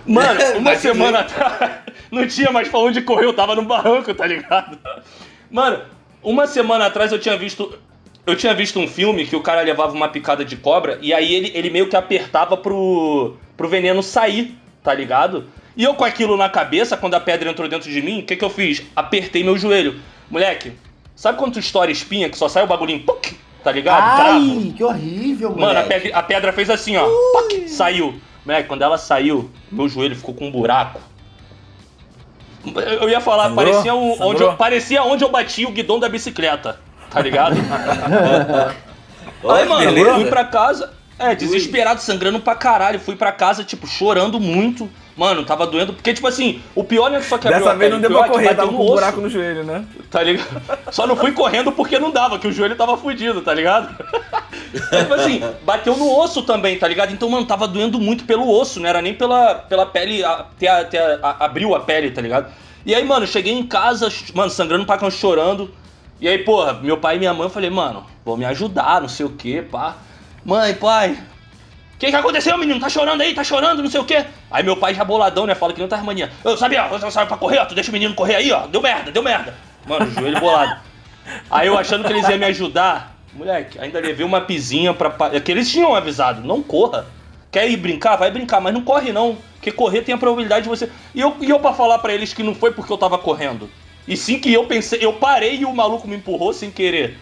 [0.08, 1.72] Mano, uma semana atrás,
[2.12, 4.78] não tinha mais pra onde correr, eu tava no barranco, tá ligado?
[5.51, 5.82] Mano,
[6.24, 7.78] uma semana atrás eu tinha visto.
[8.26, 11.34] Eu tinha visto um filme que o cara levava uma picada de cobra e aí
[11.34, 14.53] ele, ele meio que apertava pro, pro veneno sair,
[14.84, 15.45] tá ligado?
[15.78, 18.36] E eu com aquilo na cabeça, quando a pedra entrou dentro de mim, o que,
[18.36, 18.84] que eu fiz?
[18.93, 19.95] Apertei meu joelho.
[20.30, 20.74] Moleque,
[21.16, 23.34] sabe quando tu estoura espinha que só sai o bagulhinho, puc,
[23.64, 24.18] tá ligado?
[24.18, 24.60] Cravo.
[24.60, 25.62] Ai, que horrível, mano.
[25.62, 27.08] Mano, a pedra, a pedra fez assim, ó.
[27.32, 28.20] Pac, saiu.
[28.68, 31.00] Quando ela saiu, meu joelho ficou com um buraco.
[33.02, 33.66] Eu ia falar, Sangrou?
[33.66, 36.80] parecia, um- onde eu, parecia onde eu bati o guidão da bicicleta.
[37.10, 37.56] Tá ligado?
[39.50, 40.10] Aí, mano, beleza.
[40.10, 43.00] eu fui pra casa, é, desesperado, sangrando pra caralho.
[43.00, 44.89] Fui pra casa, tipo, chorando muito.
[45.18, 45.93] Mano, tava doendo.
[45.93, 48.11] Porque, tipo assim, o pior não é que só quebrou Dessa a vez não deu
[48.11, 49.84] pra é que correr, tava com um buraco no joelho, né?
[50.11, 50.61] Tá ligado?
[50.91, 53.95] Só não fui correndo porque não dava, que o joelho tava fudido, tá ligado?
[54.91, 57.11] Mas, tipo assim, bateu no osso também, tá ligado?
[57.11, 60.68] Então, mano, tava doendo muito pelo osso, não era nem pela, pela pele, a- ter,
[60.68, 62.51] a- ter a- a- abriu a pele, tá ligado?
[62.86, 65.74] E aí, mano, cheguei em casa, mano, sangrando pra cão, chorando.
[66.22, 69.09] E aí, porra, meu pai e minha mãe, eu falei, mano, vou me ajudar, não
[69.09, 69.95] sei o que, pá.
[70.45, 71.18] Mãe, pai,
[71.98, 72.80] que, que aconteceu, menino?
[72.80, 74.26] Tá chorando aí, tá chorando, não sei o quê.
[74.52, 75.56] Aí meu pai já boladão, né?
[75.56, 76.32] Fala que não tá mania.
[76.43, 77.66] Eu sabia, você sabe pra correr, ó.
[77.66, 78.68] Tu deixa o menino correr aí, ó.
[78.68, 79.56] Deu merda, deu merda.
[79.86, 80.80] Mano, joelho bolado.
[81.50, 83.16] Aí eu achando que eles iam me ajudar.
[83.34, 85.14] Moleque, ainda levei uma pizinha pra.
[85.32, 87.06] É que eles tinham avisado, não corra.
[87.52, 88.16] Quer ir brincar?
[88.16, 89.38] Vai brincar, mas não corre não.
[89.56, 90.91] Porque correr tem a probabilidade de você.
[91.16, 93.70] E eu, e eu pra falar pra eles que não foi porque eu tava correndo.
[94.08, 97.18] E sim que eu pensei, eu parei e o maluco me empurrou sem querer.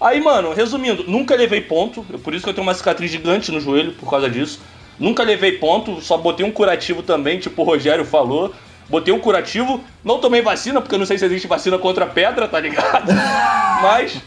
[0.00, 2.04] Aí, mano, resumindo, nunca levei ponto.
[2.10, 4.60] eu- Por isso que eu tenho uma cicatriz gigante no joelho por causa disso.
[4.98, 8.54] Nunca levei ponto, só botei um curativo também, tipo o Rogério falou.
[8.88, 12.46] Botei um curativo, não tomei vacina, porque eu não sei se existe vacina contra pedra,
[12.46, 13.10] tá ligado?
[13.82, 14.20] Mas.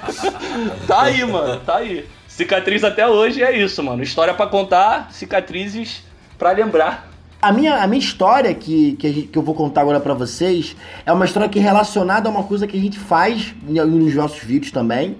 [0.88, 2.06] tá aí, mano, tá aí.
[2.26, 4.02] Cicatriz até hoje é isso, mano.
[4.02, 6.02] História pra contar, cicatrizes
[6.38, 7.11] pra lembrar.
[7.42, 10.76] A minha, a minha história que, que, gente- que eu vou contar agora pra vocês
[11.04, 14.38] é uma história que é relacionada a uma coisa que a gente faz nos nossos
[14.44, 15.16] vídeos também,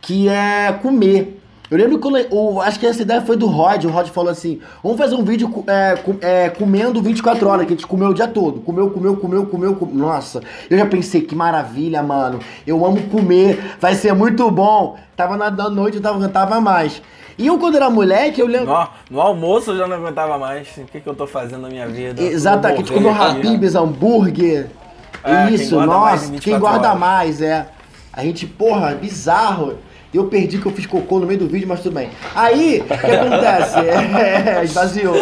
[0.00, 1.42] que é comer.
[1.68, 3.84] Eu lembro que o, o- acho que essa ideia foi do Rod.
[3.84, 7.72] O Rod falou assim: vamos fazer um vídeo é, com- é, comendo 24 horas, que
[7.72, 8.60] a gente comeu o dia todo.
[8.60, 9.94] Comeu, comeu, comeu, comeu, comeu.
[9.96, 10.40] Nossa,
[10.70, 12.38] eu já pensei, que maravilha, mano.
[12.64, 14.96] Eu amo comer, vai ser muito bom.
[15.16, 17.02] Tava na, na noite, eu tava, eu tava mais.
[17.38, 18.72] E eu, quando era moleque, eu lembro.
[18.72, 20.68] No, no almoço eu já não aguentava mais.
[20.78, 22.22] O que, que eu tô fazendo na minha vida?
[22.22, 23.12] Exato, a Vou gente comeu.
[23.12, 24.70] Habibs, hambúrguer.
[25.22, 27.00] É, quem Isso, mais nossa, em quem 24 guarda horas.
[27.00, 27.68] mais, é.
[28.12, 29.78] A gente, porra, bizarro.
[30.14, 32.08] Eu perdi que eu fiz cocô no meio do vídeo, mas tudo bem.
[32.34, 33.76] Aí, o que acontece?
[34.16, 35.14] É, esvaziou.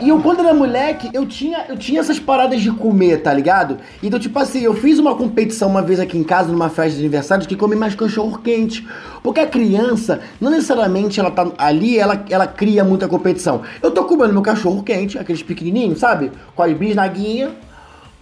[0.00, 3.78] E eu, quando era moleque, eu tinha, eu tinha essas paradas de comer, tá ligado?
[4.02, 7.00] Então, tipo assim, eu fiz uma competição uma vez aqui em casa, numa festa de
[7.00, 8.86] aniversário, de que come mais cachorro quente.
[9.22, 13.62] Porque a criança, não necessariamente ela tá ali, ela, ela cria muita competição.
[13.82, 16.30] Eu tô comendo meu cachorro quente, aqueles pequenininhos, sabe?
[16.54, 17.50] Com as bisnaguinhas.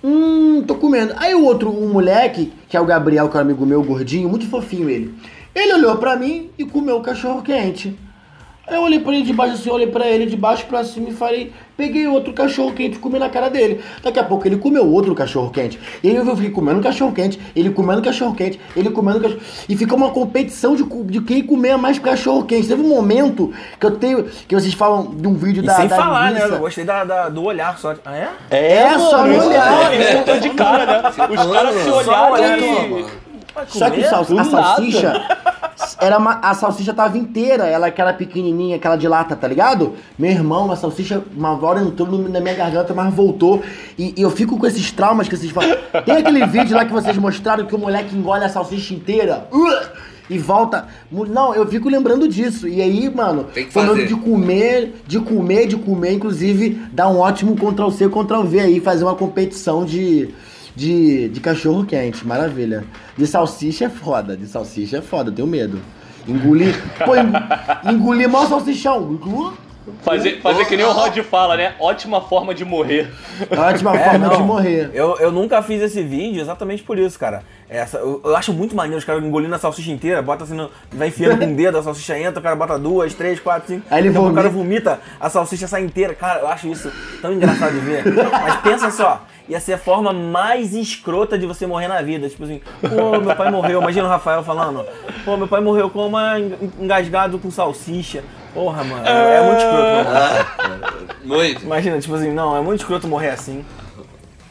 [0.03, 1.14] Hum, tô comendo.
[1.16, 4.29] Aí o outro, um moleque, que é o Gabriel, que é um amigo meu, gordinho,
[4.29, 5.14] muito fofinho ele.
[5.57, 7.98] Ele olhou pra mim e comeu o cachorro quente.
[8.68, 11.09] Aí eu olhei pra ele de baixo assim, olhei pra ele de baixo pra cima
[11.09, 13.80] e falei, peguei outro cachorro quente e comi na cara dele.
[14.02, 15.78] Daqui a pouco ele comeu outro cachorro quente.
[16.02, 19.76] E aí eu fiquei comendo cachorro quente, ele comendo cachorro quente, ele comendo cachorro E
[19.76, 22.66] ficou uma competição de, de quem comer mais cachorro quente.
[22.66, 25.86] Teve um momento que eu tenho, que vocês falam de um vídeo E da, sem
[25.86, 26.44] da falar, né?
[26.44, 27.94] Eu gostei da, da- do olhar só.
[28.04, 28.28] Ah, é?
[28.50, 29.92] É, só no olhar.
[29.92, 31.09] é, Isso é de cara, né?
[31.09, 33.07] Os caras se Só olharam olhar, e...
[33.68, 34.44] Só que a nada.
[34.44, 35.12] salsicha
[36.01, 39.94] era uma, a salsicha tava inteira, ela que era pequenininha, aquela de lata, tá ligado?
[40.18, 43.62] Meu irmão, a salsicha uma hora entrou na minha garganta, mas voltou.
[43.99, 45.76] E, e eu fico com esses traumas que vocês falam.
[46.05, 49.49] Tem aquele vídeo lá que vocês mostraram que o moleque engole a salsicha inteira.
[49.53, 50.86] uh, e volta.
[51.11, 52.68] Não, eu fico lembrando disso.
[52.68, 57.90] E aí, mano, momento de comer, de comer, de comer, inclusive, dar um ótimo Ctrl
[57.90, 60.28] C, Ctrl V aí, fazer uma competição de,
[60.77, 62.24] de, de cachorro quente.
[62.27, 62.85] Maravilha.
[63.16, 65.81] De salsicha é foda, de salsicha é foda, eu tenho medo.
[66.29, 66.74] Engolir.
[67.05, 67.33] Pô, eng-
[67.93, 69.18] engolir mal salsichão.
[70.03, 71.74] Fazer, fazer que nem o Rod fala, né?
[71.79, 73.09] Ótima forma de morrer.
[73.57, 74.37] Ótima É, forma não.
[74.37, 74.91] de morrer.
[74.93, 77.45] Eu, eu nunca fiz esse vídeo exatamente por isso, cara.
[77.68, 80.70] Essa, eu, eu acho muito maneiro os caras engolindo a salsicha inteira, bota assim, no,
[80.92, 83.86] vai enfiando com o dedo, a salsicha entra, o cara bota duas, três, quatro, cinco.
[83.90, 84.90] Aí ele daqui a pouco o cara vomita.
[84.90, 86.14] vomita, a salsicha sai inteira.
[86.14, 88.04] Cara, eu acho isso tão engraçado de ver.
[88.30, 92.28] Mas pensa só, ia ser a forma mais escrota de você morrer na vida.
[92.28, 93.80] Tipo assim, pô, meu pai morreu.
[93.82, 94.84] Imagina o Rafael falando,
[95.24, 96.38] pô, meu pai morreu com uma
[96.78, 98.22] engasgado com salsicha.
[98.54, 101.06] Porra, mano, é muito escroto, mano.
[101.24, 101.62] Muito.
[101.64, 103.64] Imagina, tipo assim, não, é muito escroto morrer assim.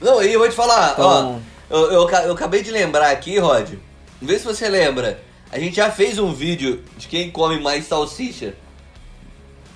[0.02, 1.55] Não, e eu vou te falar, Então- ó.
[1.70, 3.74] Eu, eu, eu acabei de lembrar aqui, Rod.
[4.22, 5.20] Vê se você lembra.
[5.52, 8.54] A gente já fez um vídeo de quem come mais salsicha.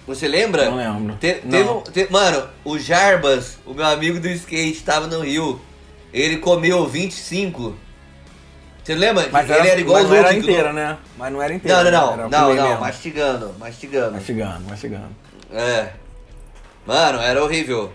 [0.08, 0.66] Você lembra?
[0.70, 1.16] Não lembro.
[1.18, 1.52] Te- Não.
[1.52, 5.62] teve um- te- mano, o Jarbas, o meu amigo do skate, tava no Rio.
[6.12, 7.76] Ele comeu 25.
[8.84, 9.30] Você lembra?
[9.32, 10.98] Mas ele era igual mas o não era inteira, né?
[11.16, 11.84] Mas não era inteira.
[11.92, 12.28] Não, não, né?
[12.32, 12.52] não.
[12.52, 12.80] Era Não, não.
[12.80, 14.12] Mastigando, mastigando.
[14.14, 15.16] Mastigando, mastigando.
[15.52, 15.90] É.
[16.88, 17.94] Mano, era horrível.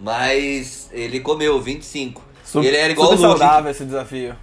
[0.00, 2.20] Mas ele comeu 25.
[2.52, 3.22] Su- e ele era igual o Luke.
[3.22, 4.34] saudável esse desafio.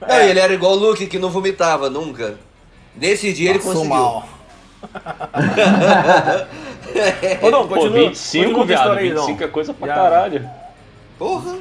[0.00, 2.36] Não, e ele era igual o Luke, que não vomitava nunca.
[2.96, 3.94] Nesse dia ele Passou conseguiu.
[3.96, 4.28] mal.
[7.42, 8.08] Ô, Pô, continua.
[8.08, 8.92] 25, continua viado.
[8.98, 9.20] aí, Dom.
[9.26, 9.94] 25 é coisa pra Já.
[9.94, 10.48] caralho.
[11.18, 11.56] Porra.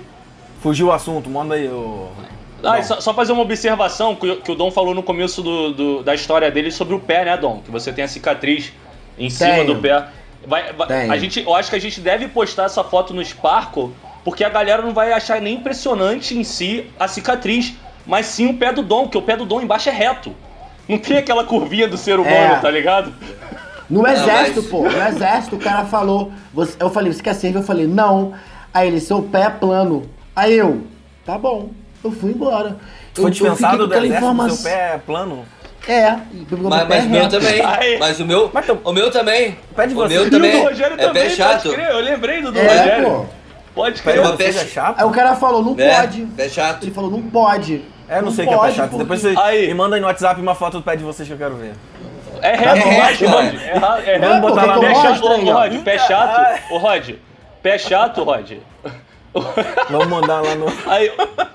[0.61, 2.09] Fugiu o assunto, manda aí o...
[2.63, 5.71] Ah, só, só fazer uma observação que, o- que o Dom falou no começo do,
[5.73, 7.61] do- da história dele sobre o pé, né, Dom?
[7.63, 8.71] Que você tem a cicatriz
[9.17, 9.75] em cima Tenho.
[9.75, 10.07] do pé.
[10.45, 13.91] Vai, vai- a gente, eu acho que a gente deve postar essa foto no Sparkle,
[14.27, 17.75] porque a galera não vai achar nem impressionante em si a cicatriz,
[18.05, 20.35] mas sim o pé do Dom, porque o pé do Dom embaixo é reto.
[20.85, 22.59] Não tem aquela curvinha do ser humano, É.
[22.59, 23.13] tá ligado?
[23.89, 26.29] No exército, mas- pô, no exército o cara falou.
[26.53, 27.59] você- eu falei, você quer servir?
[27.59, 28.33] Eu falei, não.
[28.73, 30.09] Aí ele, seu pé é plano.
[30.35, 30.81] Aí eu,
[31.25, 31.69] tá bom.
[32.03, 32.75] Eu fui embora.
[33.13, 34.57] Foi eu, eu dispensado com do exército, informação.
[34.57, 35.45] seu pé é plano?
[35.87, 36.11] É,
[36.51, 37.61] meu Mas, mas o meu também.
[37.97, 38.51] Mas o meu.
[38.53, 39.57] Mas tu- O meu também.
[39.71, 40.51] O pé de o você- meu o também.
[40.51, 41.63] E o do Rogério é também, pé chato.
[41.63, 41.89] pode crer.
[41.91, 43.05] Eu lembrei do do É, Rogério.
[43.05, 43.25] pô.
[43.77, 44.19] Pode crer.
[44.19, 44.99] Uma pé- é chato?
[44.99, 46.21] Aí o cara falou, não É, pode.
[46.35, 46.83] pé chato.
[46.83, 47.83] Ele falou, não pode.
[48.09, 48.89] É, não sei o que é pé chato.
[48.89, 49.67] porque- Depois você Aí.
[49.67, 51.73] me manda aí no WhatsApp uma foto do pé de vocês que eu quero ver.
[52.41, 53.41] É reto, bom, Rod, cara.
[53.41, 53.55] Rod.
[54.07, 54.41] É, é reto.
[54.41, 55.27] botar lá pé no chato.
[55.27, 56.59] Rod, pé chato.
[56.71, 57.09] Ô, Rod,
[57.63, 58.51] pé chato, Rod.
[59.89, 60.65] Vamos mandar lá no...
[60.87, 61.11] Aí,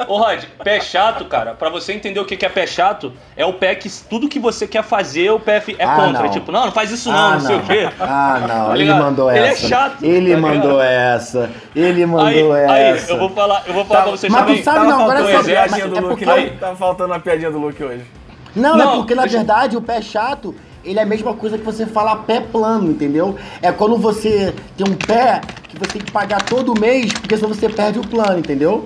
[0.09, 3.45] ô Rod, pé chato, cara, pra você entender o que que é pé chato, é
[3.45, 6.23] o pé que tudo que você quer fazer, o pé é Ah, contra.
[6.25, 6.31] não.
[6.31, 7.89] Tipo, não, não faz isso não, não, sei o quê.
[8.01, 9.69] Ah, não, Tá ele mandou Ele é essa.
[9.69, 10.81] chato, Ele tá mandou ligado?
[10.83, 11.51] essa.
[11.75, 13.13] Ele Aí, mandou aí, essa.
[13.13, 14.63] eu vou falar, eu vou falar Tá, pra vocês mas tu também.
[14.63, 16.57] sabe- Tava não, agora faltando é do é Luke, porque- não?
[16.59, 18.05] Tava faltando a piadinha do Luke hoje.
[18.55, 20.55] Não, Não, é porque na deixa- verdade o pé chato,
[20.85, 23.37] ele é a mesma coisa que você fala pé plano, entendeu?
[23.61, 27.49] É quando você tem um pé que você tem que pagar todo mês, porque senão
[27.53, 28.85] você perde o plano, entendeu?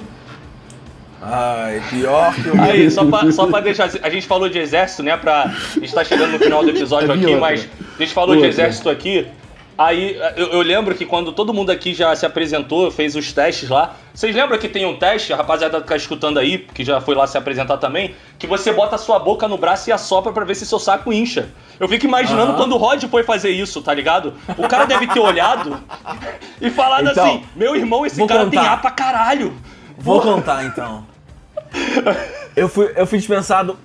[1.23, 3.91] Ai, pior que o Aí, só pra, só pra deixar.
[4.03, 5.17] A gente falou de exército, né?
[5.17, 5.45] Pra.
[5.45, 7.41] A gente tá chegando no final do episódio vi aqui, outra.
[7.41, 7.69] mas
[7.99, 8.49] a gente falou de Outra.
[8.51, 9.27] exército aqui.
[9.79, 13.69] Aí eu, eu lembro que quando todo mundo aqui já se apresentou, fez os testes
[13.69, 13.95] lá.
[14.15, 17.15] Vocês lembram que tem um teste, a rapaziada que tá escutando aí, que já foi
[17.15, 20.47] lá se apresentar também, que você bota a sua boca no braço e assopra pra
[20.47, 21.51] ver se seu saco incha.
[21.79, 22.57] Eu fico imaginando Aham.
[22.57, 24.33] quando o Rod foi fazer isso, tá ligado?
[24.57, 25.79] O cara deve ter olhado
[26.59, 28.71] e falado Então, assim: Meu irmão, esse cara tem contar.
[28.73, 29.53] ar pra caralho.
[29.99, 31.07] Vou contar então.
[32.57, 33.79] Eu fui, eu fui dispensado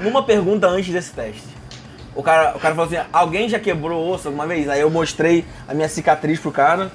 [0.00, 1.42] uma pergunta antes desse teste.
[2.14, 4.68] O cara, o cara falou assim: alguém já quebrou osso alguma vez?
[4.68, 6.90] Aí eu mostrei a minha cicatriz pro cara.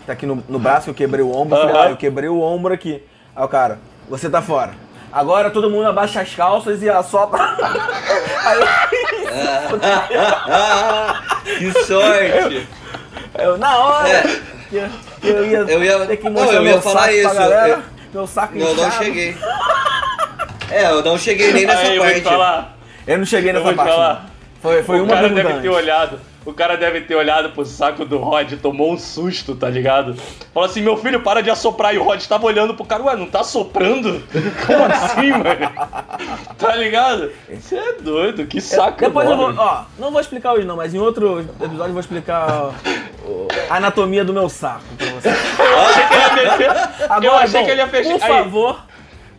[0.00, 1.56] que Tá aqui no, no braço, que eu quebrei o ombro.
[1.58, 3.02] Eu falei, ah, eu quebrei o ombro aqui.
[3.36, 3.78] Aí o cara,
[4.08, 4.72] você tá fora.
[5.12, 7.40] Agora todo mundo abaixa as calças e assopra.
[8.44, 8.60] Aí
[11.58, 12.66] que sorte!
[13.38, 14.22] eu, eu, na hora É.
[14.68, 14.88] que, eu-
[15.20, 17.28] que eu ia, Eu ia- ter que não, mostrar eu ia meu falar saco isso,
[17.30, 17.68] pra galera.
[17.68, 17.82] eu-
[18.14, 19.36] Meu saco Eu não cheguei.
[20.70, 22.34] É, eu não cheguei nem nessa Aí eu vou te parte.
[22.36, 22.76] falar.
[23.06, 24.29] Eu não cheguei Eu nessa vou te parte.
[24.60, 26.20] Foi, foi o uma cara deve ter olhado.
[26.44, 30.14] O cara deve ter olhado pro saco do Rod, tomou um susto, tá ligado?
[30.54, 31.94] Falou assim: meu filho, para de assoprar.
[31.94, 34.22] E o Rod tava olhando pro cara, ué, não tá soprando?
[34.66, 36.00] Como assim, mano?
[36.58, 37.30] Tá ligado?
[37.48, 40.94] Você é doido, que saco Depois eu vou, ó, não vou explicar hoje não, mas
[40.94, 42.72] em outro episódio eu vou explicar ó,
[43.70, 45.28] a anatomia do meu saco pra você.
[45.70, 46.94] Eu achei que ele ia fechar.
[47.00, 48.18] eu Agora, achei bom, que ele ia fechar.
[48.18, 48.80] por Aí, favor,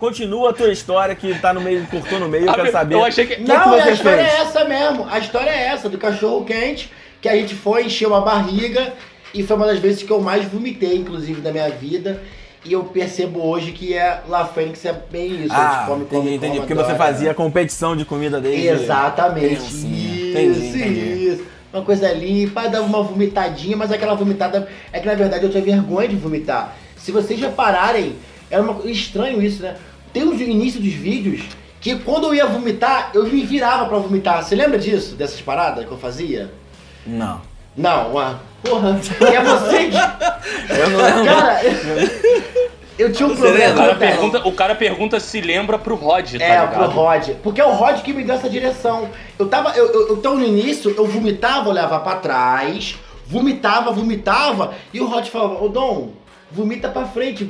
[0.01, 2.95] continua a tua história que tá no meio, cortou no meio, eu quero saber.
[2.95, 3.39] Eu achei que.
[3.41, 4.33] Não, que você a história fez?
[4.33, 5.07] é essa mesmo.
[5.09, 6.91] A história é essa, do cachorro quente,
[7.21, 8.93] que a gente foi, encheu a barriga,
[9.33, 12.21] e foi uma das vezes que eu mais vomitei, inclusive, da minha vida.
[12.65, 15.53] E eu percebo hoje que é La Fênix é bem isso.
[15.53, 16.47] a Ah, gente come, entendi, come, entendi.
[16.53, 16.97] come, Porque você adora.
[17.11, 18.67] fazia competição de comida desde...
[18.67, 19.55] Exatamente.
[19.63, 21.27] Isso, Entendi, entendi.
[21.29, 21.43] isso.
[21.73, 24.67] Uma coisa limpa, dava uma vomitadinha, mas aquela vomitada.
[24.93, 26.75] É que na verdade eu tinha vergonha de vomitar.
[26.97, 28.15] Se vocês repararem,
[28.49, 29.75] era uma estranho isso, né?
[30.14, 31.41] Tem o início dos vídeos
[31.80, 34.43] que quando eu ia vomitar, eu me virava pra vomitar.
[34.43, 35.16] Você lembra disso?
[35.16, 36.51] Dessas paradas que eu fazia?
[37.05, 37.41] Não.
[37.76, 38.39] Não, uma.
[38.62, 39.97] Porra, é você que.
[40.78, 41.26] Eu não lembro.
[41.26, 41.62] Cara,
[42.99, 43.68] eu tinha um O problema.
[43.68, 43.84] lembra?
[43.84, 46.74] cara, pergunta, o cara pergunta se lembra pro Rod, tá É, ligado?
[46.76, 47.30] pro Rod.
[47.41, 49.09] Porque é o Rod que me deu essa direção.
[49.39, 49.72] Eu tava.
[49.72, 52.95] Eu, eu, então no início eu vomitava, olhava pra trás,
[53.26, 56.09] vomitava, vomitava, e o Rod falava, ô Dom,
[56.51, 57.49] vomita pra frente.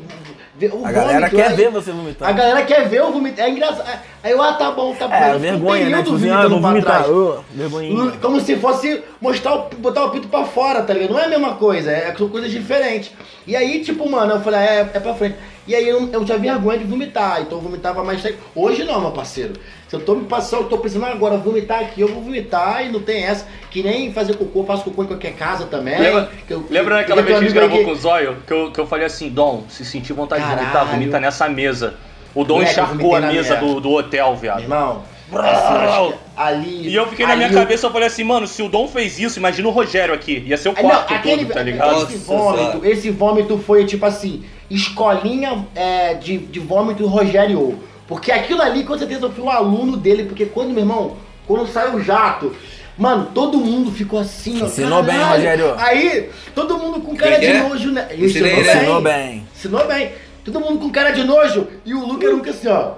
[0.68, 2.30] Vê O A galera quer aí- ver você vomitar.
[2.30, 3.46] A galera quer ver eu vomitar.
[3.46, 4.00] É engraçado.
[4.24, 5.14] Aí eu, ah, tá bom, tá bom.
[5.16, 6.04] É, vergonha, né?
[6.04, 7.06] Tipo assim, ah, vou vomitar.
[7.52, 8.12] vergonhinha.
[8.22, 11.12] Como se fosse mostrar o, botar o pinto pra fora, tá ligado?
[11.12, 13.12] Não é a mesma coisa, é, são coisas diferentes.
[13.48, 15.36] E aí, tipo, mano, eu falei, ah, é, é pra frente.
[15.68, 18.38] E aí eu, eu tinha vergonha de vomitar, então eu vomitava mais tempo.
[18.56, 19.54] Hoje não, meu parceiro.
[19.88, 22.92] Se eu tô me passando, eu tô pensando agora, vomitar aqui, eu vou vomitar e
[22.92, 23.46] não tem essa.
[23.70, 26.00] Que nem fazer cocô, eu faço cocô em qualquer casa também.
[26.00, 28.38] Lembra, que eu- lembra daquela eu vez que a gente gravou aí com o Zóio?
[28.48, 30.90] Que eu, que eu falei assim, Dom, se sentir vontade de vomitar, Caralho.
[30.92, 31.94] vomita nessa mesa.
[32.34, 34.62] O Dom Moleque, encharcou a mesa do, do hotel, viado.
[34.62, 35.04] irmão,
[35.34, 36.88] assim, acho que ali.
[36.90, 39.20] E eu fiquei na minha eu- cabeça, eu falei assim, mano, se o Dom fez
[39.20, 40.42] isso, imagina o Rogério aqui.
[40.48, 41.92] Ia ser o não, quarto aquele, todo, tá ligado?
[41.92, 44.44] Nossa esse vômito, esse vômito foi tipo assim,
[44.76, 47.80] escolinha é, de, de vômito Rogério.
[48.08, 51.18] Porque aquilo ali, com certeza, eu fui um aluno dele, porque quando, meu irmão,
[51.48, 52.54] quando saiu o jato,
[52.98, 54.66] mano, todo mundo ficou assim, ó.
[54.66, 55.18] Ensinou bem.
[55.18, 55.76] Rogério.
[55.78, 57.64] Aí, todo mundo com cara de é?
[57.64, 58.08] nojo, né?
[58.18, 58.70] Ensinei ele.
[58.70, 59.48] Ensinou bem.
[59.56, 60.12] Ensinou bem.
[60.44, 61.68] Todo mundo com cara de nojo.
[61.86, 62.94] E o Luca era que assim, ó.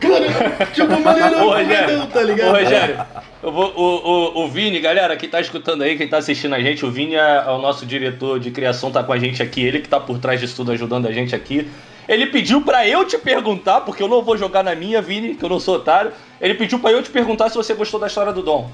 [0.00, 2.48] Cara, tipo, maneirão, Ô, Rogério, tá ligado?
[2.48, 2.98] Ô, Rogério,
[3.42, 6.60] eu vou, o, o, o Vini, galera, quem tá escutando aí, quem tá assistindo a
[6.60, 9.64] gente, o Vini é, é o nosso diretor de criação, tá com a gente aqui,
[9.64, 11.70] ele que tá por trás disso tudo ajudando a gente aqui.
[12.08, 15.44] Ele pediu pra eu te perguntar, porque eu não vou jogar na minha, Vini, que
[15.44, 16.12] eu não sou otário.
[16.40, 18.70] Ele pediu pra eu te perguntar se você gostou da história do Dom.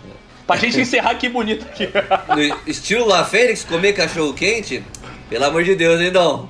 [0.47, 1.89] Pra gente encerrar aqui bonito aqui.
[2.29, 4.85] No estilo La Fênix, comer cachorro quente?
[5.31, 6.47] Pelo amor de Deus, hein, Dom?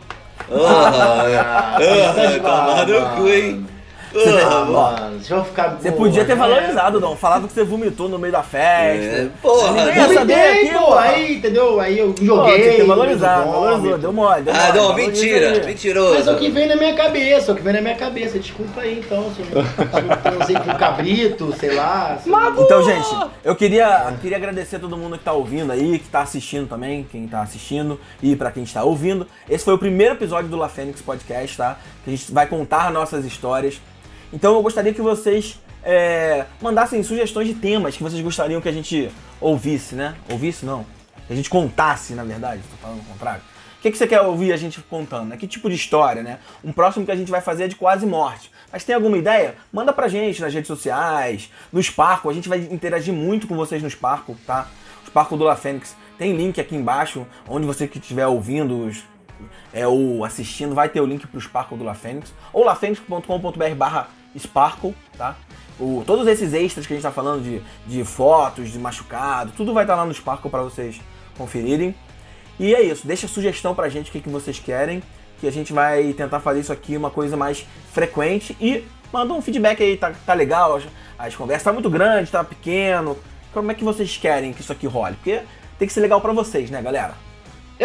[0.50, 3.66] Ah, ah, tomar no cu, hein?
[4.14, 5.68] Ah, mano, deixa eu ficar.
[5.80, 6.40] Você boa, podia ter né?
[6.40, 7.16] valorizado, Dom.
[7.16, 9.04] Falado que você vomitou no meio da festa.
[9.04, 10.94] é, porra, Ninguém ia Eu vomitei, aqui, pô.
[10.94, 11.80] Aí, entendeu?
[11.80, 12.58] Aí eu Pô, joguei.
[12.76, 13.98] ter no valorizado, valorizou.
[13.98, 14.72] Deu mole, deu Ah, mole.
[14.72, 16.14] Dom, valoriza mentira, mentiroso.
[16.14, 18.38] Mas é o que vem na minha cabeça, é o que vem na minha cabeça.
[18.38, 19.30] Desculpa aí, então.
[19.34, 22.18] Se eu, se eu usei com cabrito, sei lá.
[22.22, 23.08] se- Então, gente,
[23.44, 27.06] eu queria, queria agradecer a todo mundo que tá ouvindo aí, que tá assistindo também,
[27.10, 29.26] quem tá assistindo e pra quem está ouvindo.
[29.48, 31.76] Esse foi o primeiro episódio do La Fênix Podcast, tá?
[32.04, 33.80] Que a gente vai contar nossas histórias.
[34.32, 38.72] Então eu gostaria que vocês é, mandassem sugestões de temas que vocês gostariam que a
[38.72, 39.10] gente
[39.40, 40.14] ouvisse, né?
[40.30, 40.86] Ouvisse não.
[41.26, 43.42] Que a gente contasse, na verdade, tô falando o contrário.
[43.78, 45.30] O que, que você quer ouvir a gente contando?
[45.30, 45.36] né?
[45.36, 46.38] Que tipo de história, né?
[46.62, 48.50] Um próximo que a gente vai fazer é de quase morte.
[48.70, 49.56] Mas tem alguma ideia?
[49.72, 52.30] Manda pra gente nas redes sociais, no Sparco.
[52.30, 54.68] A gente vai interagir muito com vocês no Sparco, tá?
[55.02, 59.02] O Sparco do La Fênix tem link aqui embaixo, onde você que estiver ouvindo os,
[59.72, 64.08] é, ou assistindo, vai ter o link pro Sparkle do La Fênix, ou lafênix.com.br barra
[64.38, 65.36] Sparkle, tá?
[65.78, 69.72] O, todos esses extras que a gente tá falando de, de fotos, de machucado, tudo
[69.72, 71.00] vai estar lá no Sparkle para vocês
[71.36, 71.94] conferirem.
[72.58, 75.02] E é isso, deixa sugestão pra gente o que, que vocês querem,
[75.40, 79.42] que a gente vai tentar fazer isso aqui uma coisa mais frequente e manda um
[79.42, 80.84] feedback aí, tá, tá legal, as,
[81.18, 83.16] as conversas tá muito grande, tá pequeno,
[83.52, 85.16] como é que vocês querem que isso aqui role?
[85.16, 85.42] Porque
[85.78, 87.14] tem que ser legal pra vocês, né, galera?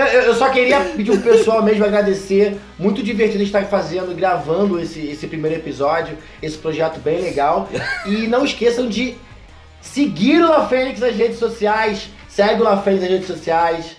[0.06, 2.58] Eu, eu- só queria pedir pro pessoal mesmo agradecer.
[2.78, 7.68] Muito divertido estar fazendo, gravando esse, esse primeiro episódio, esse projeto bem legal.
[8.06, 9.16] E não esqueçam de
[9.82, 12.10] seguir o La Fênix nas redes sociais.
[12.30, 13.98] Segue o La Fênix nas redes sociais.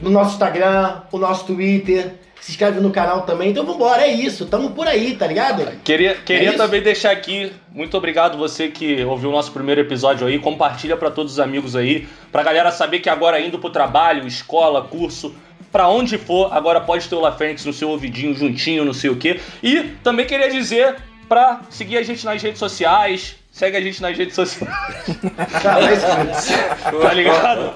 [0.00, 2.14] No nosso Instagram, o nosso Twitter.
[2.42, 3.50] Se inscreve no canal também.
[3.50, 4.46] Então vambora, é isso.
[4.46, 5.64] Tamo por aí, tá ligado?
[5.84, 6.58] Queria, queria isso?
[6.58, 11.08] também deixar aqui, muito obrigado você que ouviu o nosso primeiro episódio aí, compartilha pra
[11.08, 15.32] todos os amigos aí, pra galera saber que agora indo pro trabalho, escola, curso,
[15.70, 19.10] pra onde for, agora pode ter o La Fênix no seu ouvidinho, juntinho, não sei
[19.10, 19.40] o quê.
[19.62, 20.96] E também queria dizer
[21.28, 24.74] pra seguir a gente nas redes sociais, segue a gente nas redes sociais,
[25.62, 27.72] Tá, tá ligado?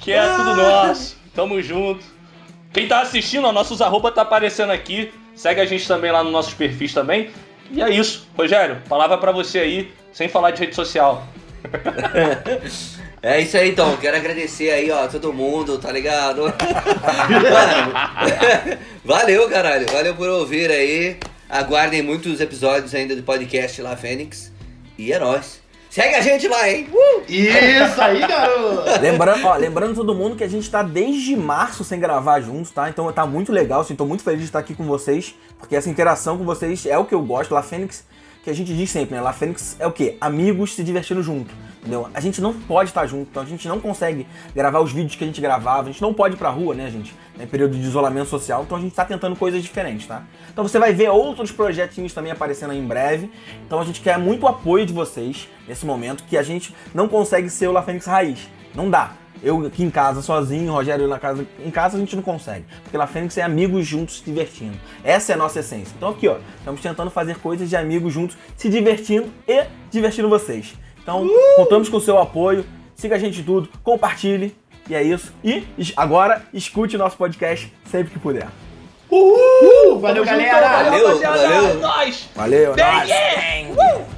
[0.00, 2.17] Que é tudo nosso, tamo junto.
[2.78, 5.12] Quem tá assistindo, ó, nossos arroba tá aparecendo aqui.
[5.34, 7.28] Segue a gente também lá nos nossos perfis também.
[7.72, 8.28] E é isso.
[8.36, 11.26] Rogério, palavra pra você aí, sem falar de rede social.
[13.20, 16.42] É isso aí então, quero agradecer aí, ó, todo mundo, tá ligado?
[16.42, 16.54] Mano,
[19.04, 21.16] valeu, caralho, valeu por ouvir aí.
[21.50, 24.52] Aguardem muitos episódios ainda do podcast lá, Fênix.
[24.96, 25.60] E é nóis.
[25.98, 26.86] Segue a gente lá, hein?
[26.92, 27.24] Uh!
[27.28, 29.00] Isso aí, garoto!
[29.00, 32.88] Lembrando, ó, lembrando todo mundo que a gente tá desde março sem gravar juntos, tá?
[32.88, 35.90] Então tá muito legal, assim, tô muito feliz de estar aqui com vocês, porque essa
[35.90, 37.52] interação com vocês é o que eu gosto.
[37.52, 38.06] La Fênix,
[38.44, 39.20] que a gente diz sempre, né?
[39.20, 40.16] La Fênix é o quê?
[40.20, 41.52] Amigos se divertindo junto,
[41.88, 42.08] entendeu?
[42.12, 45.24] A gente não pode estar junto, então a gente não consegue gravar os vídeos que
[45.24, 47.14] a gente gravava, a gente não pode ir pra rua, né, gente?
[47.40, 50.22] Em período de isolamento social, então a gente tá tentando coisas diferentes, tá?
[50.52, 53.30] Então você vai ver outros projetinhos também aparecendo aí em breve.
[53.66, 57.48] Então a gente quer muito apoio de vocês nesse momento, que a gente não consegue
[57.48, 58.48] ser o La Fênix raiz.
[58.74, 59.12] Não dá.
[59.40, 61.46] Eu aqui em casa sozinho, Rogério na casa.
[61.64, 62.64] Em casa a gente não consegue.
[62.82, 64.76] Porque La Fênix é amigos juntos se divertindo.
[65.04, 65.94] Essa é a nossa essência.
[65.96, 70.74] Então aqui, ó, estamos tentando fazer coisas de amigos juntos, se divertindo e divertindo vocês.
[71.08, 71.26] Então,
[71.56, 72.66] contamos com o seu apoio.
[72.94, 74.54] Siga a gente tudo, compartilhe.
[74.90, 75.32] E é isso.
[75.42, 75.66] E
[75.96, 78.46] agora escute o nosso podcast sempre que puder.
[79.10, 80.00] Uhul!
[80.00, 80.90] Valeu, Tamo junto, galera!
[80.90, 81.68] Valeu, Valeu, valeu.
[81.70, 82.28] É nóis!
[82.34, 84.17] Valeu, Bem, yeah!